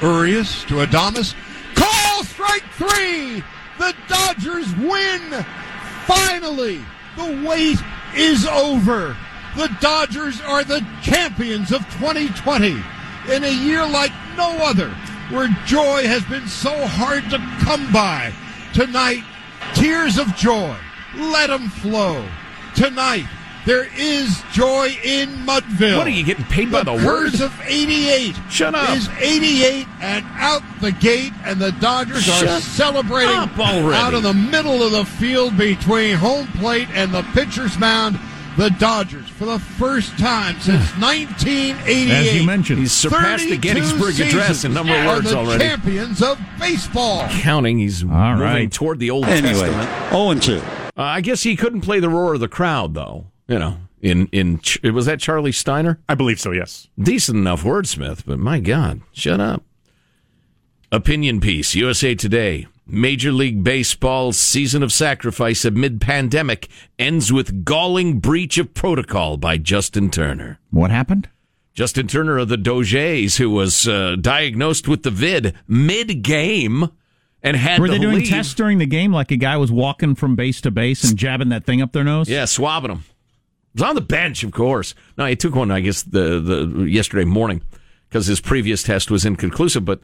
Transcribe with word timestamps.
Urias 0.00 0.64
to 0.64 0.74
Adames. 0.74 1.34
Call 1.74 2.24
strike 2.24 2.64
three. 2.72 3.42
The 3.78 3.94
Dodgers 4.08 4.74
win. 4.76 5.44
Finally, 6.06 6.80
the 7.16 7.44
wait 7.46 7.78
is 8.14 8.46
over. 8.46 9.16
The 9.56 9.68
Dodgers 9.80 10.40
are 10.40 10.64
the 10.64 10.86
champions 11.02 11.72
of 11.72 11.80
2020 11.94 12.76
in 13.30 13.44
a 13.44 13.64
year 13.64 13.86
like 13.86 14.12
no 14.36 14.50
other, 14.58 14.90
where 15.30 15.48
joy 15.66 16.06
has 16.06 16.24
been 16.24 16.46
so 16.46 16.86
hard 16.86 17.24
to 17.30 17.38
come 17.64 17.92
by. 17.92 18.32
Tonight, 18.72 19.24
tears 19.74 20.18
of 20.18 20.34
joy. 20.36 20.76
Let 21.16 21.48
them 21.48 21.68
flow. 21.68 22.24
Tonight, 22.74 23.26
there 23.68 23.86
is 23.98 24.42
joy 24.52 24.88
in 25.04 25.28
Mudville. 25.44 25.98
What 25.98 26.06
are 26.06 26.10
you 26.10 26.24
getting 26.24 26.46
paid 26.46 26.72
by 26.72 26.82
the, 26.84 26.96
the 26.96 27.06
word? 27.06 27.34
of 27.40 27.52
88 27.66 28.34
Shut 28.50 28.74
up. 28.74 28.96
is 28.96 29.08
88 29.20 29.86
and 30.00 30.24
out 30.30 30.62
the 30.80 30.90
gate, 30.92 31.32
and 31.44 31.60
the 31.60 31.72
Dodgers 31.72 32.26
are 32.30 32.60
celebrating 32.60 33.34
up 33.36 33.58
already. 33.58 33.94
out 33.94 34.14
of 34.14 34.22
the 34.22 34.32
middle 34.32 34.82
of 34.82 34.92
the 34.92 35.04
field 35.04 35.58
between 35.58 36.16
home 36.16 36.46
plate 36.58 36.88
and 36.94 37.12
the 37.12 37.22
pitcher's 37.34 37.78
mound. 37.78 38.18
The 38.56 38.70
Dodgers, 38.70 39.28
for 39.28 39.44
the 39.44 39.58
first 39.58 40.18
time 40.18 40.58
since 40.60 40.90
1988, 40.98 42.10
As 42.10 42.34
you 42.34 42.44
mentioned. 42.46 42.78
He's 42.80 42.90
surpassed 42.92 43.44
the 43.44 43.56
32 43.56 43.60
Gettysburg 43.60 44.18
Address 44.18 44.64
in 44.64 44.72
number 44.74 44.98
of 44.98 45.06
words 45.06 45.30
the 45.30 45.36
already. 45.36 45.62
champions 45.62 46.22
of 46.22 46.40
baseball. 46.58 47.28
Counting, 47.28 47.78
he's 47.78 48.02
All 48.02 48.08
moving 48.08 48.38
right. 48.42 48.72
toward 48.72 48.98
the 48.98 49.10
Old 49.10 49.26
Anyway, 49.26 49.52
Testament. 49.68 50.10
0 50.10 50.30
and 50.30 50.42
2. 50.42 50.56
Uh, 50.56 51.02
I 51.02 51.20
guess 51.20 51.42
he 51.44 51.54
couldn't 51.54 51.82
play 51.82 52.00
the 52.00 52.08
roar 52.08 52.34
of 52.34 52.40
the 52.40 52.48
crowd, 52.48 52.94
though. 52.94 53.26
You 53.48 53.58
know, 53.58 53.78
in 54.00 54.26
in 54.28 54.58
Ch- 54.58 54.82
was 54.82 55.06
that 55.06 55.20
Charlie 55.20 55.52
Steiner? 55.52 55.98
I 56.08 56.14
believe 56.14 56.38
so, 56.38 56.52
yes. 56.52 56.88
Decent 56.98 57.38
enough 57.38 57.62
wordsmith, 57.64 58.24
but 58.26 58.38
my 58.38 58.60
God, 58.60 59.00
shut 59.12 59.40
up. 59.40 59.64
Opinion 60.92 61.40
piece: 61.40 61.74
USA 61.74 62.14
Today. 62.14 62.66
Major 62.90 63.32
League 63.32 63.62
Baseball's 63.62 64.38
season 64.38 64.82
of 64.82 64.90
sacrifice 64.94 65.66
amid 65.66 66.00
pandemic 66.00 66.68
ends 66.98 67.30
with 67.30 67.62
galling 67.66 68.18
breach 68.18 68.56
of 68.56 68.72
protocol 68.72 69.36
by 69.36 69.58
Justin 69.58 70.08
Turner. 70.10 70.58
What 70.70 70.90
happened? 70.90 71.28
Justin 71.74 72.06
Turner 72.08 72.38
of 72.38 72.48
the 72.48 72.56
Dodgers, 72.56 73.36
who 73.36 73.50
was 73.50 73.86
uh, 73.86 74.16
diagnosed 74.18 74.88
with 74.88 75.02
the 75.02 75.10
vid 75.10 75.54
mid 75.68 76.22
game 76.22 76.88
and 77.42 77.56
had 77.58 77.78
Were 77.78 77.88
to 77.88 77.92
they 77.92 77.98
doing 77.98 78.16
leave. 78.20 78.28
tests 78.30 78.54
during 78.54 78.78
the 78.78 78.86
game 78.86 79.12
like 79.12 79.30
a 79.30 79.36
guy 79.36 79.58
was 79.58 79.70
walking 79.70 80.14
from 80.14 80.34
base 80.34 80.62
to 80.62 80.70
base 80.70 81.04
and 81.04 81.18
jabbing 81.18 81.50
that 81.50 81.66
thing 81.66 81.82
up 81.82 81.92
their 81.92 82.04
nose? 82.04 82.26
Yeah, 82.30 82.46
swabbing 82.46 82.90
him. 82.90 83.04
Was 83.78 83.88
on 83.88 83.94
the 83.94 84.00
bench, 84.00 84.42
of 84.42 84.50
course. 84.50 84.92
No, 85.16 85.26
he 85.26 85.36
took 85.36 85.54
one, 85.54 85.70
I 85.70 85.78
guess, 85.78 86.02
the, 86.02 86.40
the 86.40 86.82
yesterday 86.90 87.24
morning 87.24 87.62
because 88.08 88.26
his 88.26 88.40
previous 88.40 88.82
test 88.82 89.08
was 89.08 89.24
inconclusive. 89.24 89.84
But 89.84 90.00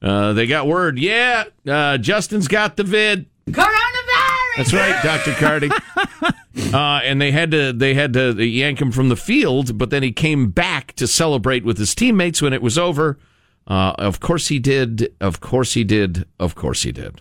uh, 0.00 0.32
they 0.32 0.46
got 0.46 0.66
word, 0.66 0.98
yeah, 0.98 1.44
uh, 1.66 1.98
Justin's 1.98 2.48
got 2.48 2.78
the 2.78 2.84
vid. 2.84 3.26
Coronavirus! 3.50 4.56
That's 4.56 4.72
right, 4.72 5.02
Doctor 5.02 5.32
Cardi. 5.34 5.68
uh, 6.72 7.00
and 7.04 7.20
they 7.20 7.30
had 7.30 7.50
to 7.50 7.74
they 7.74 7.92
had 7.92 8.14
to 8.14 8.32
yank 8.42 8.80
him 8.80 8.90
from 8.90 9.10
the 9.10 9.16
field, 9.16 9.76
but 9.76 9.90
then 9.90 10.02
he 10.02 10.10
came 10.10 10.50
back 10.50 10.94
to 10.94 11.06
celebrate 11.06 11.66
with 11.66 11.76
his 11.76 11.94
teammates 11.94 12.40
when 12.40 12.54
it 12.54 12.62
was 12.62 12.78
over. 12.78 13.18
Uh, 13.66 13.92
of 13.98 14.20
course 14.20 14.48
he 14.48 14.58
did. 14.58 15.14
Of 15.20 15.40
course 15.40 15.74
he 15.74 15.84
did. 15.84 16.26
Of 16.40 16.54
course 16.54 16.82
he 16.82 16.92
did. 16.92 17.20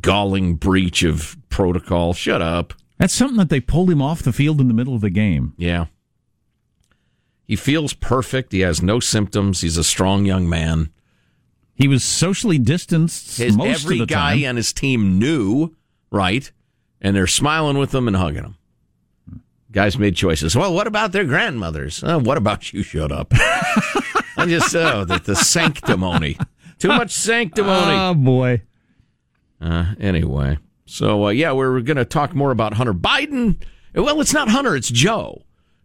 Galling 0.00 0.54
breach 0.54 1.02
of 1.02 1.36
protocol. 1.48 2.14
Shut 2.14 2.40
up. 2.40 2.72
That's 2.98 3.12
something 3.14 3.36
that 3.38 3.48
they 3.48 3.60
pulled 3.60 3.90
him 3.90 4.00
off 4.00 4.22
the 4.22 4.32
field 4.32 4.60
in 4.60 4.68
the 4.68 4.74
middle 4.74 4.94
of 4.94 5.00
the 5.00 5.10
game. 5.10 5.54
Yeah. 5.56 5.86
He 7.46 7.56
feels 7.56 7.92
perfect. 7.92 8.52
He 8.52 8.60
has 8.60 8.82
no 8.82 9.00
symptoms. 9.00 9.60
He's 9.60 9.76
a 9.76 9.84
strong 9.84 10.24
young 10.24 10.48
man. 10.48 10.90
He 11.74 11.88
was 11.88 12.04
socially 12.04 12.58
distanced 12.58 13.36
His, 13.38 13.56
most 13.56 13.84
every 13.84 14.00
of 14.00 14.08
the 14.08 14.14
guy 14.14 14.36
time. 14.40 14.50
on 14.50 14.56
his 14.56 14.72
team 14.72 15.18
knew, 15.18 15.74
right? 16.10 16.50
And 17.00 17.14
they're 17.16 17.26
smiling 17.26 17.76
with 17.76 17.94
him 17.94 18.06
and 18.06 18.16
hugging 18.16 18.44
him. 18.44 18.56
Guys 19.72 19.98
made 19.98 20.14
choices. 20.14 20.54
Well, 20.54 20.72
what 20.72 20.86
about 20.86 21.10
their 21.10 21.24
grandmothers? 21.24 22.02
Uh, 22.02 22.20
what 22.20 22.38
about 22.38 22.72
you? 22.72 22.84
Shut 22.84 23.10
up. 23.10 23.32
I 24.36 24.46
just 24.46 24.74
oh, 24.76 25.04
the, 25.04 25.18
the 25.18 25.34
sanctimony. 25.34 26.38
Too 26.78 26.88
much 26.88 27.10
sanctimony. 27.12 27.96
Oh 27.96 28.14
boy. 28.14 28.62
Uh, 29.60 29.94
anyway, 29.98 30.58
so 30.86 31.26
uh, 31.26 31.30
yeah, 31.30 31.52
we're 31.52 31.80
going 31.80 31.96
to 31.96 32.04
talk 32.04 32.34
more 32.34 32.50
about 32.50 32.74
Hunter 32.74 32.94
Biden. 32.94 33.56
Well, 33.94 34.20
it's 34.20 34.34
not 34.34 34.48
Hunter; 34.48 34.76
it's 34.76 34.90
Joe. 34.90 35.42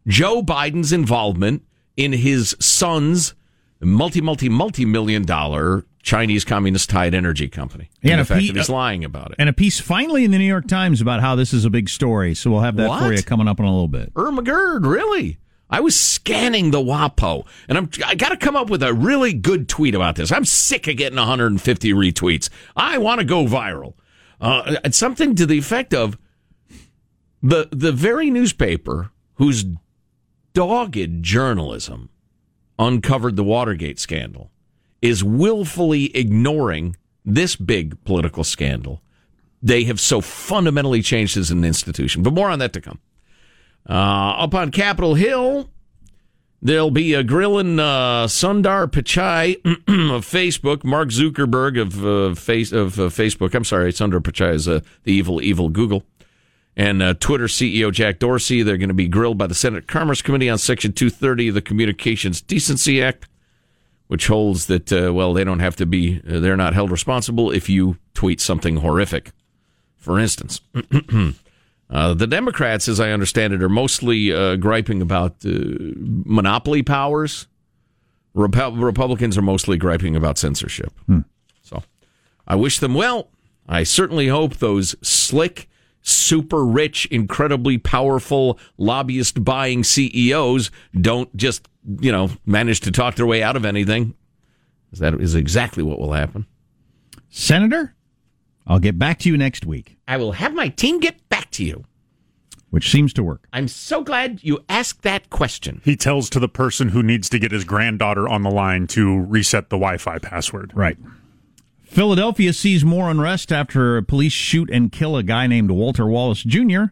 Joe 0.08 0.42
Biden's 0.42 0.92
involvement 0.92 1.64
in 1.96 2.14
his 2.14 2.56
son's 2.60 3.34
multi, 3.82 4.22
multi, 4.22 4.50
multi 4.50 4.86
million 4.86 5.24
dollar 5.24 5.86
Chinese 6.02 6.46
communist 6.46 6.90
tied 6.90 7.14
energy 7.14 7.48
company. 7.48 7.90
And 8.02 8.14
and 8.14 8.20
the 8.20 8.22
a 8.24 8.26
fact 8.26 8.48
that 8.48 8.56
he's 8.56 8.70
lying 8.70 9.04
about 9.04 9.32
it. 9.32 9.36
And 9.40 9.50
a 9.50 9.54
piece 9.54 9.80
finally 9.80 10.26
in 10.26 10.32
the 10.32 10.38
New 10.38 10.46
York 10.46 10.68
Times 10.68 11.02
about 11.02 11.22
how 11.22 11.36
this 11.36 11.54
is 11.54 11.66
a 11.66 11.70
big 11.70 11.90
story. 11.90 12.34
So 12.34 12.50
we'll 12.50 12.62
have 12.62 12.76
that 12.78 13.00
for 13.00 13.14
you 13.14 13.24
coming 13.24 13.48
up 13.48 13.60
in 13.60 13.66
a 13.66 13.72
little 13.72 13.88
bit. 13.88 14.12
Irma 14.16 14.42
Gerd, 14.42 14.86
really? 14.86 15.38
I 15.70 15.82
was 15.82 16.00
scanning 16.00 16.72
the 16.72 16.80
WAPO, 16.80 17.46
and 17.68 17.78
I'm 17.78 17.90
I 18.04 18.16
got 18.16 18.30
to 18.30 18.38
come 18.38 18.56
up 18.56 18.72
with 18.72 18.82
a 18.82 18.92
really 18.92 19.34
good 19.34 19.70
tweet 19.70 19.94
about 19.94 20.16
this. 20.16 20.32
I'm 20.32 20.46
sick 20.46 20.88
of 20.88 20.98
getting 20.98 21.20
150 21.20 21.94
retweets. 21.94 22.50
I 22.76 22.98
want 22.98 23.20
to 23.20 23.26
go 23.26 23.46
viral. 23.46 23.94
Uh, 24.42 24.78
something 24.92 25.36
to 25.36 25.46
the 25.46 25.58
effect 25.58 25.94
of 25.94 26.18
the 27.42 27.68
the 27.72 27.92
very 27.92 28.30
newspaper 28.30 29.12
whose 29.36 29.66
dogged 30.54 31.24
journalism 31.24 32.10
uncovered 32.78 33.36
the 33.36 33.44
Watergate 33.44 34.00
scandal 34.00 34.52
is 35.02 35.24
willfully 35.24 36.16
ignoring 36.16 36.96
this 37.26 37.56
big 37.56 38.02
political 38.04 38.44
scandal. 38.44 39.02
They 39.62 39.84
have 39.86 40.00
so 40.00 40.22
fundamentally 40.22 41.02
changed 41.02 41.38
as 41.38 41.52
an 41.52 41.64
institution. 41.64 42.24
But 42.24 42.34
more 42.34 42.50
on 42.50 42.60
that 42.60 42.74
to 42.74 42.82
come. 42.82 43.00
Uh, 43.90 43.94
up 44.38 44.54
on 44.54 44.72
Capitol 44.72 45.16
Hill, 45.16 45.70
there'll 46.62 46.92
be 46.92 47.14
a 47.14 47.24
grilling 47.24 47.80
uh, 47.80 48.28
Sundar 48.28 48.88
Pichai 48.88 49.56
of 50.16 50.26
Facebook, 50.26 50.84
Mark 50.84 51.10
Zuckerberg 51.10 51.80
of 51.80 52.06
uh, 52.06 52.36
face 52.36 52.72
of 52.72 53.00
uh, 53.00 53.04
Facebook. 53.04 53.54
I'm 53.54 53.64
sorry, 53.64 53.92
Sundar 53.92 54.20
Pichai 54.20 54.54
is 54.54 54.68
uh, 54.68 54.82
the 55.04 55.14
evil, 55.14 55.42
evil 55.42 55.70
Google, 55.70 56.04
and 56.76 57.02
uh, 57.02 57.14
Twitter 57.16 57.46
CEO 57.46 57.92
Jack 57.92 58.20
Dorsey. 58.20 58.64
They're 58.64 58.78
going 58.78 58.90
to 58.90 58.94
be 58.94 59.08
grilled 59.08 59.38
by 59.38 59.48
the 59.48 59.56
Senate 59.56 59.88
Commerce 59.88 60.22
Committee 60.22 60.50
on 60.50 60.58
Section 60.58 60.94
230 60.94 61.50
of 61.50 61.56
the 61.56 61.62
Communications 61.62 62.42
Decency 62.42 63.02
Act, 63.02 63.28
which 64.08 64.28
holds 64.28 64.68
that 64.68 64.92
uh, 64.92 65.14
well, 65.14 65.34
they 65.34 65.44
don't 65.44 65.60
have 65.60 65.76
to 65.78 65.86
be, 65.86 66.20
they're 66.24 66.58
not 66.58 66.74
held 66.74 66.92
responsible 66.92 67.52
if 67.52 67.70
you 67.70 67.98
tweet 68.14 68.42
something 68.42 68.78
horrific. 68.78 69.32
For 69.98 70.18
instance. 70.18 70.62
Uh, 71.90 72.14
the 72.14 72.28
Democrats, 72.28 72.88
as 72.88 73.00
I 73.00 73.12
understand 73.12 73.54
it, 73.54 73.64
are 73.64 73.70
mostly 73.70 74.32
uh, 74.32 74.56
griping 74.58 75.02
about 75.02 75.44
uh, 75.46 75.50
monopoly 75.96 76.84
powers. 76.84 77.48
Repu- 78.36 78.82
Republicans 78.82 79.38
are 79.38 79.42
mostly 79.42 79.76
griping 79.78 80.16
about 80.16 80.38
censorship. 80.38 80.94
So 81.64 81.82
I 82.48 82.56
wish 82.56 82.78
them 82.80 82.94
well. 82.94 83.30
I 83.68 83.84
certainly 83.84 84.28
hope 84.28 84.58
those 84.58 84.96
slick, 85.02 85.68
super 86.02 86.64
rich, 86.64 87.08
incredibly 87.08 87.78
powerful 87.80 88.60
lobbyist 88.78 89.44
buying 89.44 89.84
CEOs 89.84 90.70
don't 91.00 91.36
just, 91.36 91.68
you 92.00 92.12
know, 92.12 92.30
manage 92.46 92.82
to 92.82 92.92
talk 92.92 93.16
their 93.16 93.26
way 93.26 93.42
out 93.42 93.56
of 93.56 93.66
anything. 93.66 94.14
That 94.94 95.16
is 95.16 95.34
exactly 95.36 95.84
what 95.84 96.00
will 96.00 96.14
happen. 96.14 96.46
Senator, 97.30 97.96
I'll 98.70 98.80
get 98.80 98.98
back 99.00 99.20
to 99.20 99.30
you 99.30 99.36
next 99.36 99.66
week, 99.66 99.98
I 100.08 100.16
will 100.18 100.34
have 100.34 100.54
my 100.54 100.70
team 100.70 101.00
get 101.00 101.28
back 101.28 101.50
to 101.52 101.66
you. 101.66 101.84
which 102.70 102.92
seems 102.92 103.14
to 103.14 103.24
work. 103.24 103.48
I'm 103.52 103.68
so 103.68 104.04
glad 104.04 104.44
you 104.44 104.60
asked 104.70 105.02
that 105.02 105.32
question. 105.32 105.82
He 105.84 105.96
tells 105.96 106.30
to 106.30 106.40
the 106.40 106.48
person 106.48 106.90
who 106.90 107.02
needs 107.02 107.28
to 107.30 107.40
get 107.40 107.52
his 107.52 107.64
granddaughter 107.64 108.30
on 108.30 108.44
the 108.44 108.52
line 108.52 108.86
to 108.88 109.22
reset 109.22 109.70
the 109.70 109.76
Wi 109.78 109.98
Fi 109.98 110.20
password. 110.20 110.72
Right. 110.76 110.98
Philadelphia 111.82 112.54
sees 112.54 112.86
more 112.86 113.10
unrest 113.10 113.52
after 113.52 114.00
police 114.04 114.34
shoot 114.34 114.70
and 114.70 114.92
kill 114.92 115.18
a 115.18 115.24
guy 115.24 115.48
named 115.48 115.72
Walter 115.72 116.06
Wallace 116.06 116.44
Jr., 116.44 116.84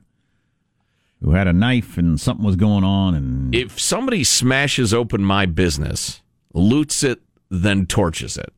who 1.22 1.32
had 1.32 1.48
a 1.48 1.54
knife 1.54 1.96
and 1.98 2.20
something 2.20 2.46
was 2.46 2.56
going 2.56 2.84
on. 2.84 3.14
And 3.14 3.54
if 3.54 3.80
somebody 3.80 4.24
smashes 4.24 4.96
open 4.96 5.24
my 5.24 5.46
business, 5.46 6.24
loots 6.54 7.04
it, 7.04 7.22
then 7.52 7.86
torches 7.86 8.36
it, 8.38 8.52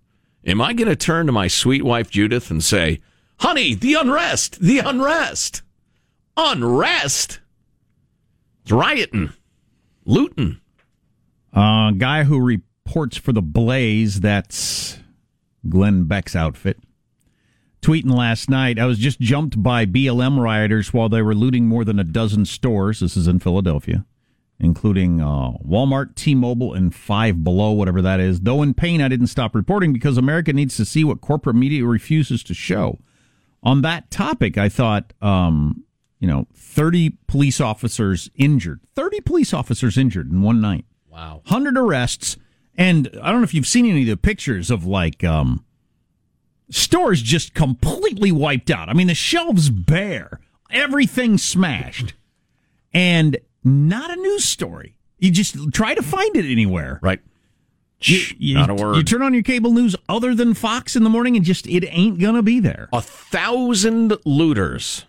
am 0.45 0.61
I 0.61 0.71
going 0.71 0.87
to 0.87 0.95
turn 0.95 1.25
to 1.25 1.33
my 1.33 1.47
sweet 1.47 1.83
wife 1.83 2.09
Judith 2.09 2.49
and 2.49 2.63
say, 2.63 3.01
"Honey, 3.39 3.73
the 3.73 3.93
unrest, 3.95 4.59
the 4.59 4.79
unrest, 4.79 5.61
unrest, 6.37 7.39
it's 8.63 8.71
rioting, 8.71 9.31
looting"? 10.05 10.59
a 11.53 11.93
guy 11.97 12.23
who 12.23 12.39
reports 12.39 13.17
for 13.17 13.33
the 13.33 13.41
Blaze, 13.41 14.19
that's 14.21 14.99
Glenn 15.67 16.03
Beck's 16.05 16.35
outfit, 16.35 16.77
tweeting 17.81 18.11
last 18.13 18.49
night, 18.49 18.77
I 18.77 18.85
was 18.85 18.97
just 18.99 19.19
jumped 19.19 19.61
by 19.61 19.85
BLM 19.85 20.39
rioters 20.39 20.93
while 20.93 21.09
they 21.09 21.21
were 21.21 21.35
looting 21.35 21.65
more 21.67 21.83
than 21.85 21.99
a 21.99 22.03
dozen 22.03 22.45
stores. 22.45 22.99
This 22.99 23.15
is 23.17 23.27
in 23.27 23.39
Philadelphia. 23.39 24.05
including 24.61 25.21
uh, 25.21 25.51
Walmart, 25.65 26.15
T-Mobile, 26.15 26.73
and 26.73 26.93
Five 26.93 27.45
Below, 27.45 27.71
whatever 27.71 28.01
that 28.01 28.19
is. 28.19 28.41
Though 28.41 28.61
in 28.61 28.73
pain, 28.73 29.01
I 29.01 29.07
didn't 29.07 29.27
stop 29.27 29.55
reporting 29.55 29.93
because 29.93 30.17
America 30.17 30.51
needs 30.51 30.75
to 30.75 30.83
see 30.83 31.05
what 31.05 31.21
corporate 31.21 31.55
media 31.55 31.85
refuses 31.85 32.43
to 32.43 32.53
show. 32.53 32.99
On 33.63 33.81
that 33.81 34.09
topic, 34.09 34.57
I 34.57 34.69
thought, 34.69 35.13
um, 35.21 35.83
you 36.19 36.27
know, 36.27 36.47
30 36.55 37.17
police 37.27 37.59
officers 37.59 38.29
injured. 38.35 38.81
30 38.95 39.21
police 39.21 39.53
officers 39.53 39.97
injured 39.97 40.31
in 40.31 40.41
one 40.41 40.61
night. 40.61 40.85
Wow. 41.09 41.41
100 41.47 41.77
arrests. 41.77 42.37
And 42.75 43.09
I 43.21 43.31
don't 43.31 43.41
know 43.41 43.45
if 43.45 43.53
you've 43.53 43.67
seen 43.67 43.85
any 43.85 44.01
of 44.01 44.07
the 44.07 44.17
pictures 44.17 44.71
of 44.71 44.85
like 44.85 45.23
um, 45.23 45.65
stores 46.69 47.21
just 47.21 47.53
completely 47.53 48.31
wiped 48.31 48.69
out. 48.69 48.89
I 48.89 48.93
mean, 48.93 49.07
the 49.07 49.13
shelves 49.13 49.69
bare, 49.69 50.39
everything 50.71 51.37
smashed, 51.37 52.13
and 52.93 53.37
not 53.63 54.11
a 54.11 54.15
news 54.15 54.45
story. 54.45 54.95
You 55.17 55.31
just 55.31 55.73
try 55.73 55.93
to 55.95 56.01
find 56.01 56.35
it 56.37 56.49
anywhere. 56.49 56.99
Right. 57.01 57.19
You, 58.01 58.21
you, 58.37 58.53
Not 58.55 58.69
a 58.69 58.75
word. 58.75 58.95
You 58.95 59.03
turn 59.03 59.21
on 59.21 59.33
your 59.33 59.43
cable 59.43 59.71
news 59.73 59.95
other 60.07 60.33
than 60.33 60.53
Fox 60.53 60.95
in 60.95 61.03
the 61.03 61.09
morning, 61.09 61.35
and 61.35 61.43
just 61.45 61.67
it 61.67 61.85
ain't 61.89 62.19
gonna 62.19 62.41
be 62.41 62.59
there. 62.59 62.87
A 62.93 63.01
thousand 63.01 64.13
looters 64.25 65.05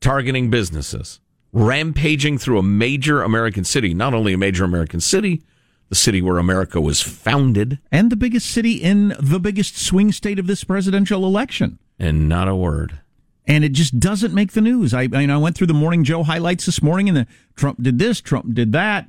targeting 0.00 0.48
businesses, 0.50 1.20
rampaging 1.52 2.38
through 2.38 2.58
a 2.58 2.62
major 2.62 3.22
American 3.22 3.64
city. 3.64 3.92
Not 3.94 4.14
only 4.14 4.32
a 4.32 4.38
major 4.38 4.64
American 4.64 5.00
city, 5.00 5.42
the 5.88 5.94
city 5.94 6.22
where 6.22 6.38
America 6.38 6.80
was 6.80 7.00
founded, 7.00 7.78
And 7.90 8.10
the 8.10 8.16
biggest 8.16 8.46
city 8.50 8.72
in 8.74 9.14
the 9.20 9.40
biggest 9.40 9.76
swing 9.78 10.12
state 10.12 10.38
of 10.38 10.46
this 10.46 10.64
presidential 10.64 11.24
election. 11.24 11.78
and 11.98 12.28
not 12.28 12.46
a 12.48 12.54
word. 12.54 13.00
and 13.46 13.64
it 13.64 13.72
just 13.72 13.98
doesn't 13.98 14.32
make 14.34 14.52
the 14.52 14.60
news. 14.60 14.92
I, 14.94 15.08
I, 15.12 15.20
you 15.22 15.26
know, 15.26 15.34
I 15.34 15.42
went 15.42 15.56
through 15.56 15.66
the 15.68 15.74
Morning 15.74 16.04
Joe 16.04 16.22
highlights 16.22 16.66
this 16.66 16.82
morning, 16.82 17.08
and 17.08 17.16
the 17.16 17.26
Trump 17.56 17.82
did 17.82 17.98
this, 17.98 18.20
Trump 18.20 18.54
did 18.54 18.72
that. 18.72 19.08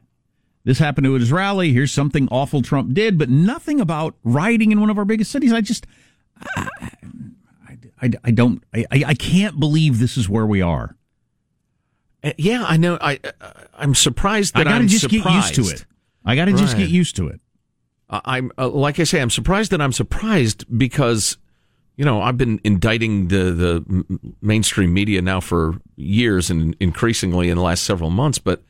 This 0.63 0.79
happened 0.79 1.05
to 1.05 1.13
his 1.13 1.31
rally. 1.31 1.71
Here's 1.73 1.91
something 1.91 2.27
awful 2.31 2.61
Trump 2.61 2.93
did, 2.93 3.17
but 3.17 3.29
nothing 3.29 3.79
about 3.79 4.15
rioting 4.23 4.71
in 4.71 4.79
one 4.79 4.89
of 4.89 4.97
our 4.97 5.05
biggest 5.05 5.31
cities. 5.31 5.53
I 5.53 5.61
just, 5.61 5.87
I, 6.55 6.67
I, 8.01 8.09
I 8.23 8.31
don't, 8.31 8.63
I, 8.73 8.85
I 8.91 9.13
can't 9.13 9.59
believe 9.59 9.99
this 9.99 10.17
is 10.17 10.27
where 10.27 10.45
we 10.45 10.61
are. 10.61 10.95
Uh, 12.23 12.33
Yeah, 12.37 12.65
I 12.67 12.77
know. 12.77 12.97
I 12.99 13.19
uh, 13.41 13.51
I'm 13.77 13.95
surprised 13.95 14.53
that 14.55 14.61
I 14.61 14.63
got 14.65 14.69
to 14.69 14.75
I'm 14.81 14.87
just 14.87 15.09
surprised. 15.09 15.25
get 15.25 15.57
used 15.57 15.69
to 15.69 15.75
it. 15.75 15.85
I 16.25 16.35
got 16.35 16.45
to 16.45 16.53
just 16.53 16.75
get 16.75 16.89
used 16.89 17.15
to 17.15 17.27
it. 17.27 17.39
Uh, 18.09 18.19
I'm 18.25 18.51
uh, 18.57 18.67
like 18.67 18.99
I 18.99 19.05
say, 19.05 19.21
I'm 19.21 19.29
surprised 19.29 19.71
that 19.71 19.81
I'm 19.81 19.93
surprised 19.93 20.65
because 20.77 21.37
you 21.95 22.03
know 22.03 22.21
I've 22.21 22.37
been 22.37 22.59
indicting 22.65 23.29
the 23.29 23.51
the 23.51 24.05
mainstream 24.41 24.93
media 24.93 25.21
now 25.21 25.39
for 25.39 25.79
years 25.95 26.49
and 26.49 26.75
increasingly 26.81 27.49
in 27.49 27.55
the 27.55 27.63
last 27.63 27.83
several 27.83 28.09
months, 28.09 28.37
but 28.37 28.61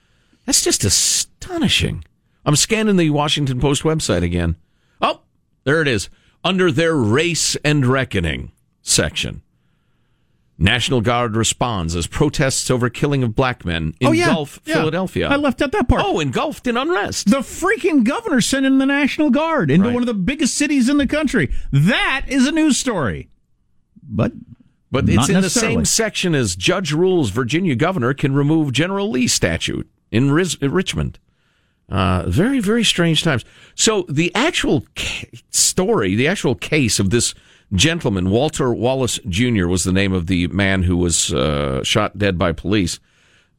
that's 0.50 0.64
just 0.64 0.84
astonishing. 0.84 2.04
I'm 2.44 2.56
scanning 2.56 2.98
the 2.98 3.12
Washington 3.12 3.60
Post 3.60 3.84
website 3.84 4.24
again. 4.24 4.56
Oh, 5.00 5.22
there 5.64 5.80
it 5.80 5.88
is 5.88 6.10
under 6.44 6.72
their 6.72 6.96
race 6.96 7.56
and 7.58 7.86
reckoning 7.86 8.52
section. 8.82 9.44
National 10.58 11.02
Guard 11.02 11.36
responds 11.36 11.96
as 11.96 12.08
protests 12.08 12.72
over 12.72 12.90
killing 12.90 13.22
of 13.22 13.36
black 13.36 13.64
men 13.64 13.94
oh, 14.04 14.12
engulf 14.12 14.60
Yeah. 14.66 14.74
Philadelphia. 14.78 15.30
I 15.30 15.36
left 15.36 15.62
out 15.62 15.72
that 15.74 15.88
part. 15.88 16.02
Oh, 16.04 16.20
engulfed 16.20 16.66
in 16.66 16.78
unrest. 16.78 17.30
The 17.30 17.42
freaking 17.42 18.04
governor 18.04 18.42
sent 18.42 18.66
in 18.66 18.80
the 18.80 18.88
National 18.88 19.30
Guard 19.30 19.70
into 19.70 19.86
Right. 19.90 19.94
one 19.94 20.02
of 20.02 20.08
the 20.08 20.16
biggest 20.16 20.56
cities 20.56 20.90
in 20.90 20.98
the 20.98 21.06
country. 21.06 21.52
That 21.72 22.26
is 22.28 22.48
a 22.48 22.52
news 22.52 22.76
story. 22.76 23.30
But 24.02 24.32
But 24.90 25.08
it's 25.08 25.30
in 25.30 25.42
the 25.42 25.50
same 25.52 25.86
section 25.86 26.34
as 26.34 26.56
Judge 26.56 26.92
rules 26.92 27.30
Virginia 27.30 27.76
governor 27.76 28.16
can 28.16 28.34
remove 28.34 28.72
General 28.72 29.12
Lee 29.12 29.28
statute 29.28 29.88
in 30.12 30.32
Riz- 30.32 30.62
Richmond. 30.62 31.20
Uh, 31.90 32.24
very, 32.28 32.60
very 32.60 32.84
strange 32.84 33.24
times. 33.24 33.44
So 33.74 34.06
the 34.08 34.34
actual 34.36 34.86
ca- 34.96 35.28
story, 35.50 36.16
the 36.16 36.28
actual 36.28 36.54
case 36.56 37.00
of 37.00 37.10
this 37.10 37.34
gentleman, 37.74 38.30
Walter 38.30 38.72
Wallace 38.74 39.20
Jr., 39.28 39.68
was 39.68 39.84
the 39.84 39.92
name 39.92 40.14
of 40.14 40.28
the 40.28 40.48
man 40.48 40.84
who 40.84 40.98
was 40.98 41.34
uh, 41.34 41.84
shot 41.84 42.18
dead 42.18 42.38
by 42.38 42.52
police. 42.52 43.00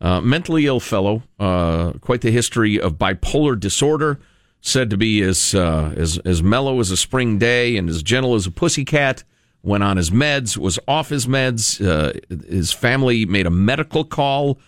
Uh, 0.00 0.20
mentally 0.20 0.66
ill 0.66 0.80
fellow, 0.80 1.22
uh, 1.38 1.92
quite 2.00 2.22
the 2.22 2.30
history 2.30 2.80
of 2.80 2.94
bipolar 2.94 3.58
disorder, 3.58 4.18
said 4.62 4.90
to 4.90 4.96
be 4.96 5.22
as, 5.22 5.54
uh, 5.54 5.92
as, 5.96 6.18
as 6.18 6.42
mellow 6.42 6.80
as 6.80 6.90
a 6.90 6.96
spring 6.96 7.38
day 7.38 7.76
and 7.76 7.88
as 7.88 8.02
gentle 8.02 8.34
as 8.34 8.46
a 8.46 8.50
pussycat. 8.50 9.24
Went 9.62 9.84
on 9.84 9.98
his 9.98 10.10
meds, 10.10 10.56
was 10.56 10.78
off 10.88 11.10
his 11.10 11.26
meds. 11.26 11.84
Uh, 11.84 12.18
his 12.48 12.72
family 12.72 13.26
made 13.26 13.46
a 13.46 13.50
medical 13.50 14.04
call. 14.04 14.58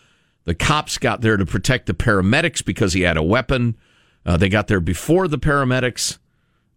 The 0.44 0.54
cops 0.54 0.98
got 0.98 1.20
there 1.20 1.36
to 1.36 1.46
protect 1.46 1.86
the 1.86 1.94
paramedics 1.94 2.64
because 2.64 2.92
he 2.92 3.02
had 3.02 3.16
a 3.16 3.22
weapon. 3.22 3.76
Uh, 4.26 4.36
they 4.36 4.48
got 4.48 4.68
there 4.68 4.80
before 4.80 5.28
the 5.28 5.38
paramedics. 5.38 6.18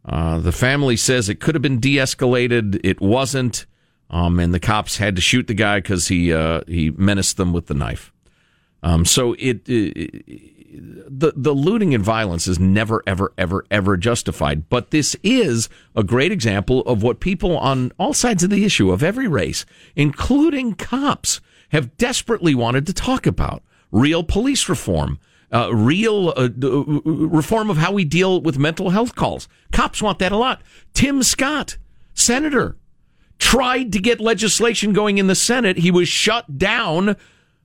Uh, 0.03 0.39
the 0.39 0.51
family 0.51 0.95
says 0.95 1.29
it 1.29 1.39
could 1.39 1.55
have 1.55 1.61
been 1.61 1.79
de-escalated. 1.79 2.79
It 2.83 3.01
wasn't, 3.01 3.65
um, 4.09 4.39
and 4.39 4.53
the 4.53 4.59
cops 4.59 4.97
had 4.97 5.15
to 5.15 5.21
shoot 5.21 5.47
the 5.47 5.55
guy 5.55 5.79
because 5.79 6.07
he 6.07 6.31
uh, 6.31 6.61
he 6.67 6.91
menaced 6.91 7.37
them 7.37 7.53
with 7.53 7.65
the 7.65 7.73
knife. 7.73 8.11
Um, 8.83 9.03
so 9.03 9.33
it, 9.39 9.67
it 9.67 10.45
the 10.77 11.33
the 11.35 11.53
looting 11.53 11.95
and 11.95 12.03
violence 12.03 12.47
is 12.47 12.59
never 12.59 13.01
ever 13.07 13.33
ever 13.37 13.65
ever 13.71 13.97
justified. 13.97 14.69
But 14.69 14.91
this 14.91 15.15
is 15.23 15.69
a 15.95 16.03
great 16.03 16.31
example 16.31 16.81
of 16.81 17.01
what 17.01 17.19
people 17.19 17.57
on 17.57 17.91
all 17.97 18.13
sides 18.13 18.43
of 18.43 18.49
the 18.49 18.63
issue 18.63 18.91
of 18.91 19.01
every 19.01 19.27
race, 19.27 19.65
including 19.95 20.75
cops, 20.75 21.41
have 21.69 21.95
desperately 21.97 22.55
wanted 22.55 22.85
to 22.87 22.93
talk 22.93 23.25
about: 23.25 23.63
real 23.91 24.23
police 24.23 24.69
reform. 24.69 25.19
Uh, 25.51 25.73
real 25.73 26.29
uh, 26.29 26.49
uh, 26.63 26.83
reform 27.05 27.69
of 27.69 27.77
how 27.77 27.91
we 27.91 28.03
deal 28.03 28.41
with 28.41 28.57
mental 28.57 28.89
health 28.89 29.15
calls. 29.15 29.47
Cops 29.71 30.01
want 30.01 30.19
that 30.19 30.31
a 30.31 30.37
lot. 30.37 30.61
Tim 30.93 31.21
Scott, 31.21 31.77
senator, 32.13 32.75
tried 33.37 33.93
to 33.93 33.99
get 33.99 34.19
legislation 34.19 34.91
going 34.91 35.17
in 35.17 35.27
the 35.27 35.35
Senate. 35.35 35.77
He 35.77 35.91
was 35.91 36.09
shut 36.09 36.57
down 36.57 37.15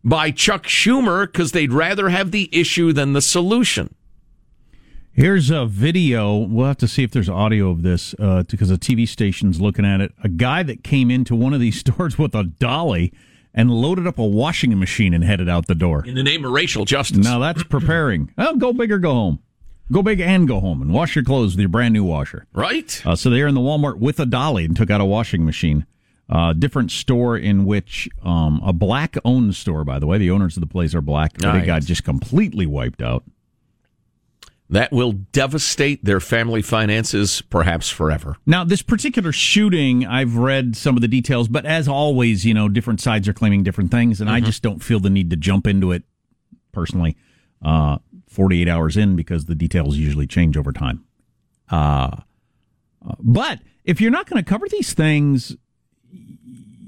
by 0.04 0.30
Chuck 0.30 0.64
Schumer 0.64 1.26
because 1.26 1.52
they'd 1.52 1.72
rather 1.72 2.08
have 2.08 2.30
the 2.30 2.48
issue 2.52 2.92
than 2.92 3.12
the 3.12 3.22
solution. 3.22 3.94
Here's 5.12 5.50
a 5.50 5.66
video. 5.66 6.36
We'll 6.36 6.66
have 6.66 6.78
to 6.78 6.88
see 6.88 7.02
if 7.02 7.10
there's 7.10 7.28
audio 7.28 7.70
of 7.70 7.82
this 7.82 8.14
uh, 8.18 8.44
because 8.44 8.70
a 8.70 8.78
TV 8.78 9.06
station's 9.06 9.60
looking 9.60 9.84
at 9.84 10.00
it. 10.00 10.12
A 10.22 10.28
guy 10.28 10.62
that 10.62 10.84
came 10.84 11.10
into 11.10 11.34
one 11.34 11.52
of 11.52 11.60
these 11.60 11.78
stores 11.80 12.18
with 12.18 12.34
a 12.34 12.44
dolly 12.44 13.12
and 13.54 13.70
loaded 13.70 14.06
up 14.06 14.18
a 14.18 14.24
washing 14.24 14.78
machine 14.78 15.14
and 15.14 15.24
headed 15.24 15.48
out 15.48 15.66
the 15.66 15.74
door. 15.74 16.04
In 16.06 16.14
the 16.14 16.22
name 16.22 16.44
of 16.44 16.52
racial 16.52 16.84
justice. 16.84 17.24
Now 17.24 17.38
that's 17.38 17.62
preparing. 17.64 18.32
well, 18.38 18.56
go 18.56 18.72
big 18.72 18.92
or 18.92 18.98
go 18.98 19.12
home. 19.12 19.40
Go 19.92 20.02
big 20.02 20.20
and 20.20 20.46
go 20.46 20.60
home 20.60 20.80
and 20.82 20.92
wash 20.92 21.16
your 21.16 21.24
clothes 21.24 21.54
with 21.54 21.60
your 21.60 21.68
brand 21.68 21.92
new 21.92 22.04
washer. 22.04 22.46
Right? 22.52 23.02
Uh, 23.04 23.16
so 23.16 23.28
they're 23.28 23.48
in 23.48 23.56
the 23.56 23.60
Walmart 23.60 23.98
with 23.98 24.20
a 24.20 24.26
dolly 24.26 24.64
and 24.64 24.76
took 24.76 24.88
out 24.88 25.00
a 25.00 25.04
washing 25.04 25.44
machine. 25.44 25.84
Uh, 26.28 26.52
different 26.52 26.92
store 26.92 27.36
in 27.36 27.64
which 27.64 28.08
um, 28.22 28.60
a 28.64 28.72
black 28.72 29.16
owned 29.24 29.56
store, 29.56 29.84
by 29.84 29.98
the 29.98 30.06
way. 30.06 30.16
The 30.16 30.30
owners 30.30 30.56
of 30.56 30.60
the 30.60 30.68
place 30.68 30.94
are 30.94 31.00
black. 31.00 31.40
Nice. 31.40 31.60
They 31.60 31.66
got 31.66 31.82
just 31.82 32.04
completely 32.04 32.66
wiped 32.66 33.02
out. 33.02 33.24
That 34.70 34.92
will 34.92 35.12
devastate 35.12 36.04
their 36.04 36.20
family 36.20 36.62
finances 36.62 37.42
perhaps 37.42 37.88
forever. 37.88 38.36
Now, 38.46 38.62
this 38.62 38.82
particular 38.82 39.32
shooting, 39.32 40.06
I've 40.06 40.36
read 40.36 40.76
some 40.76 40.96
of 40.96 41.02
the 41.02 41.08
details, 41.08 41.48
but 41.48 41.66
as 41.66 41.88
always, 41.88 42.46
you 42.46 42.54
know, 42.54 42.68
different 42.68 43.00
sides 43.00 43.26
are 43.28 43.32
claiming 43.32 43.64
different 43.64 43.90
things, 43.90 44.20
and 44.20 44.30
I 44.30 44.38
just 44.40 44.62
don't 44.62 44.82
feel 44.82 45.00
the 45.00 45.10
need 45.10 45.30
to 45.30 45.36
jump 45.36 45.66
into 45.66 45.90
it 45.90 46.04
personally. 46.72 47.16
Uh, 47.62 47.98
48 48.30 48.68
hours 48.68 48.96
in 48.96 49.16
because 49.16 49.46
the 49.46 49.56
details 49.56 49.96
usually 49.96 50.26
change 50.26 50.56
over 50.56 50.72
time. 50.72 51.04
Uh, 51.68 52.16
uh, 53.06 53.14
but 53.18 53.58
if 53.84 54.00
you're 54.00 54.10
not 54.10 54.30
going 54.30 54.42
to 54.42 54.48
cover 54.48 54.66
these 54.68 54.94
things, 54.94 55.56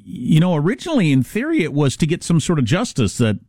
you 0.05 0.39
know, 0.39 0.55
originally 0.55 1.11
in 1.11 1.23
theory 1.23 1.63
it 1.63 1.73
was 1.73 1.97
to 1.97 2.07
get 2.07 2.23
some 2.23 2.39
sort 2.39 2.59
of 2.61 2.65
justice 2.65 3.19
that, 3.19 3.41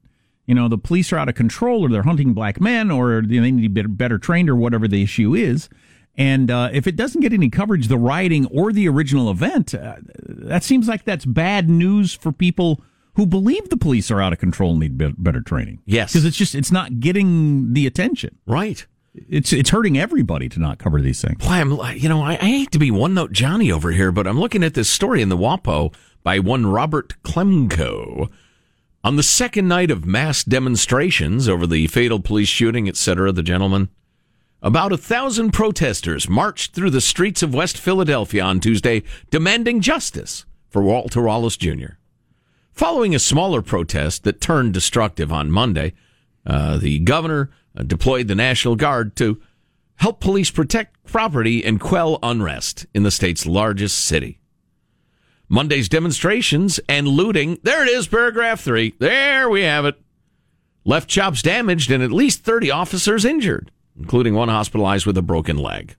you 0.45 0.55
know, 0.55 0.67
the 0.67 0.77
police 0.77 1.11
are 1.13 1.17
out 1.17 1.29
of 1.29 1.35
control 1.35 1.85
or 1.85 1.89
they're 1.89 2.03
hunting 2.03 2.33
black 2.33 2.59
men 2.59 2.91
or 2.91 3.21
they 3.21 3.39
need 3.39 3.63
to 3.63 3.69
be 3.69 3.81
better 3.83 4.17
trained 4.17 4.49
or 4.49 4.55
whatever 4.55 4.87
the 4.87 5.01
issue 5.03 5.33
is. 5.33 5.69
And 6.15 6.51
uh, 6.51 6.69
if 6.71 6.85
it 6.85 6.95
doesn't 6.95 7.21
get 7.21 7.33
any 7.33 7.49
coverage, 7.49 7.87
the 7.87 7.97
rioting 7.97 8.45
or 8.47 8.71
the 8.71 8.87
original 8.87 9.31
event, 9.31 9.73
uh, 9.73 9.95
that 10.27 10.63
seems 10.63 10.87
like 10.87 11.05
that's 11.05 11.25
bad 11.25 11.69
news 11.69 12.13
for 12.13 12.31
people 12.31 12.83
who 13.15 13.25
believe 13.25 13.69
the 13.69 13.77
police 13.77 14.11
are 14.11 14.21
out 14.21 14.33
of 14.33 14.39
control 14.39 14.71
and 14.71 14.79
need 14.79 14.97
be- 14.97 15.13
better 15.17 15.41
training. 15.41 15.81
Yes. 15.85 16.13
because 16.13 16.25
it's 16.25 16.37
just 16.37 16.55
it's 16.55 16.71
not 16.71 16.99
getting 16.99 17.73
the 17.73 17.87
attention. 17.87 18.37
Right. 18.45 18.85
It's 19.15 19.53
it's 19.53 19.69
hurting 19.69 19.97
everybody 19.97 20.49
to 20.49 20.59
not 20.59 20.79
cover 20.79 20.99
these 20.99 21.21
things. 21.21 21.37
Boy, 21.37 21.53
I'm 21.53 21.71
you 21.95 22.09
know, 22.09 22.21
I, 22.23 22.33
I 22.33 22.45
hate 22.45 22.71
to 22.71 22.79
be 22.79 22.89
one 22.89 23.13
note 23.13 23.31
Johnny 23.31 23.71
over 23.71 23.91
here, 23.91 24.11
but 24.11 24.25
I'm 24.25 24.39
looking 24.39 24.63
at 24.63 24.73
this 24.73 24.89
story 24.89 25.21
in 25.21 25.29
the 25.29 25.37
WAPO 25.37 25.93
by 26.23 26.39
one 26.39 26.65
Robert 26.65 27.15
Klemko. 27.23 28.31
On 29.05 29.17
the 29.17 29.23
second 29.23 29.67
night 29.67 29.91
of 29.91 30.05
mass 30.05 30.45
demonstrations 30.45 31.49
over 31.49 31.67
the 31.67 31.87
fatal 31.87 32.21
police 32.21 32.47
shooting, 32.47 32.87
etc., 32.87 33.33
the 33.33 33.43
gentleman, 33.43 33.89
about 34.61 34.93
a 34.93 34.97
thousand 34.97 35.51
protesters 35.51 36.29
marched 36.29 36.73
through 36.73 36.91
the 36.91 37.01
streets 37.01 37.43
of 37.43 37.53
West 37.53 37.77
Philadelphia 37.77 38.41
on 38.41 38.61
Tuesday 38.61 39.03
demanding 39.29 39.81
justice 39.81 40.45
for 40.69 40.81
Walter 40.81 41.21
Wallace 41.21 41.57
Jr. 41.57 41.97
Following 42.71 43.13
a 43.13 43.19
smaller 43.19 43.61
protest 43.61 44.23
that 44.23 44.39
turned 44.39 44.73
destructive 44.73 45.33
on 45.33 45.51
Monday, 45.51 45.91
uh, 46.45 46.77
the 46.77 46.99
governor 46.99 47.51
uh, 47.77 47.83
deployed 47.83 48.29
the 48.29 48.35
National 48.35 48.77
Guard 48.77 49.17
to 49.17 49.41
help 49.97 50.21
police 50.21 50.49
protect 50.49 51.03
property 51.03 51.61
and 51.61 51.81
quell 51.81 52.19
unrest 52.23 52.85
in 52.93 53.03
the 53.03 53.11
state's 53.11 53.45
largest 53.45 53.99
city. 53.99 54.39
Monday's 55.53 55.87
demonstrations 55.87 56.79
and 56.89 57.07
looting, 57.07 57.59
there 57.61 57.83
it 57.83 57.89
is, 57.89 58.07
paragraph 58.07 58.61
three. 58.61 58.95
There 58.97 59.47
we 59.51 59.61
have 59.61 59.85
it. 59.85 60.01
Left 60.83 61.07
chops 61.07 61.43
damaged 61.43 61.91
and 61.91 62.01
at 62.01 62.11
least 62.11 62.43
30 62.43 62.71
officers 62.71 63.23
injured, 63.23 63.69
including 63.95 64.33
one 64.33 64.49
hospitalized 64.49 65.05
with 65.05 65.15
a 65.15 65.21
broken 65.21 65.57
leg. 65.57 65.95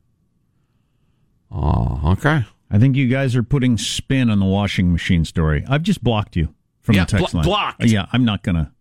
Oh, 1.53 2.01
okay. 2.05 2.45
I 2.69 2.79
think 2.81 2.97
you 2.97 3.07
guys 3.07 3.37
are 3.37 3.45
putting 3.45 3.79
spin 3.79 4.29
on 4.29 4.41
the 4.41 4.45
washing 4.47 4.91
machine 4.91 5.25
story. 5.25 5.65
I've 5.69 5.83
just 5.85 6.03
blocked 6.03 6.35
you 6.35 6.53
from 6.81 6.97
Yeah, 6.97 7.05
the 7.05 7.19
text 7.19 7.31
blo- 7.33 7.39
line. 7.41 7.47
blocked. 7.47 7.83
Uh, 7.85 7.87
yeah, 7.87 8.07
I'm 8.13 8.25
not 8.25 8.43
gonna. 8.43 8.73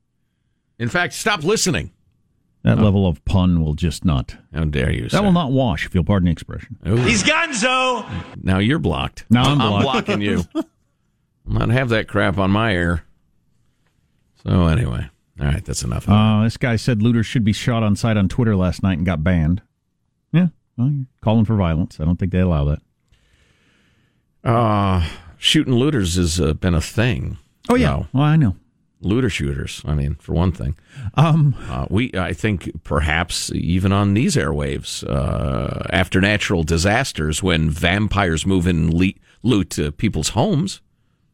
In 0.79 0.89
fact, 0.89 1.13
stop 1.13 1.43
listening. 1.43 1.91
That 2.63 2.79
level 2.79 3.05
of 3.07 3.23
pun 3.25 3.61
will 3.61 3.73
just 3.73 4.05
not. 4.05 4.37
How 4.53 4.63
dare 4.63 4.89
you? 4.89 5.03
That 5.03 5.11
sir. 5.11 5.21
will 5.21 5.33
not 5.33 5.51
wash, 5.51 5.85
if 5.85 5.93
you'll 5.93 6.05
pardon 6.05 6.27
the 6.27 6.31
expression. 6.31 6.77
He's 6.85 7.21
Gonzo. 7.21 8.09
Now 8.41 8.59
you're 8.59 8.79
blocked. 8.79 9.25
Now 9.29 9.43
I'm 9.43 9.57
blocked. 9.57 9.83
blocking 10.07 10.21
you. 10.21 10.45
I'll 10.55 10.63
not 11.45 11.69
have 11.69 11.89
that 11.89 12.07
crap 12.07 12.37
on 12.37 12.51
my 12.51 12.73
air. 12.73 13.03
So 14.45 14.67
anyway, 14.67 15.09
all 15.41 15.45
right, 15.47 15.63
that's 15.65 15.83
enough. 15.83 16.07
Uh, 16.07 16.43
this 16.45 16.55
guy 16.55 16.77
said 16.77 17.01
looters 17.01 17.25
should 17.25 17.43
be 17.43 17.51
shot 17.51 17.83
on 17.83 17.97
sight 17.97 18.15
on 18.15 18.29
Twitter 18.29 18.55
last 18.55 18.81
night 18.81 18.97
and 18.97 19.05
got 19.05 19.23
banned. 19.25 19.61
Yeah, 20.31 20.47
well, 20.77 20.89
you're 20.89 21.05
calling 21.21 21.43
for 21.43 21.55
violence. 21.55 21.99
I 21.99 22.05
don't 22.05 22.17
think 22.17 22.31
they 22.31 22.39
allow 22.39 22.63
that. 22.65 22.79
Uh, 24.43 25.07
shooting 25.37 25.73
looters 25.73 26.15
has 26.15 26.39
uh, 26.39 26.53
been 26.53 26.73
a 26.75 26.81
thing. 26.81 27.37
Oh 27.69 27.75
yeah, 27.75 27.87
No, 27.89 28.07
well 28.13 28.23
I 28.23 28.35
know. 28.37 28.55
Looter 29.05 29.29
shooters. 29.29 29.81
I 29.85 29.93
mean, 29.93 30.15
for 30.15 30.33
one 30.33 30.51
thing, 30.51 30.75
Um, 31.15 31.55
uh, 31.69 31.85
we 31.89 32.11
I 32.13 32.33
think 32.33 32.83
perhaps 32.83 33.51
even 33.53 33.91
on 33.91 34.13
these 34.13 34.35
airwaves 34.35 35.03
uh, 35.07 35.83
after 35.91 36.19
natural 36.21 36.63
disasters, 36.63 37.41
when 37.43 37.69
vampires 37.69 38.45
move 38.45 38.67
in 38.67 38.77
and 38.77 38.93
le- 38.93 39.13
loot 39.43 39.77
uh, 39.79 39.91
people's 39.91 40.29
homes. 40.29 40.81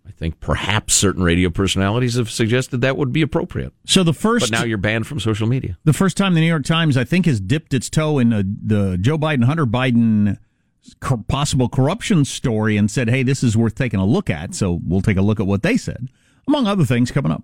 I 0.08 0.12
think 0.12 0.40
perhaps 0.40 0.96
certain 0.96 1.22
radio 1.24 1.50
personalities 1.52 2.16
have 2.16 2.32
suggested 2.32 2.82
that 2.82 2.98
would 2.98 3.14
be 3.14 3.22
appropriate. 3.22 3.74
so 3.86 4.04
the 4.04 4.14
first 4.14 4.50
But 4.50 4.60
now 4.60 4.66
you're 4.66 4.80
banned 4.80 5.06
from 5.06 5.20
social 5.20 5.48
media. 5.48 5.78
the 5.84 5.94
first 5.94 6.18
time 6.18 6.34
the 6.34 6.42
New 6.42 6.48
York 6.48 6.66
Times, 6.66 6.98
I 6.98 7.04
think, 7.04 7.28
has 7.28 7.40
dipped 7.40 7.74
its 7.76 7.90
toe 7.92 8.18
in 8.18 8.30
the 8.66 8.98
Joe 9.00 9.20
Biden 9.20 9.44
Hunter 9.44 9.68
Biden 9.68 10.38
possible 11.28 11.70
corruption 11.70 12.26
story 12.26 12.76
and 12.76 12.90
said, 12.90 13.10
"Hey, 13.10 13.22
this 13.24 13.44
is 13.44 13.56
worth 13.56 13.76
taking 13.76 14.00
a 14.00 14.06
look 14.06 14.30
at." 14.30 14.56
So 14.56 14.80
we'll 14.84 15.02
take 15.02 15.18
a 15.18 15.22
look 15.22 15.40
at 15.40 15.46
what 15.46 15.62
they 15.62 15.78
said, 15.78 16.10
among 16.48 16.66
other 16.68 16.86
things, 16.86 17.12
coming 17.12 17.32
up. 17.32 17.44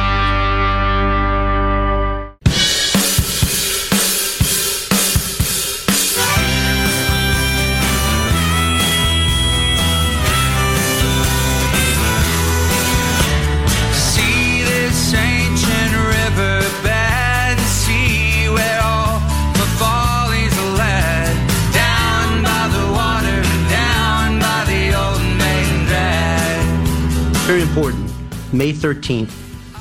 May 28.53 28.73
13th, 28.73 29.33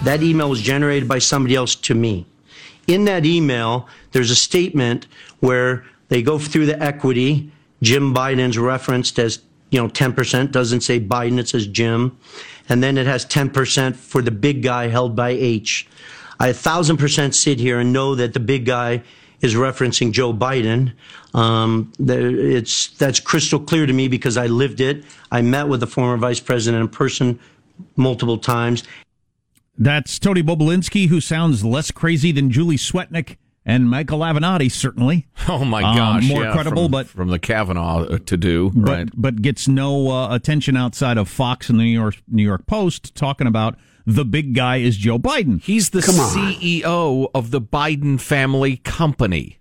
that 0.04 0.22
email 0.22 0.48
was 0.48 0.62
generated 0.62 1.08
by 1.08 1.18
somebody 1.18 1.56
else 1.56 1.74
to 1.74 1.94
me. 1.94 2.26
In 2.86 3.04
that 3.04 3.26
email, 3.26 3.88
there's 4.12 4.30
a 4.30 4.36
statement 4.36 5.06
where 5.40 5.84
they 6.08 6.22
go 6.22 6.38
through 6.38 6.66
the 6.66 6.80
equity. 6.82 7.50
Jim 7.82 8.14
Biden's 8.14 8.58
referenced 8.58 9.18
as, 9.18 9.40
you 9.70 9.80
know, 9.80 9.88
10%, 9.88 10.52
doesn't 10.52 10.80
say 10.82 11.00
Biden, 11.00 11.38
it 11.38 11.48
says 11.48 11.66
Jim. 11.66 12.16
And 12.68 12.82
then 12.82 12.96
it 12.96 13.06
has 13.06 13.26
10% 13.26 13.96
for 13.96 14.22
the 14.22 14.30
big 14.30 14.62
guy 14.62 14.88
held 14.88 15.16
by 15.16 15.30
H. 15.30 15.88
I 16.38 16.54
thousand 16.54 16.96
percent 16.96 17.34
sit 17.34 17.60
here 17.60 17.78
and 17.78 17.92
know 17.92 18.14
that 18.14 18.32
the 18.32 18.40
big 18.40 18.64
guy 18.64 19.02
is 19.42 19.54
referencing 19.54 20.10
Joe 20.10 20.32
Biden. 20.32 20.94
Um, 21.34 21.92
it's 21.98 22.88
that's 22.96 23.20
crystal 23.20 23.60
clear 23.60 23.84
to 23.84 23.92
me 23.92 24.08
because 24.08 24.38
I 24.38 24.46
lived 24.46 24.80
it. 24.80 25.04
I 25.30 25.42
met 25.42 25.68
with 25.68 25.80
the 25.80 25.86
former 25.86 26.16
vice 26.16 26.40
president 26.40 26.80
in 26.80 26.88
person 26.88 27.38
multiple 27.96 28.38
times. 28.38 28.82
That's 29.78 30.18
Tony 30.18 30.42
Bobulinski, 30.42 31.08
who 31.08 31.20
sounds 31.20 31.64
less 31.64 31.90
crazy 31.90 32.32
than 32.32 32.50
Julie 32.50 32.76
Swetnick 32.76 33.36
and 33.64 33.88
Michael 33.88 34.18
Avenatti, 34.20 34.70
certainly. 34.70 35.26
Oh 35.48 35.64
my 35.64 35.82
Um, 35.82 35.96
gosh! 35.96 36.28
more 36.28 36.44
yeah, 36.44 36.52
credible, 36.52 36.84
from, 36.84 36.92
but- 36.92 37.06
from 37.08 37.28
the 37.28 37.38
Kavanaugh 37.38 38.04
uh, 38.04 38.18
to 38.18 38.36
do 38.36 38.70
but 38.74 38.90
right. 38.90 39.08
but 39.14 39.40
gets 39.42 39.68
no 39.68 40.10
uh, 40.10 40.34
attention 40.34 40.76
outside 40.76 41.16
of 41.18 41.28
Fox 41.28 41.70
and 41.70 41.78
the 41.78 41.84
New 41.84 41.90
York 41.90 42.16
New 42.28 42.42
York 42.42 42.66
Post 42.66 43.14
talking 43.14 43.46
about 43.46 43.76
the 44.06 44.24
big 44.24 44.54
guy 44.54 44.76
is 44.78 44.96
Joe 44.96 45.18
Biden. 45.18 45.62
He's 45.62 45.90
the 45.90 46.00
CEO 46.00 47.28
of 47.34 47.50
the 47.50 47.60
Biden 47.60 48.20
family 48.20 48.78
company. 48.78 49.59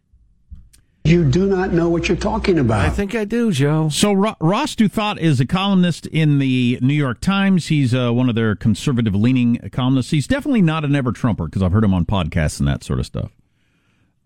You 1.09 1.25
do 1.25 1.47
not 1.47 1.73
know 1.73 1.89
what 1.89 2.07
you're 2.07 2.15
talking 2.15 2.59
about. 2.59 2.85
I 2.85 2.91
think 2.91 3.15
I 3.15 3.25
do, 3.25 3.51
Joe. 3.51 3.89
So 3.89 4.13
Ro- 4.13 4.35
Ross 4.39 4.75
Douthat 4.75 5.17
is 5.17 5.39
a 5.39 5.47
columnist 5.47 6.05
in 6.05 6.37
the 6.37 6.77
New 6.83 6.93
York 6.93 7.19
Times. 7.19 7.65
He's 7.69 7.95
uh, 7.95 8.11
one 8.11 8.29
of 8.29 8.35
their 8.35 8.55
conservative 8.55 9.15
leaning 9.15 9.57
columnists. 9.71 10.11
He's 10.11 10.27
definitely 10.27 10.61
not 10.61 10.85
an 10.85 10.95
ever 10.95 11.11
Trumper 11.11 11.45
because 11.45 11.63
I've 11.63 11.71
heard 11.71 11.83
him 11.83 11.95
on 11.95 12.05
podcasts 12.05 12.59
and 12.59 12.67
that 12.67 12.83
sort 12.83 12.99
of 12.99 13.07
stuff. 13.07 13.31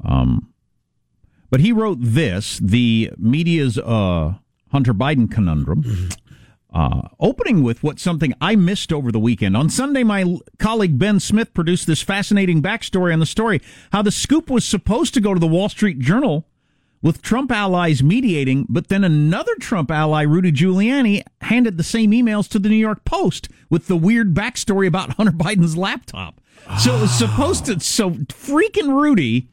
Um, 0.04 0.54
but 1.50 1.62
he 1.62 1.72
wrote 1.72 2.00
this: 2.02 2.60
the 2.62 3.14
media's 3.18 3.78
uh, 3.78 4.34
Hunter 4.74 4.94
Biden 4.94 5.32
conundrum. 5.32 6.10
Uh, 6.74 7.08
opening 7.18 7.64
with 7.64 7.82
what 7.82 7.98
something 7.98 8.34
I 8.42 8.58
missed 8.58 8.92
over 8.92 9.10
the 9.10 9.20
weekend. 9.20 9.56
On 9.56 9.70
Sunday, 9.70 10.04
my 10.04 10.24
l- 10.24 10.42
colleague 10.60 11.00
Ben 11.00 11.22
Smith 11.22 11.54
produced 11.54 11.88
this 11.88 12.02
fascinating 12.02 12.62
backstory 12.62 13.14
on 13.14 13.20
the 13.20 13.26
story 13.26 13.62
how 13.94 14.02
the 14.02 14.12
scoop 14.12 14.50
was 14.50 14.66
supposed 14.66 15.14
to 15.14 15.22
go 15.22 15.34
to 15.34 15.40
the 15.40 15.48
Wall 15.48 15.70
Street 15.70 16.00
Journal 16.00 16.46
with 17.04 17.22
Trump 17.22 17.52
allies 17.52 18.02
mediating, 18.02 18.66
but 18.68 18.88
then 18.88 19.04
another 19.04 19.54
Trump 19.60 19.92
ally, 19.92 20.24
Rudy 20.24 20.52
Giuliani, 20.52 21.22
handed 21.42 21.78
the 21.78 21.84
same 21.84 22.12
emails 22.12 22.50
to 22.50 22.58
the 22.58 22.70
New 22.70 22.78
York 22.78 23.06
Post 23.06 23.50
with 23.70 23.88
the 23.88 23.98
weird 23.98 24.34
backstory 24.34 24.88
about 24.88 25.14
Hunter 25.18 25.34
Biden's 25.34 25.78
laptop. 25.78 26.42
So 26.80 26.96
it 26.96 27.02
was 27.02 27.12
supposed 27.12 27.66
to, 27.66 27.80
so 27.82 28.12
freaking 28.12 29.00
Rudy 29.00 29.50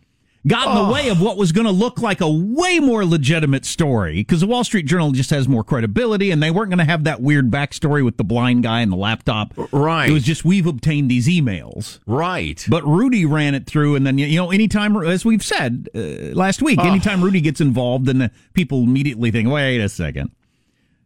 got 0.47 0.69
in 0.69 0.87
the 0.87 0.93
way 0.93 1.09
of 1.09 1.21
what 1.21 1.37
was 1.37 1.53
going 1.53 1.67
to 1.67 1.73
look 1.73 2.01
like 2.01 2.21
a 2.21 2.29
way 2.29 2.81
more 2.81 3.05
legitimate 3.05 3.65
story 3.65 4.17
because 4.17 4.41
the 4.41 4.47
Wall 4.47 4.65
Street 4.65 4.87
Journal 4.87 5.13
just 5.13 5.31
has 5.31 5.49
more 5.49 5.63
credibility 5.63 6.31
and 6.31 6.43
they 6.43 6.51
weren't 6.51 6.71
going 6.71 6.79
to 6.79 6.85
have 6.85 7.05
that 7.05 7.21
weird 7.21 7.51
backstory 7.51 8.05
with 8.05 8.17
the 8.17 8.25
blind 8.25 8.63
guy 8.63 8.81
and 8.81 8.91
the 8.91 8.97
laptop. 8.97 9.53
Right. 9.73 10.09
It 10.09 10.13
was 10.13 10.25
just, 10.25 10.45
we've 10.45 10.67
obtained 10.67 11.11
these 11.11 11.29
emails. 11.29 12.01
Right. 12.07 12.65
But 12.69 12.87
Rudy 12.87 13.27
ran 13.27 13.55
it 13.55 13.67
through, 13.67 13.97
and 13.97 14.07
then 14.07 14.19
you 14.19 14.37
know, 14.37 14.51
anytime, 14.51 14.97
as 14.97 15.25
we've 15.25 15.43
said 15.43 15.89
uh, 15.95 15.99
last 16.35 16.63
week, 16.63 16.79
anytime 16.79 17.23
Rudy 17.23 17.41
gets 17.41 17.61
involved, 17.61 18.07
then 18.07 18.19
the 18.19 18.31
people 18.55 18.83
immediately 18.83 19.31
think, 19.31 19.49
"Wait 19.49 19.81
a 19.81 19.89
second. 19.89 20.31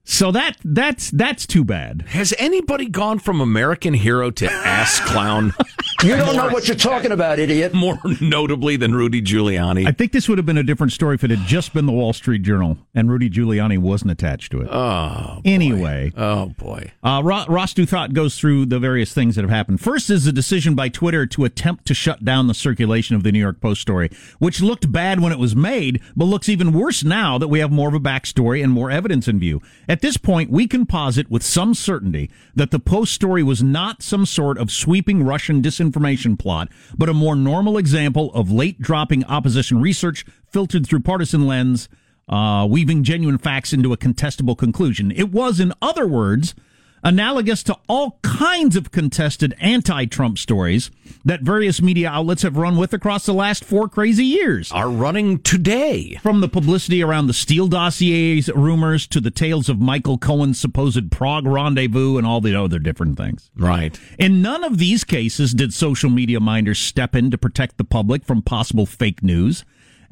So 0.05 0.31
that 0.33 0.57
that's 0.62 1.11
that's 1.11 1.47
too 1.47 1.64
bad. 1.64 2.05
Has 2.09 2.35
anybody 2.38 2.88
gone 2.88 3.19
from 3.19 3.41
American 3.41 3.95
hero 3.95 4.31
to 4.33 4.50
ass 4.50 5.00
clown 5.00 5.55
You 6.04 6.16
don't 6.16 6.37
know 6.37 6.49
what 6.50 6.68
you're 6.68 6.76
talking 6.76 7.12
about, 7.12 7.38
idiot. 7.38 7.73
more 7.73 7.99
notably 8.20 8.76
than 8.76 8.94
Rudy 8.94 9.23
Giuliani? 9.23 9.87
I 9.87 9.92
think 9.92 10.12
this 10.12 10.28
would 10.28 10.37
have 10.37 10.44
been 10.44 10.58
a 10.58 10.62
different 10.62 10.92
story 10.92 11.14
if 11.14 11.25
it 11.25 11.30
had 11.30 11.46
just 11.46 11.73
been 11.73 11.87
the 11.87 11.92
Wall 11.92 12.12
Street 12.12 12.42
Journal 12.42 12.76
and 12.94 13.11
Rudy 13.11 13.30
Giuliani 13.30 13.78
wasn't 13.78 14.11
attached 14.11 14.52
to 14.52 14.61
it. 14.61 14.68
oh, 14.70 15.40
anyway, 15.46 16.12
oh 16.14 16.46
boy. 16.58 16.92
Uh, 17.02 17.23
Ro- 17.25 17.46
Ross 17.49 17.73
Douthat 17.73 18.12
goes 18.12 18.38
through 18.38 18.66
the 18.66 18.78
various 18.78 19.14
things 19.14 19.37
that 19.37 19.42
have 19.42 19.50
happened. 19.50 19.80
First 19.80 20.11
is 20.11 20.26
the 20.26 20.32
decision 20.32 20.75
by 20.75 20.90
Twitter 20.90 21.25
to 21.26 21.44
attempt 21.46 21.87
to 21.87 21.94
shut 21.94 22.23
down 22.23 22.49
the 22.49 22.54
circulation 22.54 23.16
of 23.16 23.23
the 23.23 23.32
New 23.32 23.40
York 23.40 23.62
Post 23.62 23.80
story, 23.80 24.11
which 24.38 24.61
looked 24.61 24.92
bad 24.92 25.20
when 25.20 25.32
it 25.32 25.38
was 25.38 25.56
made, 25.56 26.02
but 26.14 26.26
looks 26.26 26.50
even 26.50 26.75
worse 26.75 27.02
now 27.02 27.38
that 27.38 27.49
we 27.49 27.61
have 27.61 27.73
more 27.73 27.88
of 27.88 27.94
a 27.94 28.00
backstory 28.00 28.62
and 28.62 28.73
more 28.73 28.90
evidence 28.90 29.26
in 29.26 29.40
view. 29.40 29.62
At 29.88 30.02
this 30.02 30.18
point, 30.18 30.50
we 30.50 30.66
can 30.66 30.84
posit 30.84 31.30
with 31.30 31.42
some 31.42 31.73
certainty 31.73 32.30
that 32.54 32.73
the 32.73 32.78
Post 32.78 33.14
story 33.14 33.42
was 33.42 33.62
not 33.62 34.02
some 34.02 34.26
sort 34.26 34.58
of 34.58 34.70
sweeping 34.70 35.25
Russian 35.25 35.62
disinformation 35.62 35.94
plot, 36.37 36.69
but 36.97 37.09
a 37.09 37.15
more 37.15 37.37
normal 37.37 37.79
example 37.79 38.33
of 38.35 38.51
late 38.51 38.81
dropping 38.81 39.25
opposition 39.25 39.81
research 39.81 40.25
filtered 40.51 40.87
through 40.87 41.01
partisan 41.01 41.47
lens 41.47 41.89
uh, 42.29 42.67
weaving 42.69 43.05
genuine 43.05 43.39
facts 43.39 43.73
into 43.73 43.93
a 43.93 43.97
contestable 43.97 44.57
conclusion. 44.57 45.11
It 45.11 45.31
was, 45.31 45.61
in 45.61 45.73
other 45.83 46.07
words, 46.07 46.55
analogous 47.04 47.62
to 47.62 47.78
all 47.88 48.18
kinds 48.23 48.75
of 48.75 48.90
contested 48.90 49.54
anti 49.61 50.06
Trump 50.06 50.38
stories 50.38 50.90
that 51.25 51.42
various 51.42 51.80
media 51.80 52.08
outlets 52.08 52.42
have 52.42 52.56
run 52.56 52.76
with 52.76 52.92
across 52.92 53.26
the 53.26 53.34
last 53.34 53.64
four 53.64 53.88
crazy 53.88 54.25
years. 54.25 54.73
Are 54.73 54.90
running 54.90 55.38
today. 55.40 56.18
From 56.23 56.40
the 56.40 56.49
publicity 56.49 57.02
around 57.02 57.26
the 57.26 57.34
Steele 57.34 57.68
dossiers 57.68 58.49
rumors 58.49 59.06
to 59.08 59.20
the 59.20 59.30
tales 59.30 59.68
of 59.68 59.78
Michael 59.78 60.18
Cohen's 60.18 60.58
supposed 60.58 61.12
Prague 61.12 61.46
rendezvous 61.46 62.16
and 62.16 62.26
all 62.26 62.40
the 62.40 62.58
other 62.58 62.78
different 62.78 63.16
things. 63.16 63.50
Right. 63.56 63.99
In 64.18 64.42
none 64.42 64.64
of 64.64 64.78
these 64.78 65.04
cases 65.04 65.52
did 65.52 65.75
social 65.75 66.11
media 66.11 66.40
minders 66.40 66.78
step 66.78 67.14
in 67.14 67.30
to 67.30 67.38
protect 67.38 67.76
the 67.76 67.84
public 67.84 68.25
from 68.25 68.42
possible 68.42 68.87
fake 68.87 69.23
news. 69.23 69.64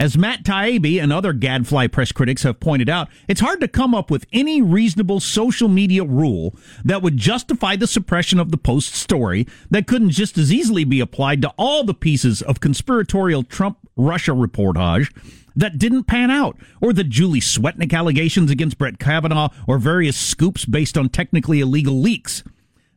As 0.02 0.18
Matt 0.18 0.42
Taibbi 0.42 1.00
and 1.00 1.12
other 1.12 1.32
gadfly 1.32 1.87
press 1.87 2.11
critics 2.11 2.42
have 2.42 2.59
pointed 2.59 2.88
out, 2.88 3.09
it's 3.28 3.40
hard 3.40 3.61
to 3.61 3.68
come 3.68 3.94
up 3.94 4.11
with 4.11 4.26
any 4.32 4.61
reasonable 4.61 5.21
social 5.21 5.68
media 5.68 6.02
rule 6.02 6.56
that 6.85 7.02
would 7.02 7.16
justify 7.16 7.76
the 7.76 7.87
suppression 7.87 8.40
of 8.40 8.50
the 8.50 8.56
Post 8.56 8.97
story 8.97 9.47
that 9.71 9.87
couldn't 9.87 10.11
just 10.11 10.37
as 10.37 10.52
easily 10.52 10.82
be 10.82 10.99
applied 10.99 11.40
to 11.42 11.52
all 11.56 11.85
the 11.85 11.94
pieces 11.94 12.42
of 12.42 12.59
conspiratorial 12.59 13.44
Trump 13.44 13.78
Russia 13.94 14.32
reportage 14.32 15.09
that 15.54 15.78
didn't 15.78 16.09
pan 16.09 16.32
out, 16.32 16.56
or 16.80 16.92
the 16.92 17.04
Julie 17.04 17.38
Swetnick 17.38 17.97
allegations 17.97 18.50
against 18.50 18.78
Brett 18.78 18.99
Kavanaugh, 18.99 19.50
or 19.68 19.78
various 19.78 20.16
scoops 20.16 20.64
based 20.64 20.99
on 20.99 21.11
technically 21.11 21.61
illegal 21.61 21.94
leaks. 21.94 22.42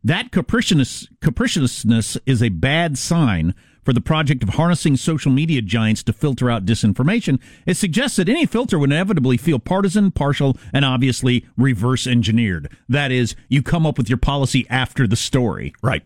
That 0.03 0.31
capriciousness, 0.31 1.07
capriciousness 1.21 2.17
is 2.25 2.41
a 2.41 2.49
bad 2.49 2.97
sign 2.97 3.53
for 3.85 3.93
the 3.93 4.01
project 4.01 4.41
of 4.43 4.49
harnessing 4.49 4.97
social 4.97 5.31
media 5.31 5.61
giants 5.61 6.03
to 6.03 6.11
filter 6.11 6.49
out 6.49 6.65
disinformation. 6.65 7.39
It 7.65 7.77
suggests 7.77 8.17
that 8.17 8.27
any 8.27 8.45
filter 8.47 8.79
would 8.79 8.91
inevitably 8.91 9.37
feel 9.37 9.59
partisan, 9.59 10.11
partial, 10.11 10.57
and 10.73 10.83
obviously 10.83 11.45
reverse 11.55 12.07
engineered. 12.07 12.69
That 12.89 13.11
is, 13.11 13.35
you 13.47 13.61
come 13.61 13.85
up 13.85 13.97
with 13.97 14.09
your 14.09 14.17
policy 14.17 14.65
after 14.69 15.07
the 15.07 15.15
story, 15.15 15.73
Right. 15.83 16.03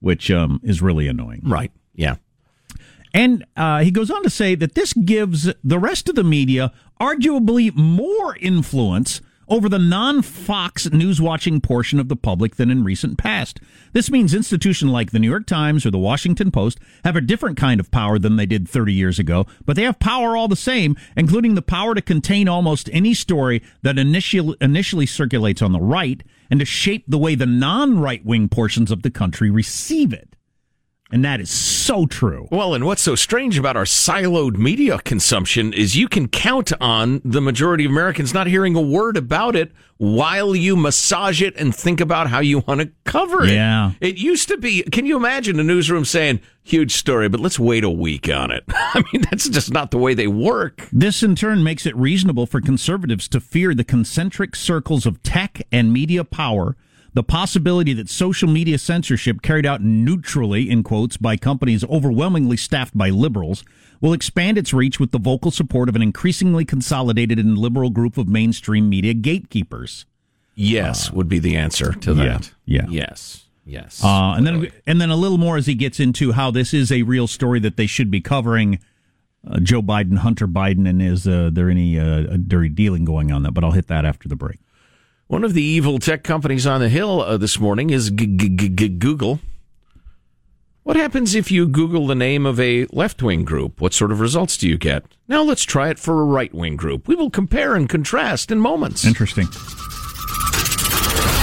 which 0.00 0.30
um, 0.30 0.60
is 0.62 0.80
really 0.80 1.08
annoying. 1.08 1.42
Right. 1.44 1.72
Yeah. 1.94 2.16
And 3.12 3.44
uh, 3.56 3.80
he 3.80 3.90
goes 3.90 4.10
on 4.10 4.22
to 4.22 4.30
say 4.30 4.54
that 4.54 4.74
this 4.74 4.92
gives 4.92 5.52
the 5.64 5.78
rest 5.78 6.08
of 6.08 6.14
the 6.14 6.24
media 6.24 6.72
arguably 7.00 7.74
more 7.74 8.36
influence 8.36 9.20
over 9.48 9.68
the 9.68 9.78
non 9.78 10.22
Fox 10.22 10.90
news 10.90 11.20
watching 11.20 11.60
portion 11.60 11.98
of 11.98 12.08
the 12.08 12.16
public 12.16 12.56
than 12.56 12.70
in 12.70 12.84
recent 12.84 13.18
past. 13.18 13.60
This 13.92 14.10
means 14.10 14.34
institutions 14.34 14.90
like 14.90 15.10
the 15.10 15.18
New 15.18 15.30
York 15.30 15.46
Times 15.46 15.86
or 15.86 15.90
the 15.90 15.98
Washington 15.98 16.50
Post 16.50 16.78
have 17.04 17.16
a 17.16 17.20
different 17.20 17.56
kind 17.56 17.80
of 17.80 17.90
power 17.90 18.18
than 18.18 18.36
they 18.36 18.46
did 18.46 18.68
30 18.68 18.92
years 18.92 19.18
ago, 19.18 19.46
but 19.64 19.76
they 19.76 19.82
have 19.82 19.98
power 19.98 20.36
all 20.36 20.48
the 20.48 20.56
same, 20.56 20.96
including 21.16 21.54
the 21.54 21.62
power 21.62 21.94
to 21.94 22.02
contain 22.02 22.48
almost 22.48 22.90
any 22.92 23.14
story 23.14 23.62
that 23.82 23.98
initial, 23.98 24.54
initially 24.60 25.06
circulates 25.06 25.62
on 25.62 25.72
the 25.72 25.80
right 25.80 26.22
and 26.50 26.60
to 26.60 26.66
shape 26.66 27.04
the 27.08 27.18
way 27.18 27.34
the 27.34 27.46
non 27.46 27.98
right 27.98 28.24
wing 28.24 28.48
portions 28.48 28.90
of 28.90 29.02
the 29.02 29.10
country 29.10 29.50
receive 29.50 30.12
it. 30.12 30.35
And 31.12 31.24
that 31.24 31.40
is 31.40 31.50
so 31.50 32.06
true. 32.06 32.48
Well, 32.50 32.74
and 32.74 32.84
what's 32.84 33.02
so 33.02 33.14
strange 33.14 33.58
about 33.58 33.76
our 33.76 33.84
siloed 33.84 34.56
media 34.56 34.98
consumption 34.98 35.72
is 35.72 35.96
you 35.96 36.08
can 36.08 36.26
count 36.26 36.72
on 36.80 37.20
the 37.24 37.40
majority 37.40 37.84
of 37.84 37.92
Americans 37.92 38.34
not 38.34 38.48
hearing 38.48 38.74
a 38.74 38.80
word 38.80 39.16
about 39.16 39.54
it 39.54 39.70
while 39.98 40.54
you 40.56 40.76
massage 40.76 41.40
it 41.40 41.56
and 41.56 41.74
think 41.74 42.00
about 42.00 42.28
how 42.28 42.40
you 42.40 42.58
want 42.58 42.80
to 42.80 42.90
cover 43.04 43.44
it. 43.44 43.52
Yeah. 43.52 43.92
It 44.00 44.18
used 44.18 44.48
to 44.48 44.58
be, 44.58 44.82
can 44.82 45.06
you 45.06 45.16
imagine 45.16 45.60
a 45.60 45.64
newsroom 45.64 46.04
saying, 46.04 46.40
huge 46.64 46.92
story, 46.92 47.28
but 47.28 47.40
let's 47.40 47.58
wait 47.58 47.84
a 47.84 47.90
week 47.90 48.28
on 48.28 48.50
it? 48.50 48.64
I 48.68 49.04
mean, 49.12 49.22
that's 49.30 49.48
just 49.48 49.72
not 49.72 49.92
the 49.92 49.98
way 49.98 50.12
they 50.12 50.26
work. 50.26 50.88
This 50.92 51.22
in 51.22 51.36
turn 51.36 51.62
makes 51.62 51.86
it 51.86 51.96
reasonable 51.96 52.46
for 52.46 52.60
conservatives 52.60 53.28
to 53.28 53.40
fear 53.40 53.74
the 53.74 53.84
concentric 53.84 54.56
circles 54.56 55.06
of 55.06 55.22
tech 55.22 55.62
and 55.70 55.92
media 55.92 56.24
power, 56.24 56.76
the 57.16 57.22
possibility 57.22 57.94
that 57.94 58.10
social 58.10 58.46
media 58.46 58.76
censorship 58.76 59.40
carried 59.40 59.64
out 59.64 59.80
neutrally, 59.80 60.68
in 60.68 60.82
quotes, 60.82 61.16
by 61.16 61.34
companies 61.34 61.82
overwhelmingly 61.84 62.58
staffed 62.58 62.96
by 62.96 63.08
liberals 63.08 63.64
will 64.02 64.12
expand 64.12 64.58
its 64.58 64.74
reach 64.74 65.00
with 65.00 65.12
the 65.12 65.18
vocal 65.18 65.50
support 65.50 65.88
of 65.88 65.96
an 65.96 66.02
increasingly 66.02 66.62
consolidated 66.62 67.38
and 67.38 67.56
liberal 67.56 67.88
group 67.88 68.18
of 68.18 68.28
mainstream 68.28 68.90
media 68.90 69.14
gatekeepers. 69.14 70.04
Yes, 70.54 71.10
would 71.10 71.26
be 71.26 71.38
the 71.38 71.56
answer 71.56 71.94
to 71.94 72.12
that. 72.12 72.52
yeah. 72.66 72.84
Yes. 72.86 73.46
Yes. 73.64 74.04
Uh, 74.04 74.34
and 74.36 74.46
then, 74.46 74.70
and 74.86 75.00
then 75.00 75.08
a 75.08 75.16
little 75.16 75.38
more 75.38 75.56
as 75.56 75.66
he 75.66 75.74
gets 75.74 75.98
into 75.98 76.32
how 76.32 76.50
this 76.50 76.74
is 76.74 76.92
a 76.92 77.00
real 77.00 77.26
story 77.26 77.60
that 77.60 77.78
they 77.78 77.86
should 77.86 78.10
be 78.10 78.20
covering. 78.20 78.78
Uh, 79.48 79.58
Joe 79.60 79.80
Biden, 79.80 80.18
Hunter 80.18 80.46
Biden, 80.46 80.86
and 80.86 81.00
is 81.00 81.26
uh, 81.26 81.48
there 81.50 81.70
any 81.70 81.98
uh, 81.98 82.36
dirty 82.46 82.68
dealing 82.68 83.06
going 83.06 83.32
on 83.32 83.42
that? 83.44 83.52
But 83.52 83.64
I'll 83.64 83.72
hit 83.72 83.86
that 83.86 84.04
after 84.04 84.28
the 84.28 84.36
break. 84.36 84.58
One 85.28 85.42
of 85.42 85.54
the 85.54 85.62
evil 85.62 85.98
tech 85.98 86.22
companies 86.22 86.68
on 86.68 86.80
the 86.80 86.88
Hill 86.88 87.20
uh, 87.20 87.36
this 87.36 87.58
morning 87.58 87.90
is 87.90 88.10
Google. 88.10 89.40
What 90.84 90.94
happens 90.94 91.34
if 91.34 91.50
you 91.50 91.66
Google 91.66 92.06
the 92.06 92.14
name 92.14 92.46
of 92.46 92.60
a 92.60 92.86
left 92.92 93.20
wing 93.24 93.44
group? 93.44 93.80
What 93.80 93.92
sort 93.92 94.12
of 94.12 94.20
results 94.20 94.56
do 94.56 94.68
you 94.68 94.78
get? 94.78 95.04
Now 95.26 95.42
let's 95.42 95.64
try 95.64 95.88
it 95.88 95.98
for 95.98 96.20
a 96.20 96.24
right 96.24 96.54
wing 96.54 96.76
group. 96.76 97.08
We 97.08 97.16
will 97.16 97.30
compare 97.30 97.74
and 97.74 97.88
contrast 97.88 98.52
in 98.52 98.60
moments. 98.60 99.04
Interesting. 99.04 99.48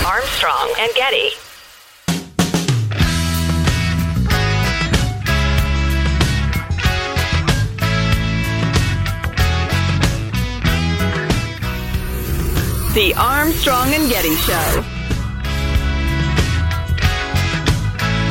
Armstrong 0.06 0.74
and 0.80 0.92
Getty. 0.96 1.32
The 12.94 13.12
Armstrong 13.16 13.92
and 13.96 14.08
Getty 14.08 14.36
Show. 14.36 14.86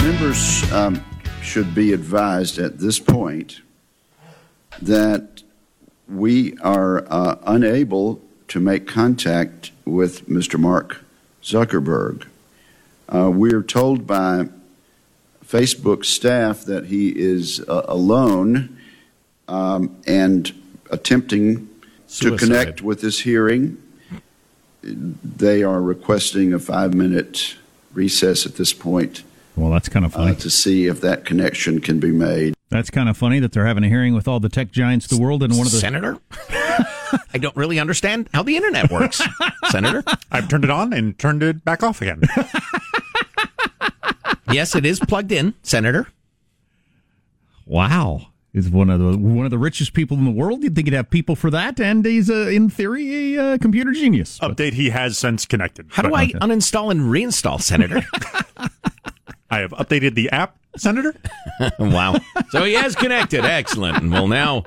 Members 0.05 0.73
um, 0.73 1.05
should 1.43 1.75
be 1.75 1.93
advised 1.93 2.61
at 2.61 2.79
this 2.79 3.01
point 3.01 3.61
that 4.81 5.43
we 6.09 6.57
are 6.59 7.05
uh, 7.11 7.39
unable 7.45 8.21
to 8.47 8.61
make 8.61 8.87
contact 8.87 9.73
with 9.85 10.29
Mr. 10.29 10.61
Mark 10.61 11.05
Zuckerberg. 11.43 12.29
Uh, 13.09 13.33
we're 13.35 13.65
told 13.65 14.07
by 14.07 14.49
Facebook 15.45 16.05
staff 16.05 16.63
that 16.67 16.87
he 16.87 17.09
is 17.09 17.59
uh, 17.69 17.83
alone 17.89 18.79
um, 19.49 19.97
and 20.07 20.53
attempting 20.89 21.69
to 22.19 22.37
connect 22.37 22.81
with 22.81 23.01
this 23.01 23.19
hearing. 23.19 23.82
They 24.83 25.63
are 25.63 25.81
requesting 25.81 26.53
a 26.53 26.59
five 26.59 26.95
minute 26.95 27.57
recess 27.95 28.47
at 28.47 28.57
this 28.57 28.73
point 28.73 29.23
Well, 29.57 29.71
that's 29.71 29.89
kind 29.89 30.05
of 30.05 30.13
funny. 30.15 30.33
uh, 30.33 30.35
to 30.37 30.51
see 30.51 30.87
if 30.87 31.01
that 31.03 31.25
connection 31.25 31.81
can 31.81 32.01
be 32.01 32.11
made. 32.11 32.55
that's 32.71 32.91
kind 32.91 33.09
of 33.09 33.17
funny 33.17 33.39
that 33.41 33.53
they're 33.53 33.67
having 33.67 33.85
a 33.85 33.89
hearing 33.89 34.15
with 34.15 34.27
all 34.27 34.41
the 34.41 34.49
tech 34.49 34.73
giants 34.73 35.05
of 35.11 35.17
the 35.19 35.23
world, 35.23 35.43
and 35.43 35.53
one 35.57 35.67
of 35.67 35.73
the 35.73 35.79
Senator? 35.79 36.19
I 37.35 37.39
don't 37.39 37.55
really 37.57 37.79
understand 37.79 38.29
how 38.33 38.43
the 38.43 38.57
internet 38.57 38.91
works, 38.91 39.21
Senator. 39.71 40.03
I've 40.31 40.49
turned 40.49 40.65
it 40.65 40.71
on 40.71 40.93
and 40.95 41.19
turned 41.19 41.43
it 41.43 41.63
back 41.65 41.83
off 41.83 42.01
again. 42.03 42.23
Yes, 44.51 44.75
it 44.75 44.85
is 44.85 44.99
plugged 45.01 45.33
in, 45.33 45.55
Senator. 45.63 46.09
wow 47.67 48.27
is 48.55 48.69
one 48.69 48.91
of 48.91 49.01
the 49.01 49.17
one 49.17 49.45
of 49.45 49.51
the 49.51 49.59
richest 49.59 49.93
people 49.95 50.17
in 50.19 50.25
the 50.25 50.31
world. 50.31 50.63
You'd 50.63 50.75
think 50.75 50.87
he'd 50.87 50.95
have 50.95 51.11
people 51.11 51.35
for 51.37 51.51
that, 51.51 51.81
and 51.81 52.05
he's 52.05 52.31
uh, 52.31 52.49
in 52.49 52.69
theory 52.69 53.37
a 53.37 53.55
uh, 53.55 53.59
computer 53.59 53.93
genius. 53.93 54.39
But- 54.39 54.57
Update 54.57 54.75
he 54.75 54.91
has 54.91 55.17
since 55.19 55.47
connected. 55.47 55.87
How 55.91 56.03
do 56.03 56.11
But 56.11 56.17
I 56.17 56.27
uninstall 56.29 56.91
and 56.91 57.03
reinstall, 57.03 57.61
Senator? 57.61 58.03
I 59.51 59.59
have 59.59 59.73
updated 59.73 60.15
the 60.15 60.31
app, 60.31 60.57
Senator. 60.77 61.15
wow. 61.79 62.17
So 62.51 62.65
he 62.65 62.73
has 62.75 62.95
connected. 62.97 63.45
Excellent. 63.45 63.99
And 63.99 64.11
we'll 64.13 64.29
now 64.29 64.65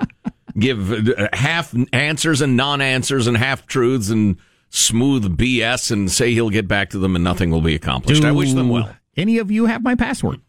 give 0.58 0.92
uh, 0.92 1.28
half 1.32 1.74
answers 1.92 2.40
and 2.40 2.56
non 2.56 2.80
answers 2.80 3.26
and 3.26 3.36
half 3.36 3.66
truths 3.66 4.10
and 4.10 4.36
smooth 4.70 5.36
BS 5.36 5.90
and 5.90 6.10
say 6.10 6.32
he'll 6.32 6.50
get 6.50 6.68
back 6.68 6.90
to 6.90 6.98
them 6.98 7.14
and 7.16 7.24
nothing 7.24 7.50
will 7.50 7.60
be 7.62 7.74
accomplished. 7.74 8.24
I 8.24 8.32
wish 8.32 8.52
them 8.52 8.68
well. 8.68 8.94
Any 9.16 9.38
of 9.38 9.50
you 9.50 9.66
have 9.66 9.82
my 9.82 9.94
password? 9.94 10.40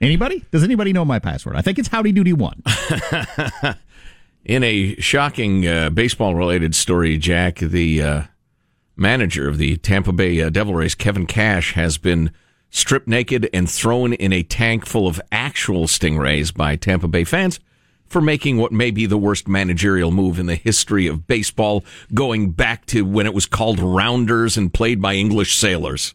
Anybody? 0.00 0.44
Does 0.50 0.64
anybody 0.64 0.92
know 0.92 1.04
my 1.04 1.18
password? 1.18 1.56
I 1.56 1.62
think 1.62 1.78
it's 1.78 1.88
Howdy 1.88 2.12
Doody 2.12 2.32
One. 2.32 2.62
In 4.44 4.62
a 4.62 4.94
shocking 4.96 5.66
uh, 5.66 5.90
baseball 5.90 6.34
related 6.34 6.74
story, 6.74 7.16
Jack, 7.16 7.60
the 7.60 8.02
uh, 8.02 8.22
manager 8.96 9.48
of 9.48 9.56
the 9.56 9.76
Tampa 9.78 10.12
Bay 10.12 10.40
uh, 10.40 10.50
Devil 10.50 10.74
Rays, 10.74 10.94
Kevin 10.94 11.26
Cash, 11.26 11.72
has 11.72 11.96
been 11.96 12.30
stripped 12.70 13.08
naked 13.08 13.48
and 13.54 13.70
thrown 13.70 14.12
in 14.12 14.32
a 14.32 14.42
tank 14.42 14.84
full 14.84 15.06
of 15.06 15.20
actual 15.32 15.86
stingrays 15.86 16.52
by 16.52 16.76
Tampa 16.76 17.08
Bay 17.08 17.24
fans 17.24 17.60
for 18.04 18.20
making 18.20 18.58
what 18.58 18.72
may 18.72 18.90
be 18.90 19.06
the 19.06 19.18
worst 19.18 19.48
managerial 19.48 20.10
move 20.10 20.38
in 20.38 20.46
the 20.46 20.54
history 20.54 21.06
of 21.06 21.26
baseball, 21.26 21.84
going 22.12 22.50
back 22.50 22.84
to 22.86 23.04
when 23.04 23.26
it 23.26 23.34
was 23.34 23.46
called 23.46 23.80
rounders 23.80 24.56
and 24.56 24.74
played 24.74 25.00
by 25.00 25.14
English 25.14 25.56
sailors. 25.56 26.14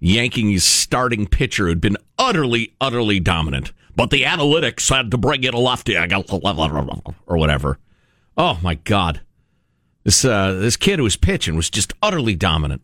Yanking 0.00 0.50
his 0.50 0.64
starting 0.64 1.26
pitcher 1.26 1.66
who'd 1.66 1.80
been 1.80 1.96
utterly, 2.22 2.74
utterly 2.80 3.20
dominant. 3.20 3.72
But 3.94 4.10
the 4.10 4.22
analytics 4.22 4.88
had 4.94 5.10
to 5.10 5.18
bring 5.18 5.44
it 5.44 5.52
a 5.52 5.58
lefty 5.58 5.96
or 5.96 7.36
whatever. 7.36 7.78
Oh 8.36 8.58
my 8.62 8.74
God. 8.76 9.20
This 10.04 10.24
uh, 10.24 10.52
this 10.54 10.76
kid 10.76 10.98
who 10.98 11.04
was 11.04 11.16
pitching 11.16 11.54
was 11.56 11.68
just 11.70 11.92
utterly 12.02 12.34
dominant. 12.34 12.82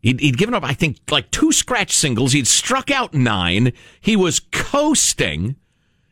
He'd, 0.00 0.20
he'd 0.20 0.36
given 0.36 0.54
up, 0.54 0.62
I 0.64 0.72
think, 0.74 0.98
like 1.10 1.30
two 1.30 1.52
scratch 1.52 1.92
singles. 1.92 2.32
He'd 2.32 2.46
struck 2.46 2.90
out 2.90 3.14
nine. 3.14 3.72
He 4.00 4.14
was 4.16 4.40
coasting. 4.52 5.56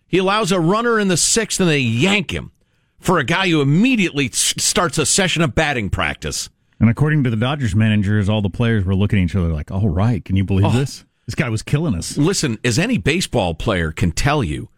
He 0.07 0.19
allows 0.19 0.51
a 0.53 0.59
runner 0.61 0.99
in 0.99 1.09
the 1.09 1.17
sixth, 1.17 1.61
and 1.61 1.69
they 1.69 1.79
yank 1.79 2.33
him 2.33 2.53
for 2.99 3.19
a 3.19 3.25
guy 3.25 3.49
who 3.49 3.61
immediately 3.61 4.31
starts 4.33 4.97
a 4.99 5.05
session 5.07 5.43
of 5.43 5.55
batting 5.55 5.91
practice. 5.91 6.49
And 6.81 6.89
according 6.89 7.25
to 7.25 7.31
the 7.31 7.37
Dodgers 7.37 7.75
managers, 7.75 8.29
all 8.29 8.43
the 8.43 8.51
players 8.51 8.85
were 8.85 8.95
looking 8.97 9.19
at 9.21 9.25
each 9.27 9.37
other 9.37 9.49
like, 9.49 9.71
"All 9.71 9.89
right, 9.89 10.25
can 10.25 10.37
you 10.37 10.45
believe 10.45 10.67
Oh. 10.67 10.71
this? 10.73 11.05
This 11.27 11.35
guy 11.35 11.49
was 11.49 11.63
killing 11.63 11.95
us." 11.95 12.17
Listen, 12.17 12.59
as 12.65 12.79
any 12.79 12.99
baseball 12.99 13.55
player 13.55 13.93
can 13.93 14.13
tell 14.13 14.43
you, 14.45 14.69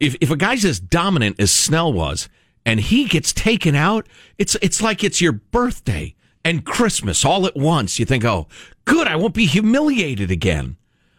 if 0.00 0.16
if 0.20 0.30
a 0.30 0.36
guy's 0.36 0.64
as 0.64 0.80
dominant 0.80 1.40
as 1.40 1.50
Snell 1.50 1.92
was, 1.92 2.28
and 2.64 2.80
he 2.80 3.04
gets 3.04 3.32
taken 3.32 3.74
out, 3.74 4.08
it's 4.38 4.56
it's 4.62 4.82
like 4.82 5.02
it's 5.04 5.20
your 5.20 5.32
birthday 5.32 6.14
and 6.44 6.64
Christmas 6.64 7.24
all 7.24 7.46
at 7.46 7.56
once. 7.56 7.98
You 7.98 8.04
think, 8.06 8.24
oh, 8.24 8.48
good, 8.84 9.06
I 9.06 9.16
won't 9.16 9.34
be 9.34 9.46
humiliated 9.46 10.30
again. 10.30 10.76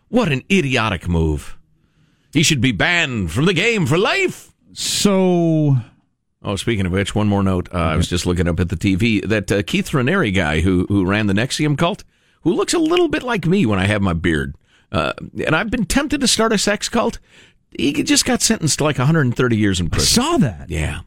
What 0.10 0.32
an 0.32 0.44
idiotic 0.52 1.08
move. 1.08 1.58
He 2.34 2.44
should 2.44 2.62
be 2.62 2.72
banned 2.72 3.32
from 3.32 3.46
the 3.46 3.54
game 3.54 3.86
for 3.86 3.98
life. 3.98 4.54
So, 4.74 5.78
Oh, 6.46 6.58
speaking 6.58 6.86
of 6.86 6.92
which, 6.92 7.16
one 7.16 7.28
more 7.28 7.42
note. 7.42 7.70
Uh, 7.74 7.78
I 7.78 7.96
was 7.96 8.10
just 8.10 8.26
looking 8.26 8.48
up 8.50 8.60
at 8.60 8.68
the 8.70 8.76
TV 8.76 9.26
that 9.28 9.50
uh, 9.52 9.64
Keith 9.64 9.90
Raniere 9.92 10.34
guy 10.34 10.60
who 10.60 10.86
who 10.90 11.06
ran 11.06 11.28
the 11.28 11.34
NXIVM 11.34 11.78
cult, 11.78 12.04
who 12.44 12.54
looks 12.54 12.74
a 12.74 12.80
little 12.80 13.08
bit 13.08 13.24
like 13.24 13.46
me 13.46 13.66
when 13.66 13.80
I 13.80 13.88
have 13.88 14.02
my 14.02 14.14
beard, 14.14 14.56
uh, 14.92 15.14
and 15.46 15.56
I've 15.56 15.70
been 15.72 15.86
tempted 15.86 16.22
to 16.22 16.28
start 16.28 16.54
a 16.54 16.58
sex 16.58 16.88
cult. 16.90 17.20
He 17.78 17.92
just 18.04 18.26
got 18.26 18.42
sentenced 18.42 18.78
to 18.78 18.84
like 18.84 18.98
130 19.00 19.58
years 19.58 19.80
in 19.80 19.90
prison. 19.90 20.22
I 20.22 20.26
saw 20.26 20.38
that. 20.38 20.70
Yeah, 20.70 21.00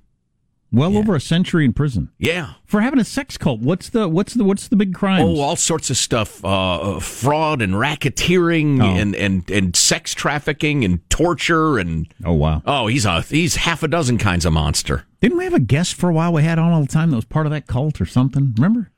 Well 0.72 0.98
over 0.98 1.14
a 1.14 1.20
century 1.20 1.64
in 1.64 1.72
prison 1.72 2.10
yeah. 2.18 2.54
for 2.64 2.80
having 2.80 2.98
a 2.98 3.04
sex 3.04 3.38
cult. 3.38 3.60
What's 3.60 3.88
the 3.90 4.08
what's 4.08 4.34
the 4.34 4.42
what's 4.42 4.66
the 4.66 4.74
big 4.74 4.92
crime? 4.92 5.22
Oh, 5.22 5.38
all 5.40 5.54
sorts 5.54 5.90
of 5.90 5.96
stuff: 5.96 6.44
uh, 6.44 6.98
fraud 6.98 7.62
and 7.62 7.74
racketeering, 7.74 8.82
Oh. 8.82 8.86
and, 8.86 9.14
and 9.14 9.48
and 9.48 9.76
sex 9.76 10.12
trafficking 10.14 10.84
and 10.84 11.08
torture, 11.08 11.78
and 11.78 12.08
oh 12.24 12.32
wow! 12.32 12.62
oh, 12.66 12.88
he's 12.88 13.04
a 13.04 13.22
he's 13.22 13.54
half 13.56 13.84
a 13.84 13.88
dozen 13.88 14.18
kinds 14.18 14.44
of 14.44 14.52
monster. 14.52 15.04
Didn't 15.20 15.38
we 15.38 15.44
have 15.44 15.54
a 15.54 15.60
guest 15.60 15.94
for 15.94 16.10
a 16.10 16.12
while 16.12 16.32
we 16.32 16.42
had 16.42 16.58
on 16.58 16.72
all 16.72 16.80
the 16.80 16.88
time 16.88 17.10
that 17.10 17.16
was 17.16 17.24
part 17.24 17.46
of 17.46 17.52
that 17.52 17.66
cult 17.68 18.00
or 18.00 18.06
something? 18.06 18.52
Remember? 18.56 18.90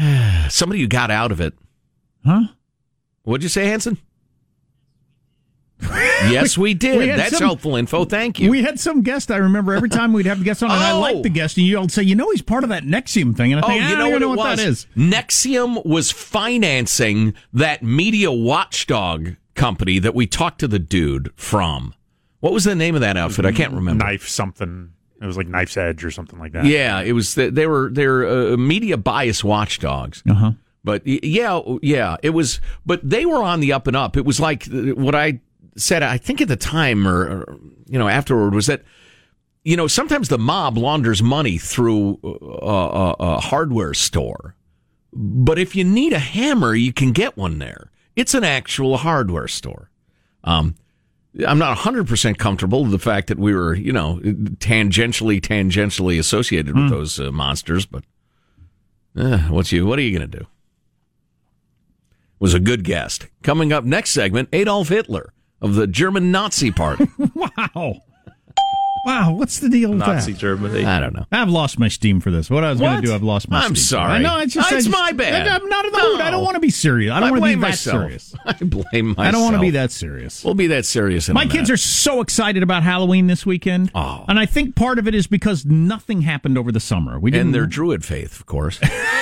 Somebody 0.48 0.80
who 0.80 0.86
got 0.88 1.10
out 1.10 1.32
of 1.32 1.40
it. 1.40 1.54
Huh? 2.24 2.42
What'd 3.22 3.42
you 3.42 3.48
say, 3.48 3.66
Hanson? 3.66 3.98
yes, 5.80 6.58
we 6.58 6.74
did. 6.74 6.98
we 6.98 7.06
That's 7.06 7.38
some- 7.38 7.46
helpful 7.46 7.76
info. 7.76 8.04
Thank 8.04 8.38
you. 8.38 8.50
We 8.50 8.62
had 8.62 8.78
some 8.78 9.02
guest. 9.02 9.30
I 9.30 9.36
remember 9.38 9.72
every 9.72 9.88
time 9.88 10.12
we'd 10.12 10.26
have 10.26 10.44
guests 10.44 10.62
on, 10.62 10.70
and 10.70 10.78
I 10.78 10.92
Oh. 10.92 11.00
liked 11.00 11.22
the 11.22 11.30
guest, 11.30 11.56
and 11.56 11.66
you'd 11.66 11.90
say, 11.90 12.02
"You 12.02 12.14
know, 12.16 12.30
he's 12.30 12.42
part 12.42 12.64
of 12.64 12.70
that 12.70 12.84
NXIVM 12.84 13.34
thing." 13.34 13.52
And 13.52 13.64
I 13.64 13.66
oh, 13.66 13.68
think, 13.68 13.80
you 13.82 13.86
I 13.86 13.90
know 13.92 13.96
don't 13.96 14.04
what 14.04 14.16
even 14.16 14.20
know 14.20 14.28
what 14.42 14.56
that 14.56 14.58
is. 14.58 14.86
NXIVM 14.96 15.86
was 15.86 16.10
financing 16.10 17.32
that 17.54 17.82
media 17.82 18.30
watchdog 18.30 19.36
company 19.54 19.98
that 19.98 20.14
we 20.14 20.26
talked 20.26 20.60
to 20.60 20.68
the 20.68 20.78
dude 20.78 21.30
from. 21.36 21.94
What 22.40 22.52
was 22.52 22.64
the 22.64 22.74
name 22.74 22.94
of 22.94 23.00
that 23.00 23.16
outfit? 23.16 23.44
I 23.46 23.52
can't 23.52 23.72
remember. 23.72 24.04
Knife 24.04 24.28
something. 24.28 24.92
It 25.20 25.26
was 25.26 25.36
like 25.36 25.48
Knife's 25.48 25.76
Edge 25.76 26.04
or 26.04 26.10
something 26.10 26.38
like 26.38 26.52
that. 26.52 26.64
Yeah, 26.64 27.00
it 27.00 27.12
was. 27.12 27.34
They 27.34 27.66
were 27.66 27.90
they're 27.92 28.26
uh, 28.26 28.56
media 28.56 28.96
bias 28.96 29.44
watchdogs. 29.44 30.22
Uh 30.28 30.34
huh. 30.34 30.52
But 30.82 31.06
yeah, 31.06 31.60
yeah, 31.82 32.16
it 32.22 32.30
was. 32.30 32.60
But 32.86 33.08
they 33.08 33.26
were 33.26 33.42
on 33.42 33.60
the 33.60 33.72
up 33.74 33.86
and 33.86 33.96
up. 33.96 34.16
It 34.16 34.24
was 34.24 34.40
like 34.40 34.66
uh, 34.68 34.94
what 34.94 35.14
I 35.14 35.40
said. 35.76 36.02
I 36.02 36.16
think 36.16 36.40
at 36.40 36.48
the 36.48 36.56
time, 36.56 37.06
or, 37.06 37.42
or 37.42 37.58
you 37.86 37.98
know, 37.98 38.08
afterward, 38.08 38.54
was 38.54 38.66
that 38.66 38.82
you 39.62 39.76
know 39.76 39.86
sometimes 39.86 40.28
the 40.30 40.38
mob 40.38 40.78
launders 40.78 41.22
money 41.22 41.58
through 41.58 42.18
a, 42.24 42.66
a, 42.66 43.16
a 43.18 43.40
hardware 43.40 43.92
store, 43.92 44.54
but 45.12 45.58
if 45.58 45.76
you 45.76 45.84
need 45.84 46.14
a 46.14 46.18
hammer, 46.18 46.74
you 46.74 46.94
can 46.94 47.12
get 47.12 47.36
one 47.36 47.58
there. 47.58 47.90
It's 48.16 48.32
an 48.32 48.44
actual 48.44 48.96
hardware 48.96 49.48
store. 49.48 49.90
Um, 50.44 50.76
I'm 51.46 51.58
not 51.58 51.78
100% 51.78 52.38
comfortable 52.38 52.82
with 52.82 52.90
the 52.92 52.98
fact 52.98 53.28
that 53.28 53.38
we 53.38 53.54
were, 53.54 53.74
you 53.74 53.92
know, 53.92 54.18
tangentially, 54.24 55.40
tangentially 55.40 56.18
associated 56.18 56.74
with 56.76 56.90
those 56.90 57.20
uh, 57.20 57.30
monsters, 57.30 57.86
but 57.86 58.02
uh, 59.16 59.38
what's 59.42 59.70
you, 59.70 59.86
what 59.86 59.98
are 59.98 60.02
you 60.02 60.16
going 60.16 60.28
to 60.28 60.38
do? 60.38 60.46
Was 62.40 62.54
a 62.54 62.60
good 62.60 62.84
guest. 62.84 63.28
Coming 63.42 63.72
up 63.72 63.84
next 63.84 64.10
segment, 64.10 64.48
Adolf 64.52 64.88
Hitler 64.88 65.32
of 65.60 65.74
the 65.74 65.86
German 65.86 66.32
Nazi 66.32 66.70
Party. 66.70 67.06
Wow. 67.34 68.00
Wow. 69.04 69.32
What's 69.32 69.58
the 69.60 69.68
deal 69.68 69.90
with 69.90 69.98
Nazi 69.98 70.32
that? 70.32 70.38
Germany. 70.38 70.84
I 70.84 71.00
don't 71.00 71.14
know. 71.14 71.26
I've 71.32 71.48
lost 71.48 71.78
my 71.78 71.88
steam 71.88 72.20
for 72.20 72.30
this. 72.30 72.50
What 72.50 72.64
I 72.64 72.70
was 72.70 72.80
going 72.80 73.00
to 73.00 73.06
do, 73.06 73.14
I've 73.14 73.22
lost 73.22 73.48
my 73.48 73.60
I'm 73.60 73.74
steam. 73.74 73.84
sorry. 73.98 74.12
I 74.12 74.18
know. 74.18 74.38
It's 74.38 74.54
just 74.54 74.70
I 74.72 74.76
it's 74.76 74.86
just- 74.86 74.96
my 74.96 75.12
bad. 75.12 75.48
I'm 75.48 75.68
not 75.68 75.84
in 75.86 75.92
the 75.92 75.98
mood. 75.98 76.20
I 76.20 76.30
don't 76.30 76.44
want 76.44 76.54
to 76.56 76.60
be 76.60 76.70
serious. 76.70 77.12
I 77.12 77.20
don't 77.20 77.30
want 77.30 77.42
to 77.42 77.46
be 77.46 77.54
blame 77.54 77.60
that 77.60 77.68
myself. 77.68 78.02
serious. 78.02 78.34
I 78.44 78.52
blame 78.54 79.06
myself. 79.08 79.18
I 79.26 79.30
don't 79.30 79.42
want 79.42 79.54
to 79.56 79.60
be 79.60 79.70
that 79.70 79.90
serious. 79.90 80.44
We'll 80.44 80.54
be 80.54 80.66
that 80.68 80.84
serious 80.84 81.28
in 81.28 81.34
My 81.34 81.44
a 81.44 81.48
kids 81.48 81.70
are 81.70 81.76
so 81.76 82.20
excited 82.20 82.62
about 82.62 82.82
Halloween 82.82 83.26
this 83.26 83.46
weekend. 83.46 83.90
Oh. 83.94 84.24
And 84.28 84.38
I 84.38 84.46
think 84.46 84.76
part 84.76 84.98
of 84.98 85.08
it 85.08 85.14
is 85.14 85.26
because 85.26 85.64
nothing 85.64 86.22
happened 86.22 86.58
over 86.58 86.70
the 86.72 86.80
summer. 86.80 87.18
We 87.18 87.30
didn't 87.30 87.46
And 87.48 87.54
their 87.54 87.66
Druid 87.66 88.04
faith, 88.04 88.38
of 88.38 88.46
course. 88.46 88.80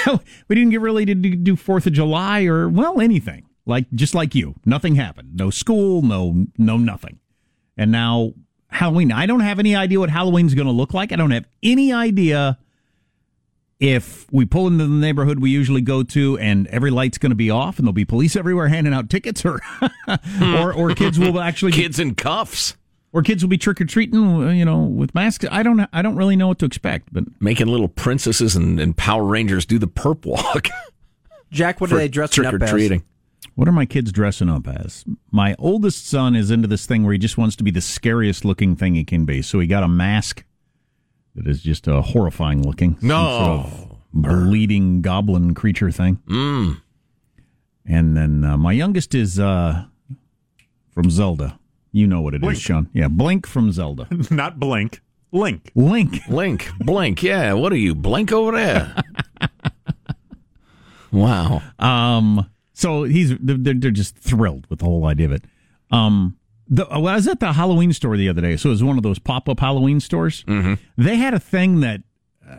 we 0.48 0.54
didn't 0.54 0.70
get 0.70 0.80
really 0.80 1.04
to 1.06 1.14
do 1.14 1.36
do 1.36 1.54
4th 1.56 1.86
of 1.86 1.92
July 1.92 2.44
or 2.44 2.68
well 2.68 3.00
anything. 3.00 3.44
Like 3.66 3.86
just 3.94 4.14
like 4.14 4.34
you. 4.34 4.54
Nothing 4.64 4.94
happened. 4.96 5.36
No 5.36 5.50
school, 5.50 6.02
no 6.02 6.46
no 6.56 6.76
nothing. 6.78 7.18
And 7.76 7.92
now 7.92 8.32
Halloween. 8.68 9.12
I 9.12 9.26
don't 9.26 9.40
have 9.40 9.58
any 9.58 9.74
idea 9.74 9.98
what 9.98 10.10
Halloween's 10.10 10.54
going 10.54 10.66
to 10.66 10.72
look 10.72 10.94
like. 10.94 11.12
I 11.12 11.16
don't 11.16 11.30
have 11.30 11.46
any 11.62 11.92
idea 11.92 12.58
if 13.80 14.26
we 14.32 14.44
pull 14.44 14.66
into 14.66 14.84
the 14.84 14.94
neighborhood 14.94 15.38
we 15.38 15.50
usually 15.50 15.80
go 15.80 16.02
to 16.02 16.36
and 16.38 16.66
every 16.68 16.90
light's 16.90 17.16
going 17.16 17.30
to 17.30 17.36
be 17.36 17.50
off 17.50 17.78
and 17.78 17.86
there'll 17.86 17.92
be 17.92 18.04
police 18.04 18.34
everywhere 18.34 18.68
handing 18.68 18.92
out 18.92 19.08
tickets 19.08 19.44
or 19.44 19.60
hmm. 19.82 20.54
or 20.54 20.72
or 20.72 20.94
kids 20.94 21.18
will 21.18 21.38
actually 21.40 21.72
be, 21.72 21.78
kids 21.78 21.98
in 21.98 22.14
cuffs. 22.14 22.76
or 23.12 23.22
kids 23.22 23.42
will 23.42 23.48
be 23.48 23.58
trick 23.58 23.80
or 23.80 23.84
treating, 23.84 24.56
you 24.56 24.64
know, 24.64 24.82
with 24.82 25.14
masks. 25.14 25.44
I 25.50 25.62
don't 25.62 25.88
I 25.92 26.02
don't 26.02 26.16
really 26.16 26.36
know 26.36 26.48
what 26.48 26.58
to 26.58 26.66
expect, 26.66 27.12
but 27.12 27.24
Making 27.40 27.68
little 27.68 27.88
princesses 27.88 28.56
and, 28.56 28.80
and 28.80 28.96
Power 28.96 29.24
Rangers 29.24 29.64
do 29.64 29.78
the 29.78 29.88
perp 29.88 30.26
walk. 30.26 30.68
Jack, 31.50 31.80
what 31.80 31.92
are 31.92 31.96
they 31.96 32.08
dressing 32.08 32.42
trick 32.42 32.54
up 32.54 32.60
or 32.60 32.64
as? 32.64 32.70
treating. 32.70 33.04
What 33.58 33.66
are 33.66 33.72
my 33.72 33.86
kids 33.86 34.12
dressing 34.12 34.48
up 34.48 34.68
as? 34.68 35.04
My 35.32 35.56
oldest 35.58 36.06
son 36.06 36.36
is 36.36 36.52
into 36.52 36.68
this 36.68 36.86
thing 36.86 37.02
where 37.02 37.12
he 37.12 37.18
just 37.18 37.36
wants 37.36 37.56
to 37.56 37.64
be 37.64 37.72
the 37.72 37.80
scariest 37.80 38.44
looking 38.44 38.76
thing 38.76 38.94
he 38.94 39.02
can 39.02 39.24
be. 39.24 39.42
So 39.42 39.58
he 39.58 39.66
got 39.66 39.82
a 39.82 39.88
mask 39.88 40.44
that 41.34 41.44
is 41.48 41.60
just 41.60 41.88
a 41.88 42.00
horrifying 42.00 42.62
looking. 42.62 42.96
No. 43.02 43.66
sort 43.66 43.66
of 43.66 43.98
bleeding 44.12 45.02
goblin 45.02 45.56
creature 45.56 45.90
thing. 45.90 46.20
Mm. 46.28 46.80
And 47.84 48.16
then 48.16 48.44
uh, 48.44 48.56
my 48.56 48.70
youngest 48.70 49.12
is 49.16 49.40
uh, 49.40 49.86
from 50.92 51.10
Zelda. 51.10 51.58
You 51.90 52.06
know 52.06 52.20
what 52.20 52.34
it 52.34 52.36
is, 52.36 52.42
Blink. 52.42 52.60
Sean. 52.60 52.88
Yeah, 52.92 53.08
Blink 53.08 53.44
from 53.44 53.72
Zelda. 53.72 54.06
Not 54.30 54.60
Blink. 54.60 55.02
Link. 55.32 55.72
Link. 55.74 56.28
Link. 56.28 56.70
blink. 56.78 57.24
Yeah, 57.24 57.54
what 57.54 57.72
are 57.72 57.76
you? 57.76 57.96
Blink 57.96 58.30
over 58.30 58.52
there. 58.52 58.94
wow. 61.10 61.60
Um, 61.80 62.48
so 62.78 63.02
he's 63.02 63.36
they're, 63.40 63.74
they're 63.74 63.90
just 63.90 64.16
thrilled 64.16 64.66
with 64.70 64.78
the 64.78 64.84
whole 64.84 65.04
idea 65.06 65.26
of 65.26 65.32
it. 65.32 65.44
Um, 65.90 66.36
the, 66.68 66.86
I 66.86 66.98
was 66.98 67.26
at 67.26 67.40
the 67.40 67.52
Halloween 67.52 67.92
store 67.92 68.16
the 68.16 68.28
other 68.28 68.40
day, 68.40 68.56
so 68.56 68.68
it 68.68 68.72
was 68.72 68.84
one 68.84 68.96
of 68.96 69.02
those 69.02 69.18
pop 69.18 69.48
up 69.48 69.58
Halloween 69.58 69.98
stores. 69.98 70.44
Mm-hmm. 70.44 70.74
They 70.96 71.16
had 71.16 71.34
a 71.34 71.40
thing 71.40 71.80
that 71.80 72.02
uh, 72.48 72.54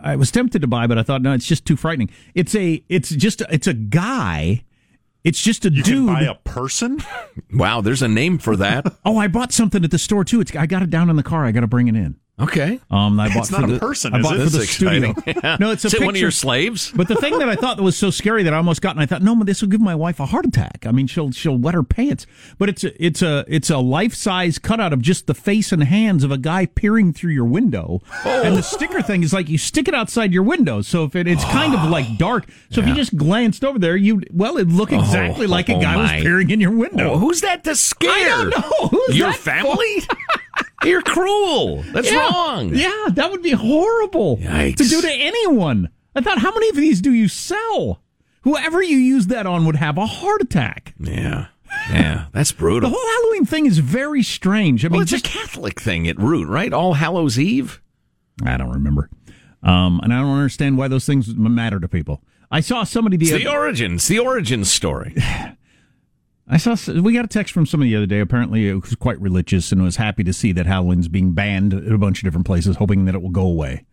I 0.00 0.14
was 0.14 0.30
tempted 0.30 0.62
to 0.62 0.68
buy, 0.68 0.86
but 0.86 0.96
I 0.96 1.02
thought 1.02 1.22
no, 1.22 1.32
it's 1.32 1.46
just 1.46 1.64
too 1.66 1.76
frightening. 1.76 2.08
It's 2.36 2.54
a 2.54 2.84
it's 2.88 3.10
just 3.10 3.42
it's 3.50 3.66
a 3.66 3.74
guy. 3.74 4.62
It's 5.24 5.42
just 5.42 5.66
a 5.66 5.72
You 5.72 5.82
dude. 5.82 6.06
can 6.06 6.06
buy 6.06 6.22
a 6.22 6.34
person? 6.36 7.02
Wow, 7.52 7.80
there's 7.80 8.00
a 8.00 8.06
name 8.08 8.38
for 8.38 8.54
that. 8.56 8.86
oh, 9.04 9.18
I 9.18 9.26
bought 9.26 9.50
something 9.52 9.82
at 9.82 9.90
the 9.90 9.98
store 9.98 10.24
too. 10.24 10.40
It's 10.40 10.54
I 10.54 10.66
got 10.66 10.82
it 10.82 10.90
down 10.90 11.10
in 11.10 11.16
the 11.16 11.24
car. 11.24 11.44
I 11.44 11.50
got 11.50 11.60
to 11.60 11.66
bring 11.66 11.88
it 11.88 11.96
in. 11.96 12.14
Okay. 12.40 12.80
Um, 12.90 13.20
I 13.20 13.28
bought 13.28 13.36
It's 13.38 13.50
for 13.50 13.60
not 13.60 13.70
a 13.70 13.78
person, 13.78 14.14
I 14.14 14.22
bought 14.22 14.36
it? 14.40 14.44
for 14.44 14.50
the 14.50 14.66
studio. 14.66 15.14
Yeah. 15.26 15.56
No, 15.60 15.70
it's 15.70 15.84
a 15.84 15.88
Is 15.88 15.94
it 15.94 15.98
picture. 15.98 16.06
one 16.06 16.14
of 16.16 16.20
your 16.20 16.30
slaves? 16.30 16.92
But 16.94 17.06
the 17.08 17.14
thing 17.16 17.38
that 17.38 17.48
I 17.48 17.54
thought 17.56 17.76
that 17.76 17.82
was 17.82 17.96
so 17.96 18.10
scary 18.10 18.42
that 18.42 18.52
I 18.52 18.56
almost 18.56 18.80
got, 18.82 18.92
and 18.96 19.00
I 19.02 19.06
thought, 19.06 19.22
no, 19.22 19.42
this 19.44 19.60
will 19.62 19.68
give 19.68 19.80
my 19.80 19.94
wife 19.94 20.18
a 20.20 20.26
heart 20.26 20.44
attack. 20.46 20.84
I 20.86 20.92
mean, 20.92 21.06
she'll 21.06 21.30
she'll 21.30 21.56
wet 21.56 21.74
her 21.74 21.82
pants. 21.82 22.26
But 22.58 22.68
it's 22.68 22.84
a 22.84 23.04
it's 23.04 23.22
a 23.22 23.44
it's 23.48 23.70
a 23.70 23.78
life 23.78 24.14
size 24.14 24.58
cutout 24.58 24.92
of 24.92 25.00
just 25.02 25.26
the 25.26 25.34
face 25.34 25.72
and 25.72 25.82
hands 25.84 26.24
of 26.24 26.30
a 26.30 26.38
guy 26.38 26.66
peering 26.66 27.12
through 27.12 27.32
your 27.32 27.44
window. 27.44 28.00
Oh. 28.24 28.42
And 28.42 28.56
the 28.56 28.62
sticker 28.62 29.02
thing 29.02 29.22
is 29.22 29.32
like 29.32 29.48
you 29.48 29.58
stick 29.58 29.86
it 29.88 29.94
outside 29.94 30.32
your 30.32 30.42
window, 30.42 30.80
so 30.82 31.04
if 31.04 31.14
it, 31.14 31.26
it's 31.28 31.44
kind 31.44 31.74
of 31.74 31.90
like 31.90 32.18
dark. 32.18 32.48
So 32.70 32.80
if 32.80 32.88
you 32.88 32.94
just 32.94 33.16
glanced 33.16 33.64
over 33.64 33.78
there, 33.78 33.96
you 33.96 34.22
well, 34.32 34.56
it'd 34.56 34.72
look 34.72 34.92
exactly 34.92 35.46
like 35.46 35.68
a 35.68 35.74
oh 35.76 35.80
guy 35.80 35.96
was 35.96 36.10
peering 36.22 36.50
in 36.50 36.60
your 36.60 36.72
window. 36.72 37.12
Oh, 37.12 37.18
who's 37.18 37.40
that 37.42 37.64
to 37.64 37.76
scare? 37.76 38.10
I 38.10 38.24
don't 38.28 38.50
know. 38.50 38.88
Who's 38.90 39.16
Your 39.16 39.32
family? 39.32 40.02
You're 40.84 41.02
cruel. 41.02 41.82
That's 41.92 42.10
Yeah. 42.10 42.18
wrong. 42.28 42.74
Yeah, 42.74 43.06
that 43.12 43.30
would 43.30 43.42
be 43.42 43.50
horrible 43.50 44.38
Yikes. 44.38 44.76
to 44.76 44.84
do 44.84 45.00
to 45.02 45.12
anyone. 45.12 45.88
I 46.14 46.20
thought, 46.20 46.38
how 46.38 46.52
many 46.52 46.68
of 46.70 46.76
these 46.76 47.00
do 47.00 47.12
you 47.12 47.28
sell? 47.28 48.02
Whoever 48.42 48.82
you 48.82 48.96
use 48.96 49.26
that 49.28 49.46
on 49.46 49.66
would 49.66 49.76
have 49.76 49.98
a 49.98 50.06
heart 50.06 50.40
attack. 50.40 50.94
Yeah. 50.98 51.46
Yeah. 51.92 52.26
That's 52.32 52.50
brutal. 52.52 52.88
The 52.90 52.96
whole 52.96 53.22
Halloween 53.22 53.46
thing 53.46 53.66
is 53.66 53.78
very 53.78 54.22
strange. 54.22 54.84
I 54.84 54.88
well, 54.88 54.92
mean, 54.94 55.02
it's 55.02 55.10
just 55.10 55.26
a 55.26 55.28
Catholic 55.28 55.80
thing 55.80 56.08
at 56.08 56.18
root, 56.18 56.48
right? 56.48 56.72
All 56.72 56.94
Hallows 56.94 57.38
Eve. 57.38 57.80
I 58.44 58.56
don't 58.56 58.72
remember, 58.72 59.10
um, 59.62 60.00
and 60.02 60.12
I 60.14 60.20
don't 60.20 60.34
understand 60.34 60.78
why 60.78 60.88
those 60.88 61.04
things 61.04 61.34
matter 61.36 61.78
to 61.78 61.86
people. 61.88 62.22
I 62.50 62.60
saw 62.60 62.84
somebody 62.84 63.18
the 63.18 63.26
It's 63.26 63.34
other 63.34 63.44
the 63.44 63.50
origins, 63.52 64.08
the 64.08 64.18
origin 64.18 64.64
story. 64.64 65.14
I 66.50 66.56
saw 66.56 66.76
we 67.00 67.12
got 67.12 67.24
a 67.24 67.28
text 67.28 67.54
from 67.54 67.64
somebody 67.64 67.90
the 67.90 67.96
other 67.96 68.06
day. 68.06 68.18
Apparently, 68.18 68.68
it 68.68 68.74
was 68.74 68.96
quite 68.96 69.20
religious 69.20 69.70
and 69.70 69.82
was 69.82 69.96
happy 69.96 70.24
to 70.24 70.32
see 70.32 70.50
that 70.52 70.66
Halloween's 70.66 71.06
being 71.06 71.32
banned 71.32 71.72
at 71.72 71.92
a 71.92 71.96
bunch 71.98 72.18
of 72.18 72.24
different 72.24 72.46
places, 72.46 72.76
hoping 72.76 73.04
that 73.04 73.14
it 73.14 73.22
will 73.22 73.30
go 73.30 73.46
away. 73.46 73.84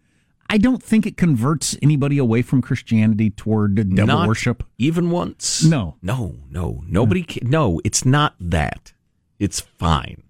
I 0.49 0.57
don't 0.57 0.81
think 0.81 1.05
it 1.05 1.17
converts 1.17 1.77
anybody 1.81 2.17
away 2.17 2.41
from 2.41 2.61
Christianity 2.61 3.29
toward 3.29 3.75
devil 3.75 4.05
Not 4.07 4.27
worship. 4.27 4.63
Even 4.77 5.11
once? 5.11 5.63
No. 5.63 5.97
No, 6.01 6.35
no. 6.49 6.83
Nobody 6.87 7.23
ca- 7.23 7.41
no, 7.43 7.79
it's 7.83 8.05
not 8.05 8.33
that. 8.39 8.93
It's 9.39 9.59
fine. 9.59 10.23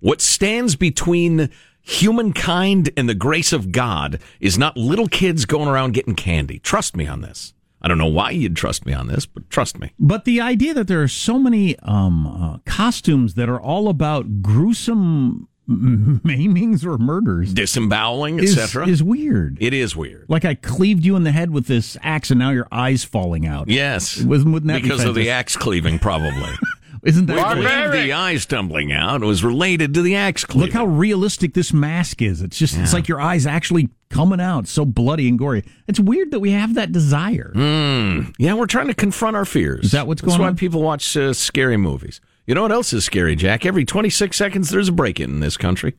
What 0.00 0.20
stands 0.20 0.74
between 0.74 1.50
humankind 1.80 2.90
and 2.96 3.08
the 3.08 3.14
grace 3.14 3.52
of 3.52 3.70
God 3.70 4.20
is 4.40 4.58
not 4.58 4.76
little 4.76 5.08
kids 5.08 5.44
going 5.44 5.68
around 5.68 5.92
getting 5.92 6.14
candy. 6.14 6.58
Trust 6.58 6.96
me 6.96 7.06
on 7.06 7.20
this. 7.20 7.54
I 7.80 7.88
don't 7.88 7.98
know 7.98 8.06
why 8.06 8.30
you'd 8.30 8.56
trust 8.56 8.86
me 8.86 8.92
on 8.92 9.06
this, 9.06 9.26
but 9.26 9.48
trust 9.50 9.78
me. 9.78 9.92
But 9.98 10.24
the 10.24 10.40
idea 10.40 10.74
that 10.74 10.88
there 10.88 11.02
are 11.02 11.08
so 11.08 11.38
many 11.38 11.78
um, 11.80 12.26
uh, 12.26 12.58
costumes 12.66 13.34
that 13.34 13.48
are 13.48 13.60
all 13.60 13.88
about 13.88 14.42
gruesome 14.42 15.48
maimings 15.68 16.84
or 16.84 16.96
murders 16.96 17.52
Disemboweling, 17.52 18.40
etc. 18.40 18.88
is 18.88 19.02
weird. 19.02 19.58
It 19.60 19.74
is 19.74 19.94
weird. 19.94 20.24
Like 20.28 20.46
I 20.46 20.54
cleaved 20.54 21.04
you 21.04 21.14
in 21.14 21.24
the 21.24 21.32
head 21.32 21.50
with 21.50 21.66
this 21.66 21.96
axe, 22.02 22.30
and 22.30 22.38
now 22.38 22.50
your 22.50 22.66
eyes 22.72 23.04
falling 23.04 23.46
out. 23.46 23.68
Yes. 23.68 24.20
Wouldn't 24.22 24.66
that 24.66 24.76
be 24.76 24.82
because 24.82 25.04
of 25.04 25.14
the 25.14 25.30
axe 25.30 25.56
cleaving, 25.56 25.98
probably. 25.98 26.50
Isn't 27.04 27.26
we 27.26 27.34
that 27.34 27.54
believe 27.54 27.92
the 27.92 28.12
eyes 28.12 28.46
tumbling 28.46 28.92
out 28.92 29.22
was 29.22 29.44
related 29.44 29.94
to 29.94 30.02
the 30.02 30.16
axe 30.16 30.44
cleaving. 30.44 30.66
Look 30.68 30.72
how 30.74 30.86
realistic 30.86 31.54
this 31.54 31.72
mask 31.72 32.22
is. 32.22 32.42
It's 32.42 32.58
just 32.58 32.76
it's 32.76 32.92
like 32.92 33.08
your 33.08 33.20
eyes 33.20 33.46
actually 33.46 33.88
coming 34.10 34.40
out 34.40 34.66
so 34.68 34.84
bloody 34.84 35.28
and 35.28 35.38
gory. 35.38 35.64
It's 35.86 36.00
weird 36.00 36.30
that 36.30 36.40
we 36.40 36.52
have 36.52 36.74
that 36.74 36.92
desire. 36.92 37.52
Mm. 37.54 38.34
Yeah, 38.38 38.54
we're 38.54 38.66
trying 38.66 38.88
to 38.88 38.94
confront 38.94 39.36
our 39.36 39.44
fears. 39.44 39.86
Is 39.86 39.92
that 39.92 40.06
what's 40.06 40.20
going 40.22 40.30
That's 40.30 40.38
going 40.38 40.46
why 40.46 40.50
on? 40.50 40.56
people 40.56 40.82
watch 40.82 41.16
uh, 41.16 41.32
scary 41.32 41.76
movies. 41.76 42.20
You 42.46 42.54
know 42.54 42.62
what 42.62 42.72
else 42.72 42.92
is 42.92 43.04
scary, 43.04 43.36
Jack? 43.36 43.66
Every 43.66 43.84
26 43.84 44.36
seconds, 44.36 44.70
there's 44.70 44.88
a 44.88 44.92
break 44.92 45.20
in 45.20 45.30
in 45.30 45.40
this 45.40 45.56
country. 45.58 45.94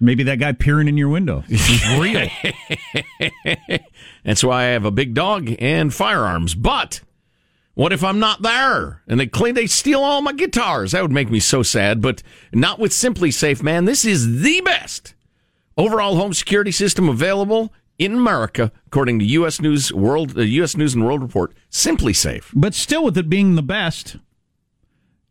Maybe 0.00 0.24
that 0.24 0.40
guy 0.40 0.52
peering 0.52 0.88
in 0.88 0.96
your 0.96 1.08
window. 1.08 1.40
He's 1.48 1.88
real. 1.98 2.28
That's 4.24 4.42
why 4.42 4.62
I 4.62 4.66
have 4.66 4.84
a 4.84 4.90
big 4.90 5.14
dog 5.14 5.54
and 5.60 5.94
firearms. 5.94 6.54
But 6.54 7.00
what 7.74 7.92
if 7.92 8.04
I'm 8.04 8.18
not 8.18 8.42
there 8.42 9.02
and 9.06 9.18
they 9.18 9.26
claim 9.26 9.54
they 9.54 9.66
steal 9.66 10.00
all 10.00 10.22
my 10.22 10.32
guitars? 10.32 10.92
That 10.92 11.02
would 11.02 11.12
make 11.12 11.30
me 11.30 11.40
so 11.40 11.62
sad. 11.62 12.00
But 12.00 12.22
not 12.52 12.78
with 12.78 12.92
SimpliSafe, 12.92 13.62
man. 13.62 13.84
This 13.84 14.04
is 14.04 14.42
the 14.42 14.60
best 14.60 15.14
overall 15.76 16.16
home 16.16 16.32
security 16.32 16.70
system 16.70 17.08
available 17.08 17.72
in 17.98 18.14
America, 18.14 18.72
according 18.86 19.18
to 19.20 19.24
U.S. 19.24 19.60
News 19.60 19.92
World, 19.92 20.30
the 20.30 20.46
U.S. 20.46 20.76
News 20.76 20.94
and 20.94 21.04
World 21.04 21.22
Report. 21.22 21.52
SimpliSafe. 21.70 22.50
but 22.54 22.74
still, 22.74 23.04
with 23.04 23.16
it 23.18 23.28
being 23.28 23.54
the 23.54 23.62
best, 23.62 24.16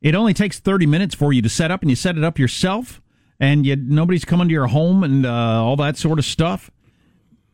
it 0.02 0.16
only 0.16 0.34
takes 0.34 0.60
thirty 0.60 0.86
minutes 0.86 1.16
for 1.16 1.34
you 1.34 1.42
to 1.42 1.50
set 1.50 1.72
up, 1.72 1.82
and 1.82 1.90
you 1.90 1.96
set 1.96 2.18
it 2.18 2.24
up 2.24 2.40
yourself, 2.40 3.02
and 3.40 3.66
you 3.66 3.76
nobody's 3.76 4.26
coming 4.26 4.48
to 4.48 4.54
your 4.54 4.68
home 4.68 5.04
and 5.04 5.26
uh, 5.26 5.64
all 5.64 5.76
that 5.78 5.98
sort 5.98 6.20
of 6.20 6.26
stuff. 6.26 6.72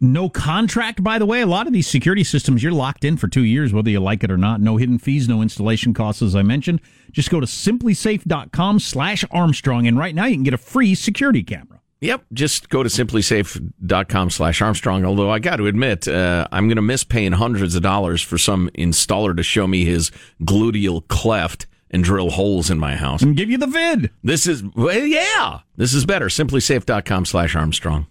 No 0.01 0.29
contract, 0.29 1.03
by 1.03 1.19
the 1.19 1.25
way. 1.25 1.41
A 1.41 1.45
lot 1.45 1.67
of 1.67 1.73
these 1.73 1.88
security 1.88 2.23
systems, 2.23 2.63
you're 2.63 2.71
locked 2.71 3.03
in 3.03 3.17
for 3.17 3.27
two 3.27 3.43
years, 3.43 3.73
whether 3.73 3.89
you 3.89 3.99
like 3.99 4.23
it 4.23 4.31
or 4.31 4.38
not. 4.38 4.62
No 4.62 4.77
hidden 4.77 4.97
fees, 4.97 5.27
no 5.27 5.41
installation 5.41 5.93
costs, 5.93 6.21
as 6.21 6.35
I 6.35 6.41
mentioned. 6.41 6.79
Just 7.12 7.29
go 7.29 7.39
to 7.39 7.45
simplisafe.com 7.45 8.79
slash 8.79 9.25
Armstrong, 9.31 9.88
and 9.88 9.97
right 9.97 10.15
now 10.15 10.25
you 10.25 10.35
can 10.35 10.43
get 10.43 10.53
a 10.53 10.57
free 10.57 10.95
security 10.95 11.43
camera. 11.43 11.81
Yep, 12.01 12.27
just 12.31 12.69
go 12.69 12.81
to 12.81 12.88
simplisafe.com 12.88 14.29
slash 14.29 14.62
Armstrong. 14.62 15.03
Although 15.03 15.29
I 15.29 15.39
got 15.39 15.57
to 15.57 15.67
admit, 15.67 16.07
uh, 16.07 16.47
I'm 16.49 16.67
going 16.67 16.77
to 16.77 16.81
miss 16.81 17.03
paying 17.03 17.33
hundreds 17.33 17.75
of 17.75 17.81
dollars 17.81 18.21
for 18.21 18.38
some 18.38 18.69
installer 18.77 19.35
to 19.35 19.43
show 19.43 19.67
me 19.67 19.83
his 19.83 20.12
gluteal 20.41 21.05
cleft 21.09 21.67
and 21.91 22.03
drill 22.03 22.29
holes 22.29 22.69
in 22.69 22.79
my 22.79 22.95
house. 22.95 23.21
And 23.21 23.35
give 23.35 23.49
you 23.49 23.57
the 23.57 23.67
vid. 23.67 24.12
This 24.23 24.47
is, 24.47 24.63
well, 24.75 25.05
yeah, 25.05 25.59
this 25.75 25.93
is 25.93 26.05
better. 26.05 26.27
Simplisafe.com 26.27 27.25
slash 27.25 27.53
Armstrong. 27.53 28.07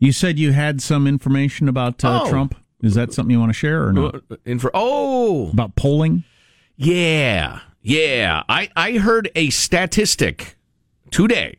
You 0.00 0.10
said 0.12 0.38
you 0.38 0.50
had 0.52 0.80
some 0.82 1.06
information 1.06 1.68
about 1.68 2.02
uh, 2.04 2.22
Oh. 2.24 2.28
Trump. 2.30 2.56
Is 2.82 2.94
that 2.94 3.12
something 3.12 3.30
you 3.30 3.38
want 3.38 3.50
to 3.50 3.58
share 3.58 3.86
or 3.86 3.92
not? 3.92 4.22
In 4.46 4.58
for, 4.58 4.70
oh, 4.72 5.50
About 5.50 5.76
polling? 5.76 6.24
yeah, 6.76 7.60
yeah. 7.82 8.42
I, 8.48 8.70
I 8.74 8.92
heard 8.92 9.30
a 9.34 9.50
statistic 9.50 10.56
today 11.10 11.58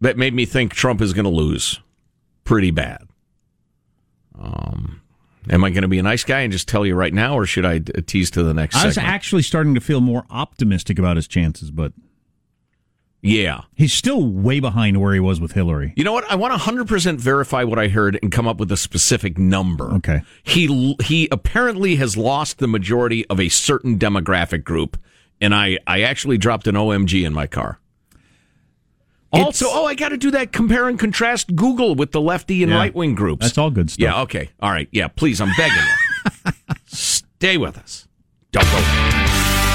that 0.00 0.16
made 0.18 0.34
me 0.34 0.44
think 0.46 0.74
Trump 0.74 1.00
is 1.00 1.12
going 1.12 1.24
to 1.26 1.30
lose 1.30 1.78
pretty 2.42 2.72
bad. 2.72 3.06
Um, 4.36 5.00
am 5.48 5.62
I 5.62 5.70
going 5.70 5.82
to 5.82 5.88
be 5.88 5.98
a 6.00 6.02
nice 6.02 6.24
guy 6.24 6.40
and 6.40 6.52
just 6.52 6.66
tell 6.66 6.84
you 6.84 6.96
right 6.96 7.14
now, 7.14 7.36
or 7.36 7.46
should 7.46 7.64
I 7.64 7.78
tease 7.78 8.30
to 8.32 8.42
the 8.42 8.54
next 8.54 8.74
I 8.76 8.86
was 8.86 8.94
segment? 8.96 9.14
actually 9.14 9.42
starting 9.42 9.74
to 9.76 9.80
feel 9.80 10.00
more 10.00 10.24
optimistic 10.30 10.98
about 10.98 11.14
his 11.16 11.28
chances, 11.28 11.70
but 11.70 11.92
yeah. 13.22 13.62
he's 13.74 13.92
still 13.92 14.24
way 14.24 14.60
behind 14.60 15.00
where 15.00 15.12
he 15.14 15.20
was 15.20 15.40
with 15.40 15.52
Hillary. 15.52 15.92
You 15.96 16.04
know 16.04 16.12
what? 16.12 16.30
I 16.30 16.34
want 16.36 16.54
to 16.54 16.58
100% 16.70 17.16
verify 17.18 17.64
what 17.64 17.78
I 17.78 17.88
heard 17.88 18.18
and 18.22 18.30
come 18.30 18.46
up 18.46 18.58
with 18.58 18.70
a 18.72 18.76
specific 18.76 19.36
number. 19.38 19.92
Okay. 19.94 20.22
He 20.42 20.94
he 21.02 21.28
apparently 21.32 21.96
has 21.96 22.16
lost 22.16 22.58
the 22.58 22.68
majority 22.68 23.26
of 23.26 23.40
a 23.40 23.48
certain 23.48 23.98
demographic 23.98 24.62
group, 24.64 24.96
and 25.40 25.54
I, 25.54 25.78
I 25.86 26.02
actually 26.02 26.38
dropped 26.38 26.66
an 26.68 26.74
OMG 26.76 27.24
in 27.26 27.32
my 27.32 27.46
car. 27.46 27.80
Also, 29.30 29.66
It's- 29.66 29.76
oh, 29.76 29.84
I 29.84 29.94
got 29.94 30.08
to 30.08 30.16
do 30.16 30.30
that 30.30 30.52
compare 30.52 30.88
and 30.88 30.98
contrast 30.98 31.54
Google 31.54 31.94
with 31.94 32.12
the 32.12 32.20
lefty 32.20 32.62
and 32.62 32.72
Yeah. 32.72 32.78
right 32.78 32.94
wing 32.94 33.14
groups. 33.14 33.44
That's 33.44 33.58
all 33.58 33.70
good 33.70 33.90
stuff. 33.90 34.02
Yeah, 34.02 34.22
okay. 34.22 34.48
All 34.60 34.70
right. 34.70 34.88
Yeah, 34.90 35.08
please, 35.08 35.40
I'm 35.40 35.52
begging 35.56 35.76
you. 35.76 36.52
Stay 36.86 37.58
with 37.58 37.76
us. 37.76 38.08
Don't 38.52 38.64
go. 38.64 38.78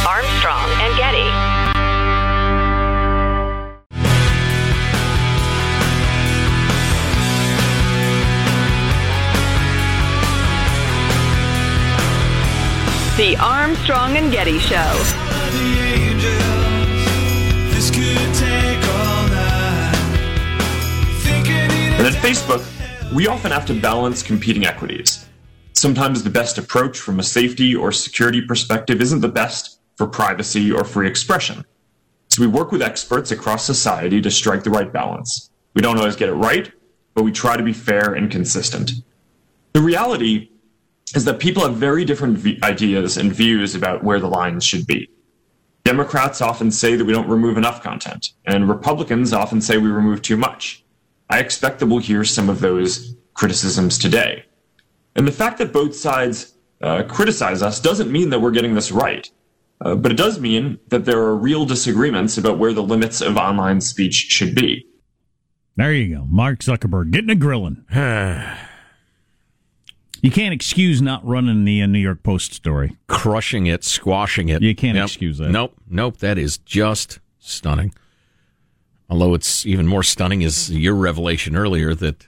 Armstrong 0.08 0.70
and 0.82 0.98
Getty. 0.98 1.53
The 13.16 13.38
Armstrong 13.38 14.18
and 14.18 14.32
Getty 14.32 14.58
Show. 14.58 14.76
And 21.96 22.08
at 22.08 22.14
Facebook, 22.24 23.14
we 23.14 23.28
often 23.28 23.52
have 23.52 23.68
to 23.68 23.80
balance 23.80 24.24
competing 24.24 24.66
equities. 24.66 25.28
Sometimes 25.74 26.24
the 26.24 26.32
best 26.32 26.58
approach 26.58 26.98
from 26.98 27.20
a 27.20 27.24
safety 27.24 27.76
or 27.76 27.92
security 27.92 28.42
perspective 28.42 29.00
isn't 29.00 29.22
the 29.22 29.28
best 29.28 29.80
for 29.96 30.08
privacy 30.08 30.72
or 30.72 30.84
free 30.84 31.08
expression. 31.08 31.64
So 32.30 32.42
we 32.42 32.48
work 32.48 32.72
with 32.72 32.82
experts 32.82 33.30
across 33.30 33.64
society 33.64 34.22
to 34.22 34.32
strike 34.32 34.64
the 34.64 34.72
right 34.72 34.92
balance. 34.92 35.52
We 35.76 35.84
don't 35.84 36.00
always 36.00 36.16
get 36.16 36.30
it 36.30 36.34
right, 36.34 36.72
but 37.14 37.22
we 37.22 37.32
try 37.32 37.58
to 37.58 37.64
be 37.64 37.74
fair 37.74 38.16
and 38.16 38.32
consistent. 38.32 38.92
The 39.74 39.82
reality 39.82 40.50
is 41.14 41.26
that 41.26 41.40
people 41.40 41.64
have 41.64 41.76
very 41.76 42.06
different 42.06 42.38
v- 42.38 42.60
ideas 42.64 43.18
and 43.18 43.32
views 43.32 43.76
about 43.76 44.04
where 44.04 44.20
the 44.20 44.28
lines 44.28 44.64
should 44.64 44.86
be. 44.88 45.10
Democrats 45.84 46.42
often 46.42 46.72
say 46.72 46.96
that 46.96 47.06
we 47.06 47.14
don't 47.14 47.28
remove 47.28 47.58
enough 47.58 47.84
content, 47.84 48.30
and 48.46 48.70
Republicans 48.70 49.34
often 49.34 49.62
say 49.62 49.78
we 49.78 49.90
remove 49.90 50.22
too 50.22 50.38
much. 50.38 50.84
I 51.30 51.40
expect 51.40 51.80
that 51.80 51.88
we'll 51.88 52.00
hear 52.00 52.24
some 52.24 52.50
of 52.50 52.62
those 52.62 53.16
criticisms 53.34 53.98
today. 53.98 54.46
And 55.16 55.28
the 55.28 55.32
fact 55.32 55.58
that 55.58 55.74
both 55.74 55.96
sides 55.96 56.54
uh, 56.82 57.04
criticize 57.04 57.62
us 57.62 57.80
doesn't 57.80 58.12
mean 58.12 58.30
that 58.30 58.40
we're 58.40 58.52
getting 58.52 58.74
this 58.74 58.92
right. 58.92 59.30
Uh, 59.82 59.96
but 59.96 60.12
it 60.12 60.18
does 60.18 60.40
mean 60.40 60.80
that 60.88 61.04
there 61.06 61.20
are 61.20 61.36
real 61.36 61.66
disagreements 61.66 62.38
about 62.38 62.58
where 62.58 62.74
the 62.74 62.84
limits 62.84 63.20
of 63.22 63.36
online 63.36 63.82
speech 63.82 64.14
should 64.14 64.56
be. 64.56 64.86
There 65.76 65.92
you 65.92 66.16
go. 66.16 66.26
Mark 66.26 66.60
Zuckerberg 66.60 67.12
getting 67.12 67.30
a 67.30 67.36
grilling. 67.36 67.84
you 70.24 70.32
can't 70.32 70.54
excuse 70.54 71.00
not 71.04 71.24
running 71.24 71.64
the 71.66 71.84
uh, 71.84 71.86
New 71.86 72.00
York 72.00 72.24
Post 72.24 72.54
story. 72.54 72.98
Crushing 73.08 73.68
it, 73.68 73.84
squashing 73.84 74.50
it. 74.50 74.64
You 74.64 74.74
can't 74.74 74.96
Yep. 74.96 75.06
excuse 75.06 75.38
that. 75.38 75.52
Nope, 75.52 75.76
nope. 75.88 76.18
That 76.18 76.40
is 76.40 76.58
just 76.58 77.20
stunning. 77.38 77.94
Although 79.10 79.36
it's 79.36 79.66
even 79.68 79.86
more 79.86 80.02
stunning 80.02 80.42
is 80.42 80.72
your 80.72 80.96
revelation 80.96 81.56
earlier 81.56 81.94
that 81.94 82.28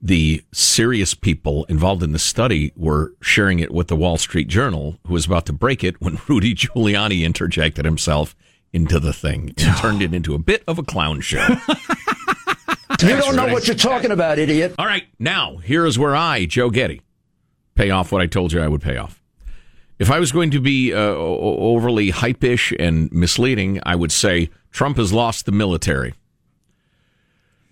the 0.00 0.42
serious 0.52 1.14
people 1.14 1.64
involved 1.66 2.02
in 2.02 2.12
the 2.12 2.18
study 2.18 2.72
were 2.76 3.12
sharing 3.20 3.58
it 3.60 3.70
with 3.72 3.88
the 3.88 3.94
Wall 3.96 4.16
Street 4.16 4.48
Journal, 4.48 4.98
who 5.06 5.12
was 5.12 5.26
about 5.26 5.44
to 5.46 5.52
break 5.52 5.84
it 5.84 6.00
when 6.00 6.18
Rudy 6.28 6.54
Giuliani 6.54 7.22
interjected 7.24 7.84
himself 7.84 8.34
into 8.72 8.98
the 8.98 9.12
thing 9.12 9.54
and 9.58 9.76
turned 9.78 10.02
it 10.02 10.14
into 10.14 10.34
a 10.34 10.38
bit 10.38 10.62
of 10.66 10.78
a 10.78 10.82
clown 10.82 11.20
show. 11.20 11.46
You 13.02 13.16
don't 13.16 13.36
know 13.36 13.52
what 13.52 13.66
you're 13.66 13.76
talking 13.76 14.10
about, 14.10 14.38
idiot. 14.38 14.74
All 14.78 14.86
right, 14.86 15.04
now 15.18 15.56
here 15.58 15.84
is 15.86 15.98
where 15.98 16.14
I, 16.14 16.46
Joe 16.46 16.70
Getty, 16.70 17.02
pay 17.74 17.90
off 17.90 18.12
what 18.12 18.22
I 18.22 18.26
told 18.26 18.52
you 18.52 18.60
I 18.60 18.68
would 18.68 18.82
pay 18.82 18.96
off. 18.96 19.20
If 19.98 20.10
I 20.10 20.18
was 20.18 20.32
going 20.32 20.50
to 20.52 20.60
be 20.60 20.92
uh, 20.92 20.98
overly 20.98 22.10
hype-ish 22.10 22.72
and 22.78 23.12
misleading, 23.12 23.80
I 23.84 23.94
would 23.94 24.10
say 24.10 24.50
Trump 24.70 24.96
has 24.96 25.12
lost 25.12 25.46
the 25.46 25.52
military. 25.52 26.14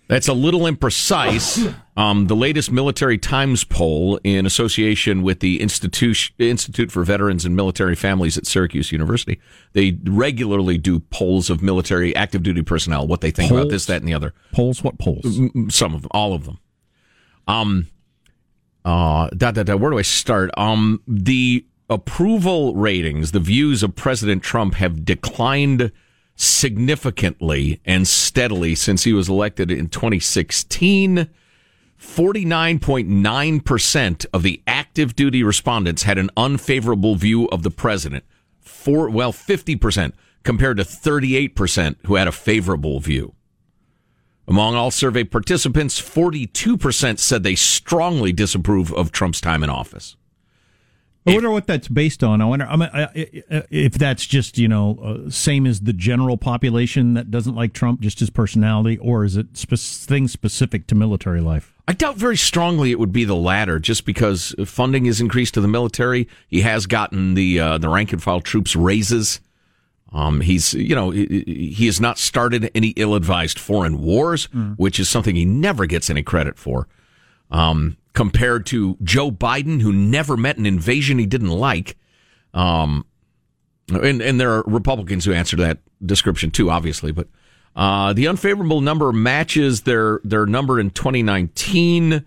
That's 0.07 0.27
a 0.27 0.33
little 0.33 0.61
imprecise, 0.61 1.73
Um, 1.97 2.27
the 2.27 2.35
latest 2.35 2.71
Military 2.71 3.17
Times 3.17 3.65
poll, 3.65 4.17
in 4.23 4.45
association 4.45 5.23
with 5.23 5.41
the 5.41 5.59
Institute 5.59 6.31
Institute 6.39 6.91
for 6.91 7.03
Veterans 7.03 7.43
and 7.43 7.55
Military 7.55 7.95
Families 7.95 8.37
at 8.37 8.47
Syracuse 8.47 8.91
University, 8.91 9.41
they 9.73 9.97
regularly 10.05 10.77
do 10.77 10.99
polls 10.99 11.49
of 11.49 11.61
military 11.61 12.15
active 12.15 12.43
duty 12.43 12.61
personnel, 12.61 13.07
what 13.07 13.19
they 13.19 13.31
think 13.31 13.51
about 13.51 13.69
this, 13.69 13.85
that, 13.87 13.97
and 14.01 14.07
the 14.07 14.13
other. 14.13 14.33
Polls? 14.53 14.83
What 14.83 14.99
polls? 14.99 15.25
Some 15.69 15.93
of 15.93 16.03
them, 16.03 16.11
all 16.11 16.33
of 16.33 16.45
them. 16.45 16.59
Um, 17.47 17.87
uh, 18.85 19.29
da, 19.35 19.51
da, 19.51 19.63
da, 19.63 19.75
where 19.75 19.91
do 19.91 19.97
I 19.97 20.03
start? 20.03 20.49
Um, 20.57 21.01
the 21.07 21.65
approval 21.89 22.73
ratings, 22.73 23.31
the 23.33 23.41
views 23.41 23.83
of 23.83 23.95
President 23.95 24.43
Trump 24.43 24.75
have 24.75 25.03
declined 25.03 25.91
significantly 26.35 27.81
and 27.85 28.07
steadily 28.07 28.75
since 28.75 29.03
he 29.03 29.11
was 29.11 29.27
elected 29.27 29.69
in 29.69 29.89
2016. 29.89 31.29
49.9% 32.01 34.25
of 34.33 34.43
the 34.43 34.61
active 34.65 35.15
duty 35.15 35.43
respondents 35.43 36.03
had 36.03 36.17
an 36.17 36.29
unfavorable 36.35 37.15
view 37.15 37.47
of 37.49 37.63
the 37.63 37.69
president. 37.69 38.25
For, 38.59 39.09
well, 39.09 39.31
50% 39.31 40.13
compared 40.43 40.77
to 40.77 40.83
38% 40.83 41.97
who 42.07 42.15
had 42.15 42.27
a 42.27 42.31
favorable 42.31 42.99
view. 42.99 43.35
Among 44.47 44.73
all 44.75 44.89
survey 44.89 45.23
participants, 45.23 46.01
42% 46.01 47.19
said 47.19 47.43
they 47.43 47.53
strongly 47.55 48.33
disapprove 48.33 48.91
of 48.93 49.11
Trump's 49.11 49.39
time 49.39 49.63
in 49.63 49.69
office. 49.69 50.15
I 51.25 51.33
wonder 51.33 51.51
what 51.51 51.67
that's 51.67 51.87
based 51.87 52.23
on. 52.23 52.41
I 52.41 52.45
wonder 52.45 52.65
I 52.65 52.75
mean, 52.75 52.89
if 53.69 53.93
that's 53.93 54.25
just 54.25 54.57
you 54.57 54.67
know 54.67 54.97
uh, 55.03 55.29
same 55.29 55.67
as 55.67 55.81
the 55.81 55.93
general 55.93 56.35
population 56.35 57.13
that 57.13 57.29
doesn't 57.29 57.53
like 57.53 57.73
Trump, 57.73 58.01
just 58.01 58.19
his 58.19 58.31
personality, 58.31 58.97
or 58.97 59.23
is 59.23 59.37
it 59.37 59.55
spe- 59.55 60.07
things 60.07 60.31
specific 60.31 60.87
to 60.87 60.95
military 60.95 61.39
life? 61.39 61.75
I 61.91 61.93
doubt 61.93 62.15
very 62.15 62.37
strongly 62.37 62.91
it 62.91 62.99
would 62.99 63.11
be 63.11 63.25
the 63.25 63.35
latter, 63.35 63.77
just 63.77 64.05
because 64.05 64.55
funding 64.65 65.07
is 65.07 65.19
increased 65.19 65.55
to 65.55 65.61
the 65.61 65.67
military. 65.67 66.29
He 66.47 66.61
has 66.61 66.85
gotten 66.85 67.33
the 67.33 67.59
uh, 67.59 67.77
the 67.79 67.89
rank 67.89 68.13
and 68.13 68.23
file 68.23 68.39
troops 68.39 68.77
raises. 68.77 69.41
Um, 70.13 70.39
he's 70.39 70.73
you 70.73 70.95
know 70.95 71.09
he 71.09 71.85
has 71.87 71.99
not 71.99 72.17
started 72.17 72.71
any 72.73 72.93
ill 72.95 73.13
advised 73.13 73.59
foreign 73.59 74.01
wars, 74.01 74.45
which 74.77 75.01
is 75.01 75.09
something 75.09 75.35
he 75.35 75.43
never 75.43 75.85
gets 75.85 76.09
any 76.09 76.23
credit 76.23 76.57
for. 76.57 76.87
Um, 77.49 77.97
compared 78.13 78.65
to 78.67 78.97
Joe 79.03 79.29
Biden, 79.29 79.81
who 79.81 79.91
never 79.91 80.37
met 80.37 80.57
an 80.57 80.65
invasion 80.65 81.19
he 81.19 81.25
didn't 81.25 81.49
like. 81.49 81.97
Um, 82.53 83.05
and, 83.89 84.21
and 84.21 84.39
there 84.39 84.53
are 84.53 84.63
Republicans 84.65 85.25
who 85.25 85.33
answer 85.33 85.57
that 85.57 85.79
description 86.05 86.51
too, 86.51 86.71
obviously, 86.71 87.11
but 87.11 87.27
uh, 87.75 88.13
the 88.13 88.27
unfavorable 88.27 88.81
number 88.81 89.11
matches 89.11 89.81
their 89.81 90.19
their 90.23 90.45
number 90.45 90.79
in 90.79 90.89
2019. 90.89 92.25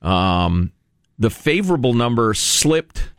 Um, 0.00 0.72
the 1.18 1.30
favorable 1.30 1.94
number 1.94 2.34
slipped 2.34 3.10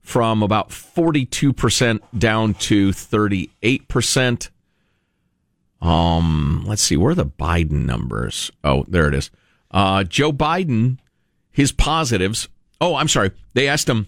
from 0.00 0.42
about 0.42 0.70
42% 0.70 2.00
down 2.18 2.54
to 2.54 2.90
38%. 2.90 4.50
Um, 5.80 6.64
let's 6.66 6.82
see, 6.82 6.96
where 6.96 7.12
are 7.12 7.14
the 7.14 7.26
Biden 7.26 7.86
numbers? 7.86 8.50
Oh, 8.64 8.84
there 8.88 9.08
it 9.08 9.14
is. 9.14 9.30
Uh, 9.70 10.04
Joe 10.04 10.32
Biden, 10.32 10.98
his 11.50 11.72
positives. 11.72 12.48
Oh, 12.80 12.96
I'm 12.96 13.08
sorry. 13.08 13.30
They 13.54 13.68
asked 13.68 13.88
him 13.88 14.06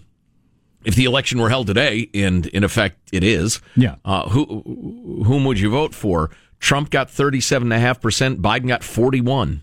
if 0.83 0.95
the 0.95 1.05
election 1.05 1.39
were 1.39 1.49
held 1.49 1.67
today, 1.67 2.09
and 2.13 2.45
in 2.47 2.63
effect, 2.63 2.97
it 3.11 3.23
is. 3.23 3.59
Yeah. 3.75 3.95
Uh, 4.05 4.29
who, 4.29 5.23
whom 5.25 5.45
would 5.45 5.59
you 5.59 5.71
vote 5.71 5.95
for? 5.95 6.29
Trump 6.59 6.89
got 6.89 7.09
37.5%. 7.09 8.37
Biden 8.37 8.67
got 8.67 8.83
41, 8.83 9.61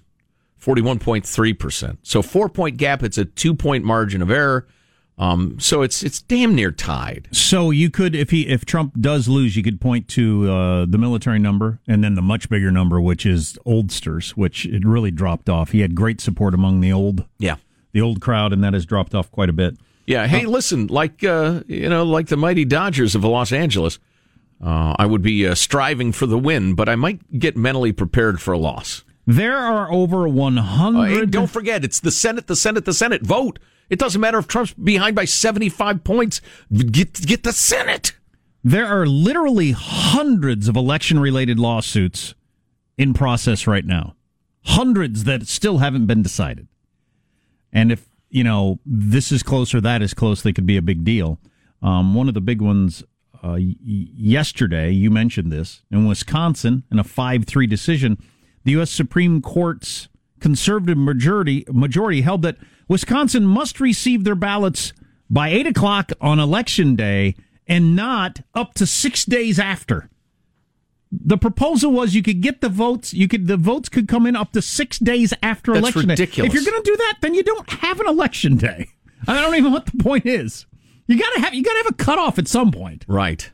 41.3%. 0.60 1.98
So 2.02 2.22
four 2.22 2.48
point 2.48 2.76
gap. 2.76 3.02
It's 3.02 3.18
a 3.18 3.24
two 3.24 3.54
point 3.54 3.84
margin 3.84 4.22
of 4.22 4.30
error. 4.30 4.66
Um, 5.18 5.60
so 5.60 5.82
it's 5.82 6.02
it's 6.02 6.20
damn 6.22 6.54
near 6.54 6.72
tied. 6.72 7.28
So 7.32 7.70
you 7.70 7.90
could, 7.90 8.14
if 8.16 8.30
he, 8.30 8.48
if 8.48 8.64
Trump 8.64 8.94
does 9.00 9.28
lose, 9.28 9.56
you 9.56 9.62
could 9.62 9.80
point 9.80 10.08
to 10.08 10.50
uh, 10.50 10.86
the 10.86 10.98
military 10.98 11.38
number 11.38 11.80
and 11.86 12.02
then 12.02 12.14
the 12.14 12.22
much 12.22 12.48
bigger 12.48 12.70
number, 12.72 13.00
which 13.00 13.26
is 13.26 13.58
oldsters, 13.66 14.30
which 14.30 14.64
it 14.64 14.84
really 14.86 15.10
dropped 15.10 15.48
off. 15.48 15.70
He 15.72 15.80
had 15.80 15.94
great 15.94 16.20
support 16.20 16.54
among 16.54 16.80
the 16.80 16.92
old, 16.92 17.24
Yeah. 17.38 17.56
the 17.92 18.00
old 18.00 18.20
crowd, 18.20 18.52
and 18.52 18.64
that 18.64 18.72
has 18.72 18.86
dropped 18.86 19.14
off 19.14 19.30
quite 19.30 19.50
a 19.50 19.52
bit. 19.52 19.76
Yeah. 20.06 20.26
Hey, 20.26 20.46
listen, 20.46 20.86
like 20.88 21.22
uh, 21.22 21.60
you 21.68 21.88
know, 21.88 22.04
like 22.04 22.28
the 22.28 22.36
mighty 22.38 22.64
Dodgers 22.64 23.14
of 23.14 23.22
Los 23.22 23.52
Angeles, 23.52 23.98
uh, 24.62 24.94
I 24.98 25.06
would 25.06 25.22
be 25.22 25.46
uh, 25.46 25.54
striving 25.54 26.12
for 26.12 26.26
the 26.26 26.38
win, 26.38 26.74
but 26.74 26.88
I 26.88 26.94
might 26.96 27.38
get 27.38 27.56
mentally 27.56 27.92
prepared 27.92 28.40
for 28.40 28.52
a 28.52 28.58
loss. 28.58 29.04
There 29.26 29.56
are 29.56 29.90
over 29.92 30.26
one 30.28 30.58
Uh, 30.58 30.62
hundred. 30.62 31.30
don't 31.30 31.50
forget, 31.50 31.84
it's 31.84 32.00
the 32.00 32.10
Senate, 32.10 32.46
the 32.46 32.56
Senate, 32.56 32.84
the 32.84 32.92
Senate. 32.94 33.22
Vote. 33.22 33.58
It 33.90 33.98
doesn't 33.98 34.20
matter 34.20 34.38
if 34.38 34.46
Trump's 34.48 34.72
behind 34.74 35.14
by 35.16 35.24
seventy-five 35.26 36.02
points. 36.04 36.40
Get 36.72 37.14
get 37.26 37.42
the 37.42 37.52
Senate. 37.52 38.12
There 38.64 38.86
are 38.86 39.06
literally 39.06 39.72
hundreds 39.72 40.68
of 40.68 40.76
election 40.76 41.18
related 41.18 41.58
lawsuits 41.58 42.34
in 42.96 43.12
process 43.12 43.66
right 43.66 43.84
now. 43.84 44.14
Hundreds 44.64 45.24
that 45.24 45.48
still 45.48 45.78
haven't 45.78 46.06
been 46.06 46.22
decided. 46.22 46.68
And 47.72 47.90
if, 47.90 48.08
you 48.30 48.44
know, 48.44 48.78
this 48.86 49.32
is 49.32 49.42
close 49.42 49.74
or 49.74 49.80
that 49.80 50.00
is 50.02 50.14
close, 50.14 50.42
they 50.42 50.52
could 50.52 50.66
be 50.66 50.76
a 50.76 50.82
big 50.82 51.02
deal. 51.04 51.40
Um, 51.82 52.14
one 52.14 52.28
of 52.28 52.34
the 52.34 52.40
big 52.40 52.60
ones 52.60 53.02
uh, 53.42 53.56
yesterday, 53.58 54.90
you 54.90 55.10
mentioned 55.10 55.50
this, 55.50 55.82
in 55.90 56.06
Wisconsin, 56.06 56.84
in 56.90 56.98
a 56.98 57.04
5 57.04 57.44
3 57.44 57.66
decision, 57.66 58.18
the 58.64 58.72
U.S. 58.72 58.90
Supreme 58.90 59.42
Court's 59.42 60.08
conservative 60.40 60.98
majority, 60.98 61.64
majority 61.70 62.20
held 62.20 62.42
that 62.42 62.56
Wisconsin 62.88 63.44
must 63.44 63.80
receive 63.80 64.24
their 64.24 64.34
ballots 64.34 64.92
by 65.30 65.48
8 65.48 65.66
o'clock 65.68 66.12
on 66.20 66.38
election 66.38 66.94
day 66.94 67.34
and 67.66 67.96
not 67.96 68.40
up 68.54 68.74
to 68.74 68.86
six 68.86 69.24
days 69.24 69.58
after. 69.58 70.08
The 71.10 71.36
proposal 71.36 71.92
was 71.92 72.14
you 72.14 72.22
could 72.22 72.40
get 72.40 72.60
the 72.60 72.68
votes, 72.68 73.12
you 73.12 73.28
could 73.28 73.46
the 73.46 73.56
votes 73.58 73.88
could 73.88 74.08
come 74.08 74.26
in 74.26 74.34
up 74.34 74.52
to 74.52 74.62
six 74.62 74.98
days 74.98 75.34
after 75.42 75.72
That's 75.72 75.82
election 75.82 76.08
ridiculous. 76.08 76.52
day. 76.52 76.58
If 76.58 76.64
you're 76.64 76.70
going 76.72 76.82
to 76.82 76.90
do 76.90 76.96
that, 76.96 77.18
then 77.20 77.34
you 77.34 77.42
don't 77.42 77.68
have 77.68 78.00
an 78.00 78.08
election 78.08 78.56
day. 78.56 78.88
I 79.28 79.40
don't 79.40 79.54
even 79.54 79.64
know 79.64 79.70
what 79.70 79.86
the 79.86 80.02
point 80.02 80.26
is. 80.26 80.66
You 81.06 81.18
got 81.18 81.32
to 81.34 81.40
have 81.40 81.54
you 81.54 81.62
got 81.62 81.72
to 81.72 81.78
have 81.78 81.92
a 81.92 81.94
cutoff 81.94 82.38
at 82.38 82.48
some 82.48 82.70
point. 82.70 83.04
Right. 83.08 83.50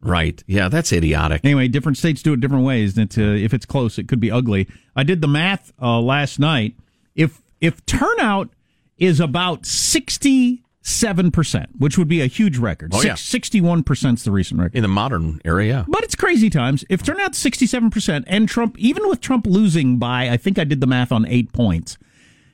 Right. 0.00 0.42
Yeah, 0.46 0.68
that's 0.68 0.92
idiotic. 0.92 1.40
Anyway, 1.44 1.68
different 1.68 1.98
states 1.98 2.22
do 2.22 2.32
it 2.32 2.40
different 2.40 2.64
ways. 2.64 2.96
And 2.96 3.06
it's, 3.06 3.18
uh, 3.18 3.22
if 3.22 3.52
it's 3.52 3.66
close, 3.66 3.98
it 3.98 4.06
could 4.06 4.20
be 4.20 4.30
ugly. 4.30 4.68
I 4.94 5.02
did 5.02 5.20
the 5.20 5.28
math 5.28 5.72
uh, 5.80 6.00
last 6.00 6.38
night. 6.38 6.74
If 7.14 7.40
if 7.60 7.84
turnout 7.86 8.50
is 8.98 9.20
about 9.20 9.66
sixty 9.66 10.62
seven 10.82 11.32
percent, 11.32 11.70
which 11.78 11.98
would 11.98 12.06
be 12.06 12.20
a 12.20 12.26
huge 12.26 12.58
record. 12.58 12.92
Oh, 12.94 13.02
yeah. 13.02 13.16
Sixty 13.16 13.60
one 13.60 13.82
percent 13.82 14.18
is 14.18 14.24
the 14.24 14.30
recent 14.30 14.60
record. 14.60 14.76
In 14.76 14.82
the 14.82 14.88
modern 14.88 15.40
era, 15.44 15.66
yeah. 15.66 15.84
But 15.88 16.04
it's 16.04 16.14
crazy 16.14 16.50
times. 16.50 16.84
If 16.88 17.02
turnout's 17.02 17.38
sixty 17.38 17.66
seven 17.66 17.90
percent, 17.90 18.26
and 18.28 18.48
Trump, 18.48 18.78
even 18.78 19.08
with 19.08 19.20
Trump 19.20 19.46
losing 19.46 19.98
by, 19.98 20.30
I 20.30 20.36
think 20.36 20.58
I 20.58 20.64
did 20.64 20.80
the 20.80 20.86
math 20.86 21.10
on 21.10 21.26
eight 21.26 21.52
points, 21.52 21.98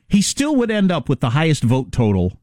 he 0.09 0.22
still 0.22 0.57
would 0.57 0.70
end 0.70 0.90
up 0.90 1.09
with 1.09 1.20
the 1.20 1.31
highest 1.31 1.64
vote 1.64 1.92
total 1.92 2.38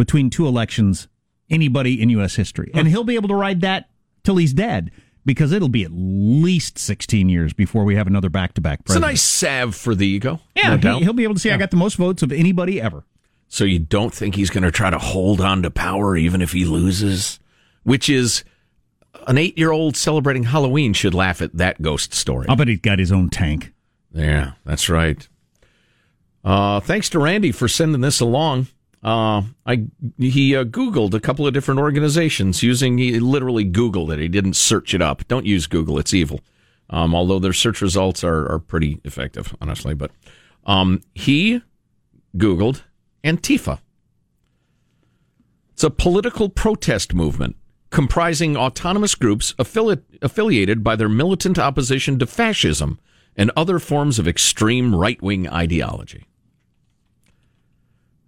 between 0.00 0.30
two 0.30 0.46
elections 0.46 1.06
anybody 1.48 2.00
in 2.00 2.08
U.S. 2.10 2.34
history, 2.36 2.70
and 2.74 2.88
he'll 2.88 3.04
be 3.04 3.14
able 3.16 3.28
to 3.28 3.34
ride 3.34 3.60
that 3.60 3.88
till 4.24 4.36
he's 4.36 4.52
dead 4.52 4.90
because 5.24 5.52
it'll 5.52 5.68
be 5.68 5.84
at 5.84 5.90
least 5.92 6.78
sixteen 6.78 7.28
years 7.28 7.52
before 7.52 7.84
we 7.84 7.94
have 7.96 8.06
another 8.06 8.30
back 8.30 8.54
to 8.54 8.60
back 8.60 8.80
It's 8.86 8.94
a 8.96 9.00
nice 9.00 9.22
salve 9.22 9.74
for 9.76 9.94
the 9.94 10.06
ego. 10.06 10.40
yeah, 10.56 10.76
no 10.76 10.98
he, 10.98 11.04
he'll 11.04 11.12
be 11.12 11.24
able 11.24 11.34
to 11.34 11.40
say 11.40 11.52
I 11.52 11.56
got 11.56 11.70
the 11.70 11.76
most 11.76 11.96
votes 11.96 12.22
of 12.22 12.32
anybody 12.32 12.80
ever. 12.80 13.04
So 13.48 13.64
you 13.64 13.80
don't 13.80 14.14
think 14.14 14.36
he's 14.36 14.48
going 14.48 14.62
to 14.62 14.70
try 14.70 14.90
to 14.90 14.98
hold 14.98 15.40
on 15.40 15.62
to 15.64 15.70
power 15.70 16.16
even 16.16 16.40
if 16.40 16.52
he 16.52 16.64
loses? 16.64 17.40
Which 17.82 18.08
is 18.08 18.44
an 19.26 19.38
eight 19.38 19.58
year 19.58 19.72
old 19.72 19.96
celebrating 19.96 20.44
Halloween 20.44 20.92
should 20.92 21.14
laugh 21.14 21.42
at 21.42 21.56
that 21.56 21.82
ghost 21.82 22.14
story. 22.14 22.46
I'll 22.48 22.56
bet 22.56 22.68
he's 22.68 22.80
got 22.80 22.98
his 22.98 23.10
own 23.12 23.28
tank. 23.28 23.72
Yeah, 24.12 24.52
that's 24.64 24.88
right. 24.88 25.28
Uh, 26.44 26.80
thanks 26.80 27.08
to 27.10 27.18
Randy 27.18 27.52
for 27.52 27.68
sending 27.68 28.00
this 28.00 28.20
along. 28.20 28.68
Uh, 29.02 29.42
I 29.64 29.86
he 30.18 30.54
uh, 30.54 30.64
Googled 30.64 31.14
a 31.14 31.20
couple 31.20 31.46
of 31.46 31.54
different 31.54 31.80
organizations 31.80 32.62
using 32.62 32.98
he 32.98 33.18
literally 33.18 33.64
Googled 33.64 34.12
it. 34.12 34.18
He 34.18 34.28
didn't 34.28 34.54
search 34.54 34.92
it 34.92 35.00
up. 35.00 35.26
Don't 35.28 35.46
use 35.46 35.66
Google; 35.66 35.98
it's 35.98 36.12
evil. 36.12 36.40
Um, 36.90 37.14
although 37.14 37.38
their 37.38 37.52
search 37.52 37.80
results 37.80 38.22
are 38.22 38.50
are 38.50 38.58
pretty 38.58 39.00
effective, 39.04 39.56
honestly. 39.60 39.94
But 39.94 40.10
um, 40.66 41.00
he 41.14 41.62
Googled 42.36 42.82
Antifa. 43.24 43.80
It's 45.72 45.84
a 45.84 45.90
political 45.90 46.50
protest 46.50 47.14
movement 47.14 47.56
comprising 47.90 48.56
autonomous 48.56 49.14
groups 49.14 49.52
affili- 49.54 50.02
affiliated 50.22 50.82
by 50.82 50.96
their 50.96 51.08
militant 51.08 51.58
opposition 51.58 52.18
to 52.18 52.26
fascism 52.26 52.98
and 53.36 53.50
other 53.56 53.78
forms 53.78 54.18
of 54.18 54.28
extreme 54.28 54.94
right 54.94 55.20
wing 55.20 55.48
ideology. 55.48 56.26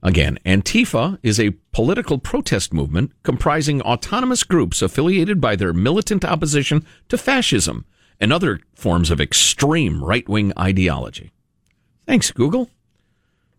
Again, 0.03 0.39
Antifa 0.45 1.19
is 1.23 1.39
a 1.39 1.55
political 1.71 2.19
protest 2.19 2.73
movement 2.73 3.13
comprising 3.23 3.81
autonomous 3.83 4.43
groups 4.43 4.83
affiliated 4.83 5.41
by 5.41 5.55
their 5.55 5.73
militant 5.73 6.25
opposition 6.25 6.85
to 7.09 7.17
fascism 7.17 7.85
and 8.19 8.33
other 8.33 8.61
forms 8.75 9.11
of 9.11 9.21
extreme 9.21 10.03
right 10.03 10.29
wing 10.29 10.53
ideology. 10.59 11.31
Thanks, 12.07 12.33
Google. 12.33 12.69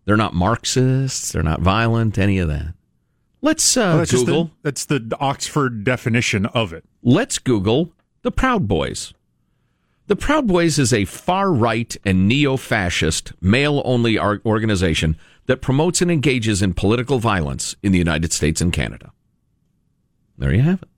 They're 0.04 0.18
not 0.18 0.34
Marxists. 0.34 1.32
They're 1.32 1.42
not 1.42 1.60
violent. 1.60 2.18
Any 2.18 2.38
of 2.38 2.48
that. 2.48 2.74
Let's 3.40 3.76
uh, 3.76 3.98
that's 3.98 4.10
Google. 4.10 4.44
the, 4.44 4.50
that's 4.62 4.84
the 4.84 5.16
Oxford 5.20 5.84
definition 5.84 6.46
of 6.46 6.72
it. 6.72 6.84
Let's 7.02 7.38
Google 7.38 7.92
the 8.22 8.30
Proud 8.30 8.68
Boys. 8.68 9.14
The 10.06 10.16
Proud 10.16 10.46
Boys 10.46 10.78
is 10.78 10.92
a 10.92 11.06
far 11.06 11.50
right 11.50 11.96
and 12.04 12.28
neo 12.28 12.58
fascist, 12.58 13.32
male 13.40 13.80
only 13.86 14.18
organization 14.18 15.16
that 15.46 15.62
promotes 15.62 16.02
and 16.02 16.10
engages 16.10 16.60
in 16.60 16.74
political 16.74 17.18
violence 17.18 17.74
in 17.82 17.92
the 17.92 17.98
United 17.98 18.30
States 18.30 18.60
and 18.60 18.70
Canada. 18.70 19.12
There 20.36 20.52
you 20.52 20.60
have 20.60 20.82
it. 20.82 20.88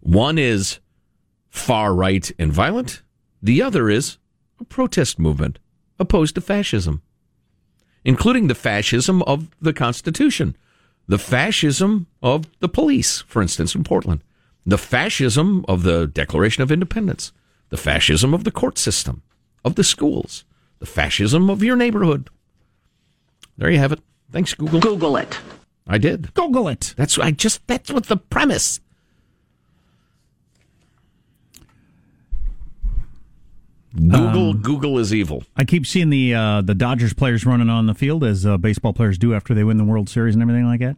One 0.00 0.38
is 0.38 0.78
far 1.48 1.94
right 1.94 2.30
and 2.38 2.52
violent, 2.52 3.02
the 3.42 3.60
other 3.60 3.90
is 3.90 4.18
a 4.60 4.64
protest 4.64 5.18
movement 5.18 5.58
opposed 5.98 6.36
to 6.36 6.40
fascism, 6.40 7.02
including 8.04 8.46
the 8.46 8.54
fascism 8.54 9.20
of 9.22 9.48
the 9.60 9.72
Constitution, 9.72 10.56
the 11.08 11.18
fascism 11.18 12.06
of 12.22 12.46
the 12.60 12.68
police, 12.68 13.22
for 13.22 13.42
instance, 13.42 13.74
in 13.74 13.82
Portland, 13.82 14.22
the 14.64 14.78
fascism 14.78 15.64
of 15.66 15.82
the 15.82 16.06
Declaration 16.06 16.62
of 16.62 16.70
Independence, 16.70 17.32
the 17.68 17.76
fascism 17.76 18.34
of 18.34 18.44
the 18.44 18.50
court 18.50 18.78
system, 18.78 19.22
of 19.64 19.74
the 19.74 19.84
schools, 19.84 20.44
the 20.78 20.86
fascism 20.86 21.50
of 21.50 21.62
your 21.62 21.76
neighborhood. 21.76 22.30
There 23.56 23.70
you 23.70 23.78
have 23.78 23.92
it. 23.92 24.00
Thanks, 24.30 24.54
Google. 24.54 24.80
Google 24.80 25.16
it. 25.16 25.38
I 25.86 25.98
did. 25.98 26.32
Google 26.34 26.68
it. 26.68 26.94
That's 26.96 27.18
I 27.18 27.30
just 27.30 27.66
that's 27.66 27.90
what 27.90 28.06
the 28.06 28.16
premise. 28.16 28.80
Google 33.96 34.54
Google 34.54 34.98
is 34.98 35.12
evil. 35.14 35.44
I 35.56 35.64
keep 35.64 35.86
seeing 35.86 36.10
the 36.10 36.34
uh, 36.34 36.62
the 36.62 36.74
Dodgers 36.74 37.14
players 37.14 37.46
running 37.46 37.70
on 37.70 37.86
the 37.86 37.94
field 37.94 38.22
as 38.22 38.46
uh, 38.46 38.58
baseball 38.58 38.92
players 38.92 39.18
do 39.18 39.34
after 39.34 39.54
they 39.54 39.64
win 39.64 39.78
the 39.78 39.84
World 39.84 40.08
Series 40.08 40.34
and 40.34 40.42
everything 40.42 40.66
like 40.66 40.80
that. 40.80 40.96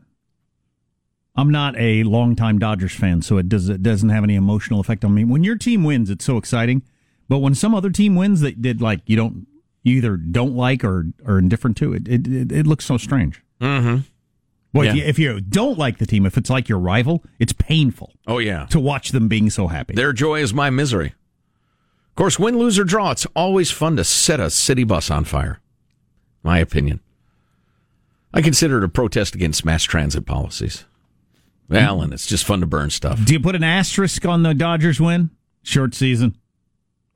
I'm 1.36 1.50
not 1.50 1.74
a 1.78 2.02
longtime 2.02 2.58
Dodgers 2.58 2.92
fan, 2.94 3.22
so 3.22 3.38
it 3.38 3.48
does 3.48 3.68
it 3.68 3.82
doesn't 3.82 4.08
have 4.08 4.24
any 4.24 4.34
emotional 4.34 4.80
effect 4.80 5.04
on 5.04 5.14
me. 5.14 5.24
When 5.24 5.44
your 5.44 5.56
team 5.56 5.84
wins, 5.84 6.10
it's 6.10 6.24
so 6.24 6.36
exciting, 6.36 6.82
but 7.28 7.38
when 7.38 7.54
some 7.54 7.74
other 7.74 7.90
team 7.90 8.14
wins 8.16 8.40
that 8.40 8.60
did 8.60 8.80
like 8.82 9.00
you 9.06 9.16
don't 9.16 9.46
you 9.82 9.96
either 9.96 10.16
don't 10.16 10.54
like 10.56 10.84
or 10.84 11.06
are 11.24 11.38
indifferent 11.38 11.76
to 11.78 11.92
it, 11.94 12.06
it 12.08 12.26
it, 12.26 12.52
it 12.52 12.66
looks 12.66 12.84
so 12.84 12.96
strange. 12.98 13.42
Mm-hmm. 13.60 14.00
Boy, 14.72 14.84
Yeah. 14.84 14.90
if, 14.90 14.96
you, 14.96 15.04
if 15.04 15.18
you 15.18 15.40
don't 15.40 15.78
like 15.78 15.98
the 15.98 16.06
team, 16.06 16.24
if 16.26 16.36
it's 16.36 16.48
like 16.50 16.68
your 16.68 16.78
rival, 16.78 17.24
it's 17.40 17.52
painful 17.52 18.12
Oh 18.26 18.38
yeah. 18.38 18.66
to 18.66 18.78
watch 18.78 19.10
them 19.10 19.26
being 19.26 19.50
so 19.50 19.66
happy. 19.66 19.94
Their 19.94 20.12
joy 20.12 20.40
is 20.40 20.54
my 20.54 20.70
misery. 20.70 21.08
Of 22.10 22.14
course, 22.14 22.38
win, 22.38 22.56
lose, 22.58 22.78
or 22.78 22.84
draw, 22.84 23.10
it's 23.12 23.26
always 23.34 23.70
fun 23.72 23.96
to 23.96 24.04
set 24.04 24.38
a 24.40 24.48
city 24.50 24.84
bus 24.84 25.10
on 25.10 25.24
fire. 25.24 25.60
My 26.44 26.58
opinion. 26.58 27.00
I 28.32 28.42
consider 28.42 28.78
it 28.78 28.84
a 28.84 28.88
protest 28.88 29.34
against 29.34 29.64
mass 29.64 29.82
transit 29.82 30.24
policies. 30.26 30.84
Well, 31.70 32.02
and 32.02 32.12
it's 32.12 32.26
just 32.26 32.44
fun 32.44 32.60
to 32.60 32.66
burn 32.66 32.90
stuff. 32.90 33.24
Do 33.24 33.32
you 33.32 33.40
put 33.40 33.54
an 33.54 33.62
asterisk 33.64 34.24
on 34.26 34.42
the 34.42 34.54
Dodgers 34.54 35.00
win? 35.00 35.30
Short 35.62 35.94
season. 35.94 36.36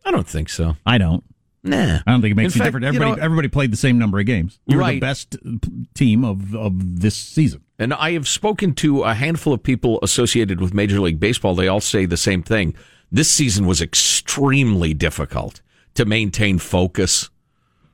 I 0.05 0.11
don't 0.11 0.29
think 0.29 0.49
so. 0.49 0.77
I 0.87 0.99
don't. 0.99 1.25
Nah. 1.67 2.01
I 2.07 2.11
don't 2.11 2.21
think 2.21 2.33
it 2.33 2.35
makes 2.37 2.55
In 2.55 2.61
any 2.61 2.71
fact, 2.71 2.75
difference. 2.75 2.85
you 2.85 2.89
Everybody, 2.89 3.11
know- 3.21 3.25
everybody 3.25 3.49
played 3.49 3.73
the 3.73 3.77
same 3.79 3.99
number 3.99 4.21
of 4.21 4.27
games. 4.27 4.59
You 4.67 4.77
were 4.77 4.83
Right. 4.83 4.95
the 4.95 5.01
best 5.01 5.37
uh, 5.37 5.51
team 5.95 6.25
of 6.25 6.55
of 6.55 7.01
this 7.01 7.17
season. 7.17 7.63
And 7.79 7.93
I 7.95 8.13
have 8.13 8.29
spoken 8.29 8.75
to 8.75 9.03
a 9.03 9.15
handful 9.15 9.53
of 9.55 9.63
people 9.63 9.99
associated 10.03 10.61
with 10.61 10.75
Major 10.75 11.01
League 11.01 11.19
Baseball. 11.19 11.55
They 11.55 11.67
all 11.69 11.81
say 11.81 12.05
the 12.07 12.17
same 12.19 12.43
thing. 12.43 12.75
This 13.11 13.31
season 13.31 13.67
was 13.67 13.81
extremely 13.81 14.93
difficult 14.95 15.61
to 15.95 16.05
maintain 16.05 16.59
focus, 16.59 17.31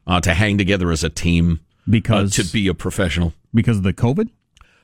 uh, 0.06 0.20
to 0.20 0.34
hang 0.34 0.58
together 0.58 0.90
as 0.90 1.04
a 1.04 1.08
team, 1.08 1.60
Because- 1.88 2.38
uh, 2.38 2.42
to 2.42 2.52
be 2.52 2.66
a 2.66 2.74
professional. 2.74 3.32
Because 3.54 3.76
of 3.78 3.82
the 3.84 3.92
COVID? 3.94 4.28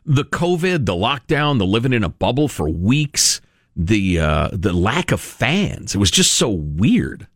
The 0.07 0.25
COVID, 0.25 0.87
the 0.87 0.95
lockdown, 0.95 1.59
the 1.59 1.67
living 1.67 1.93
in 1.93 2.05
a 2.05 2.09
bubble 2.09 2.47
for 2.47 2.69
weeks, 2.69 3.41
the 3.75 4.21
uh, 4.21 4.49
the 4.53 4.73
lack 4.73 5.11
of 5.11 5.21
fans. 5.21 5.95
It 5.95 5.99
was 5.99 6.11
just 6.11 6.33
so 6.35 6.49
weird. 6.49 7.27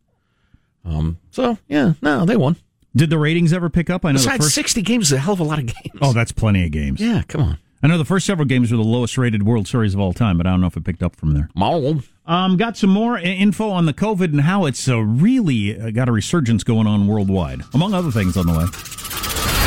Um. 0.84 1.18
So 1.30 1.58
yeah, 1.68 1.94
no, 2.00 2.24
they 2.24 2.36
won. 2.36 2.56
Did 2.94 3.10
the 3.10 3.18
ratings 3.18 3.52
ever 3.52 3.68
pick 3.70 3.90
up? 3.90 4.04
I 4.04 4.12
know 4.12 4.18
the 4.18 4.30
first. 4.30 4.54
sixty 4.54 4.82
games 4.82 5.06
is 5.06 5.12
a 5.12 5.18
hell 5.18 5.34
of 5.34 5.40
a 5.40 5.44
lot 5.44 5.58
of 5.58 5.66
games. 5.66 5.98
Oh, 6.00 6.12
that's 6.12 6.32
plenty 6.32 6.64
of 6.64 6.70
games. 6.70 7.00
Yeah, 7.00 7.22
come 7.26 7.42
on. 7.42 7.58
I 7.82 7.86
know 7.86 7.98
the 7.98 8.04
first 8.04 8.26
several 8.26 8.46
games 8.46 8.70
were 8.70 8.76
the 8.76 8.84
lowest 8.84 9.16
rated 9.16 9.42
World 9.42 9.66
Series 9.66 9.94
of 9.94 10.00
all 10.00 10.12
time, 10.12 10.36
but 10.36 10.46
I 10.46 10.50
don't 10.50 10.60
know 10.60 10.66
if 10.66 10.76
it 10.76 10.84
picked 10.84 11.02
up 11.02 11.16
from 11.16 11.32
there. 11.32 11.48
Mom. 11.54 12.04
Um, 12.26 12.56
got 12.56 12.76
some 12.76 12.90
more 12.90 13.18
info 13.18 13.70
on 13.70 13.86
the 13.86 13.94
COVID 13.94 14.26
and 14.26 14.42
how 14.42 14.66
it's 14.66 14.88
uh, 14.88 14.98
really 14.98 15.80
uh, 15.80 15.90
got 15.90 16.08
a 16.08 16.12
resurgence 16.12 16.62
going 16.62 16.86
on 16.86 17.08
worldwide, 17.08 17.62
among 17.74 17.94
other 17.94 18.10
things 18.10 18.36
on 18.36 18.46
the 18.46 18.52
way. 18.52 18.66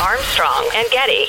Armstrong 0.01 0.69
and 0.75 0.89
Getty. 0.91 1.25